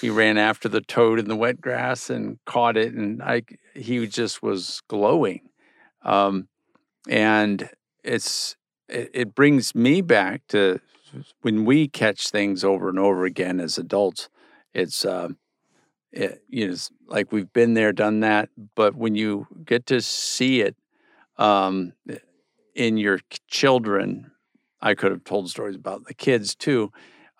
he 0.00 0.08
ran 0.10 0.38
after 0.38 0.68
the 0.68 0.80
toad 0.80 1.18
in 1.18 1.28
the 1.28 1.36
wet 1.36 1.60
grass 1.60 2.08
and 2.08 2.38
caught 2.46 2.76
it, 2.76 2.94
and 2.94 3.22
I 3.22 3.42
he 3.74 4.06
just 4.06 4.42
was 4.42 4.80
glowing, 4.88 5.50
um, 6.02 6.48
and 7.08 7.68
it's 8.02 8.56
it, 8.88 9.10
it 9.14 9.34
brings 9.34 9.74
me 9.74 10.00
back 10.00 10.42
to 10.48 10.80
when 11.42 11.64
we 11.64 11.88
catch 11.88 12.28
things 12.30 12.64
over 12.64 12.88
and 12.88 12.98
over 12.98 13.24
again 13.24 13.60
as 13.60 13.78
adults. 13.78 14.28
It's 14.74 15.04
uh, 15.04 15.30
it, 16.12 16.42
you 16.48 16.66
know, 16.66 16.72
it's 16.72 16.90
like 17.06 17.32
we've 17.32 17.52
been 17.52 17.74
there, 17.74 17.92
done 17.92 18.20
that, 18.20 18.48
but 18.74 18.94
when 18.94 19.14
you 19.14 19.46
get 19.64 19.86
to 19.86 20.00
see 20.00 20.60
it 20.60 20.76
um, 21.38 21.92
in 22.74 22.96
your 22.96 23.20
children 23.48 24.30
I 24.80 24.94
could 24.94 25.10
have 25.10 25.24
told 25.24 25.48
stories 25.50 25.76
about 25.76 26.04
the 26.04 26.14
kids 26.14 26.54
too, 26.54 26.92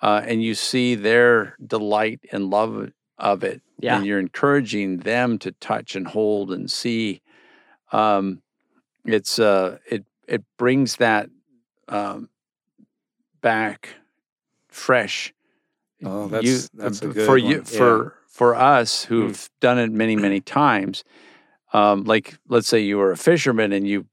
uh, 0.02 0.22
and 0.24 0.42
you 0.42 0.54
see 0.54 0.94
their 0.94 1.54
delight 1.64 2.20
and 2.32 2.50
love 2.50 2.90
of 3.18 3.44
it, 3.44 3.62
Yeah. 3.78 3.96
and 3.96 4.06
you're 4.06 4.18
encouraging 4.18 4.98
them 4.98 5.38
to 5.38 5.52
touch 5.52 5.94
and 5.94 6.08
hold 6.08 6.50
and 6.50 6.70
see. 6.70 7.22
Um, 7.92 8.42
it's 9.04 9.38
uh, 9.38 9.78
it 9.88 10.04
it 10.26 10.42
brings 10.58 10.96
that 10.96 11.28
um, 11.88 12.28
back 13.40 13.96
fresh. 14.68 15.32
Oh, 16.04 16.28
that's- 16.28 16.68
that's 16.74 17.02
a 17.02 17.08
good 17.08 17.26
for 17.26 17.38
you 17.38 17.44
one. 17.46 17.54
Yeah. 17.56 17.78
for 17.78 18.14
for 18.28 18.54
us 18.54 19.04
who've 19.04 19.48
done 19.60 19.78
it 19.78 19.90
many 19.90 20.14
many 20.16 20.40
times. 20.40 21.04
Um, 21.72 22.04
like 22.04 22.38
let's 22.48 22.68
say 22.68 22.80
you 22.80 22.98
were 22.98 23.10
a 23.12 23.16
fisherman 23.16 23.72
and 23.72 23.86
you, 23.88 24.06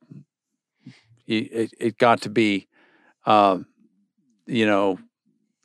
you 1.25 1.47
it, 1.51 1.73
it 1.79 1.97
got 1.97 2.21
to 2.21 2.29
be, 2.29 2.67
um, 3.25 3.65
you 4.47 4.65
know, 4.65 4.97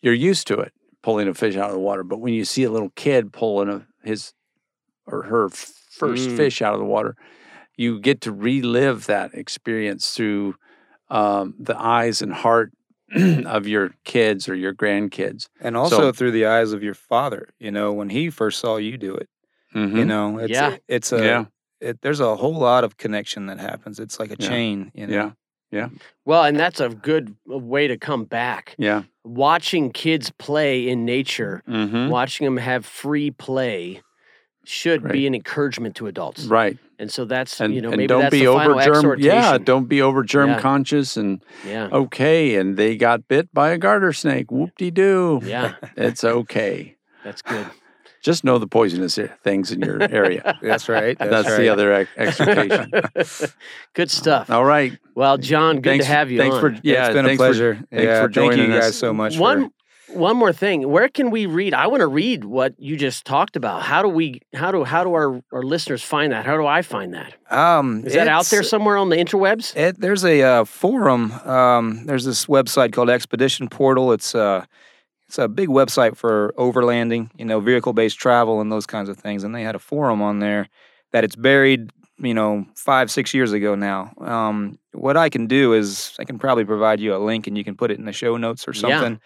you're 0.02 0.12
used 0.14 0.46
to 0.48 0.58
it 0.60 0.72
pulling 1.02 1.28
a 1.28 1.34
fish 1.34 1.56
out 1.56 1.68
of 1.70 1.72
the 1.72 1.78
water. 1.80 2.02
But 2.04 2.18
when 2.20 2.34
you 2.34 2.44
see 2.44 2.64
a 2.64 2.70
little 2.70 2.90
kid 2.90 3.32
pulling 3.32 3.68
a, 3.68 3.86
his 4.02 4.32
or 5.06 5.22
her 5.22 5.48
first 5.48 6.28
Mm. 6.28 6.36
fish 6.36 6.60
out 6.62 6.74
of 6.74 6.80
the 6.80 6.84
water, 6.86 7.16
you 7.76 7.98
get 8.00 8.20
to 8.22 8.32
relive 8.32 9.06
that 9.06 9.34
experience 9.34 10.12
through 10.14 10.56
um, 11.10 11.54
the 11.58 11.78
eyes 11.80 12.22
and 12.22 12.32
heart 12.32 12.72
of 13.46 13.66
your 13.66 13.94
kids 14.04 14.48
or 14.48 14.54
your 14.54 14.74
grandkids. 14.74 15.48
And 15.60 15.76
also 15.76 15.96
So- 15.96 16.12
through 16.12 16.32
the 16.32 16.46
eyes 16.46 16.72
of 16.72 16.82
your 16.82 16.94
father, 16.94 17.48
you 17.58 17.70
know, 17.70 17.92
when 17.92 18.10
he 18.10 18.28
first 18.30 18.60
saw 18.60 18.76
you 18.76 18.98
do 18.98 19.14
it, 19.14 19.28
you 19.74 19.80
Mhm. 19.80 20.06
know, 20.06 20.38
it's, 20.38 20.50
Yeah. 20.52 20.76
it's 20.88 21.12
a, 21.12 21.24
Yeah. 21.24 21.44
it, 21.80 22.00
there's 22.02 22.20
a 22.20 22.36
whole 22.36 22.54
lot 22.58 22.84
of 22.84 22.96
connection 22.98 23.46
that 23.46 23.58
happens. 23.58 23.98
It's 23.98 24.18
like 24.20 24.30
a 24.30 24.36
Yeah. 24.38 24.48
chain, 24.48 24.90
you 24.94 25.06
know. 25.06 25.14
Yeah. 25.14 25.30
Yeah. 25.70 25.88
Well, 26.24 26.44
and 26.44 26.58
that's 26.58 26.80
a 26.80 26.88
good 26.88 27.36
way 27.46 27.88
to 27.88 27.98
come 27.98 28.24
back. 28.24 28.74
Yeah. 28.78 29.02
Watching 29.24 29.90
kids 29.92 30.30
play 30.38 30.88
in 30.88 31.04
nature, 31.04 31.62
Mm-hmm. 31.68 32.08
watching 32.08 32.46
them 32.46 32.56
have 32.56 32.86
free 32.86 33.30
play 33.30 34.00
should 34.68 35.02
Right. 35.04 35.12
be 35.12 35.26
an 35.26 35.34
encouragement 35.34 35.94
to 35.96 36.06
adults. 36.06 36.44
Right. 36.46 36.78
And 36.98 37.10
so 37.12 37.24
that's, 37.24 37.60
And, 37.60 37.74
you 37.74 37.80
know, 37.80 37.88
and 37.90 37.96
maybe 37.98 38.06
don't 38.08 38.22
that's 38.22 38.32
be 38.32 38.40
the 38.40 38.46
over 38.48 38.58
final 38.58 38.78
germ. 38.80 38.94
exhortation. 38.96 39.30
Yeah. 39.30 39.58
Don't 39.58 39.84
be 39.86 40.02
over 40.02 40.22
germ 40.24 40.50
Yeah. 40.50 40.58
conscious 40.60 41.16
and 41.16 41.40
Yeah. 41.66 41.88
okay. 41.92 42.56
And 42.56 42.76
they 42.76 42.96
got 42.96 43.28
bit 43.28 43.52
by 43.54 43.70
a 43.70 43.78
garter 43.78 44.12
snake. 44.12 44.50
Whoop 44.50 44.70
de 44.76 44.90
doo. 44.90 45.40
Yeah. 45.44 45.74
It's 45.96 46.24
okay. 46.24 46.96
That's 47.24 47.40
good. 47.42 47.66
Just 48.20 48.42
know 48.42 48.58
the 48.58 48.66
poisonous 48.66 49.16
things 49.44 49.70
in 49.70 49.80
your 49.80 50.02
area. 50.02 50.58
That's 50.62 50.88
right. 50.88 51.16
That's, 51.16 51.30
That's, 51.30 51.48
right. 51.50 51.56
the 51.58 51.68
other 51.68 51.92
ex- 51.92 52.10
exhortation. 52.16 52.90
good 53.94 54.10
stuff. 54.10 54.50
All 54.50 54.64
right. 54.64 54.98
Well, 55.14 55.38
John, 55.38 55.76
good 55.76 55.84
thanks, 55.90 56.06
to 56.06 56.12
have 56.12 56.30
you 56.30 56.38
Thanks 56.38 56.56
on. 56.56 56.60
for 56.60 56.76
yeah. 56.82 57.06
it's 57.06 57.14
been 57.14 57.24
a 57.24 57.28
thanks 57.28 57.40
for- 57.42 57.46
pleasure. 57.46 57.74
thanks 57.74 58.04
yeah, 58.04 58.22
for 58.22 58.32
thank 58.32 58.50
you 58.52 58.56
joining 58.58 58.70
guys 58.72 58.88
us. 58.88 58.96
so 58.96 59.12
much. 59.14 59.38
one 59.38 59.66
for, 59.66 59.70
one 60.14 60.36
more 60.36 60.52
thing. 60.52 60.88
Where 60.88 61.08
can 61.08 61.30
we 61.30 61.46
read? 61.46 61.74
I 61.74 61.86
want 61.86 62.00
to 62.00 62.06
read 62.06 62.44
what 62.44 62.74
you 62.78 62.96
just 62.96 63.24
talked 63.24 63.56
about. 63.56 63.82
How 63.82 64.02
do 64.02 64.08
we 64.08 64.40
how 64.54 64.70
do 64.72 64.84
how 64.84 65.04
do 65.04 65.12
our, 65.14 65.42
our 65.52 65.62
listeners 65.62 66.02
find 66.02 66.32
that? 66.32 66.46
How 66.46 66.56
do 66.56 66.66
I 66.66 66.82
find 66.82 67.14
that? 67.14 67.34
um, 67.50 68.04
Is 68.06 68.14
that 68.14 68.28
out 68.28 68.46
there 68.46 68.62
somewhere 68.62 68.96
on 68.96 69.10
the 69.10 69.16
interwebs? 69.16 69.76
It, 69.76 70.00
there's 70.00 70.24
a 70.24 70.42
uh, 70.42 70.64
forum. 70.64 71.32
Um, 71.46 72.06
there's 72.06 72.24
this 72.24 72.46
website 72.46 72.92
called 72.92 73.10
Expedition 73.10 73.68
Portal. 73.68 74.12
It's 74.12 74.34
uh, 74.34 74.64
it's 75.28 75.38
a 75.38 75.48
big 75.48 75.68
website 75.68 76.16
for 76.16 76.54
overlanding, 76.56 77.30
you 77.36 77.44
know, 77.44 77.60
vehicle-based 77.60 78.18
travel 78.18 78.60
and 78.62 78.72
those 78.72 78.86
kinds 78.86 79.10
of 79.10 79.18
things. 79.18 79.44
And 79.44 79.54
they 79.54 79.62
had 79.62 79.74
a 79.74 79.78
forum 79.78 80.22
on 80.22 80.38
there 80.38 80.70
that 81.12 81.22
it's 81.22 81.36
buried, 81.36 81.90
you 82.18 82.32
know, 82.32 82.66
five 82.74 83.10
six 83.10 83.34
years 83.34 83.52
ago 83.52 83.74
now. 83.74 84.14
Um, 84.22 84.78
what 84.92 85.18
I 85.18 85.28
can 85.28 85.46
do 85.46 85.74
is 85.74 86.14
I 86.18 86.24
can 86.24 86.38
probably 86.38 86.64
provide 86.64 86.98
you 86.98 87.14
a 87.14 87.18
link 87.18 87.46
and 87.46 87.58
you 87.58 87.64
can 87.64 87.76
put 87.76 87.90
it 87.90 87.98
in 87.98 88.06
the 88.06 88.12
show 88.12 88.38
notes 88.38 88.66
or 88.66 88.72
something. 88.72 89.12
Yeah. 89.12 89.18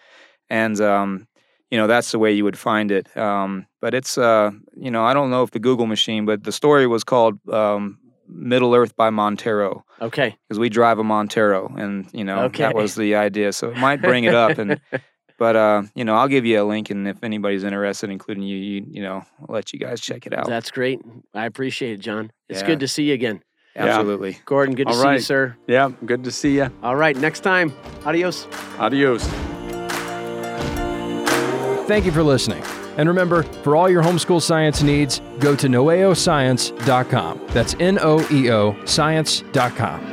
Something. 0.53 0.81
And 0.81 0.81
um, 0.81 1.27
you 1.71 1.77
know, 1.79 1.87
that's 1.87 2.11
the 2.11 2.19
way 2.19 2.31
you 2.33 2.43
would 2.43 2.57
find 2.57 2.91
it. 2.91 3.15
Um, 3.17 3.65
but 3.81 3.93
it's 3.93 4.17
uh, 4.17 4.51
you 4.75 4.91
know, 4.91 5.03
I 5.03 5.13
don't 5.13 5.29
know 5.29 5.43
if 5.43 5.51
the 5.51 5.59
Google 5.59 5.85
machine, 5.87 6.25
but 6.25 6.43
the 6.43 6.51
story 6.51 6.85
was 6.87 7.03
called 7.03 7.39
um, 7.49 7.97
Middle 8.27 8.75
Earth 8.75 8.95
by 8.95 9.09
Montero 9.09 9.83
Okay. 10.01 10.35
because 10.47 10.59
we 10.59 10.69
drive 10.69 10.99
a 10.99 11.03
Montero, 11.03 11.73
and 11.77 12.07
you 12.13 12.23
know 12.23 12.43
Okay. 12.45 12.63
that 12.63 12.75
was 12.75 12.95
the 12.95 13.15
idea. 13.15 13.51
So 13.53 13.69
it 13.69 13.77
might 13.77 14.01
bring 14.01 14.25
it 14.25 14.35
up, 14.35 14.57
and 14.59 14.79
but 15.39 15.55
uh, 15.55 15.83
you 15.95 16.05
know 16.05 16.15
I'll 16.15 16.27
give 16.29 16.45
you 16.45 16.61
a 16.61 16.65
link, 16.65 16.89
and 16.91 17.07
if 17.07 17.23
anybody's 17.23 17.63
interested, 17.63 18.09
including 18.11 18.43
you, 18.43 18.57
you, 18.57 18.85
you 18.87 19.01
know, 19.01 19.23
I'll 19.39 19.53
let 19.55 19.73
you 19.73 19.79
guys 19.79 19.99
check 19.99 20.27
it 20.27 20.33
out. 20.33 20.45
That's 20.47 20.69
great. 20.71 20.99
I 21.33 21.45
appreciate 21.47 21.93
it, 21.93 22.01
John. 22.01 22.31
It's 22.49 22.61
Yeah. 22.61 22.67
good 22.67 22.79
to 22.81 22.87
see 22.87 23.03
you 23.05 23.13
again. 23.15 23.41
Yeah. 23.75 23.85
Absolutely. 23.85 24.37
Gordon, 24.45 24.75
good 24.75 24.87
to 24.87 24.93
All 24.93 25.01
see 25.01 25.13
you, 25.13 25.19
sir. 25.19 25.57
Yeah. 25.67 25.89
Good 26.05 26.23
to 26.25 26.31
see 26.31 26.57
you. 26.57 26.69
All 26.83 26.95
right, 26.95 27.17
next 27.17 27.39
time. 27.39 27.73
Adios. 28.05 28.45
Adios. 28.77 29.27
Thank 31.93 32.07
you 32.07 32.11
for 32.11 32.23
listening. 32.23 32.63
And 32.97 33.07
remember, 33.07 33.43
for 33.61 33.75
all 33.75 33.87
your 33.87 34.01
homeschool 34.01 34.41
science 34.41 34.81
needs, 34.81 35.21
go 35.37 35.55
to 35.55 35.67
noeoscience.com. 35.67 37.41
That's 37.49 37.75
N 37.79 37.99
O 38.01 38.27
E 38.31 38.49
O 38.49 38.75
science.com. 38.85 40.12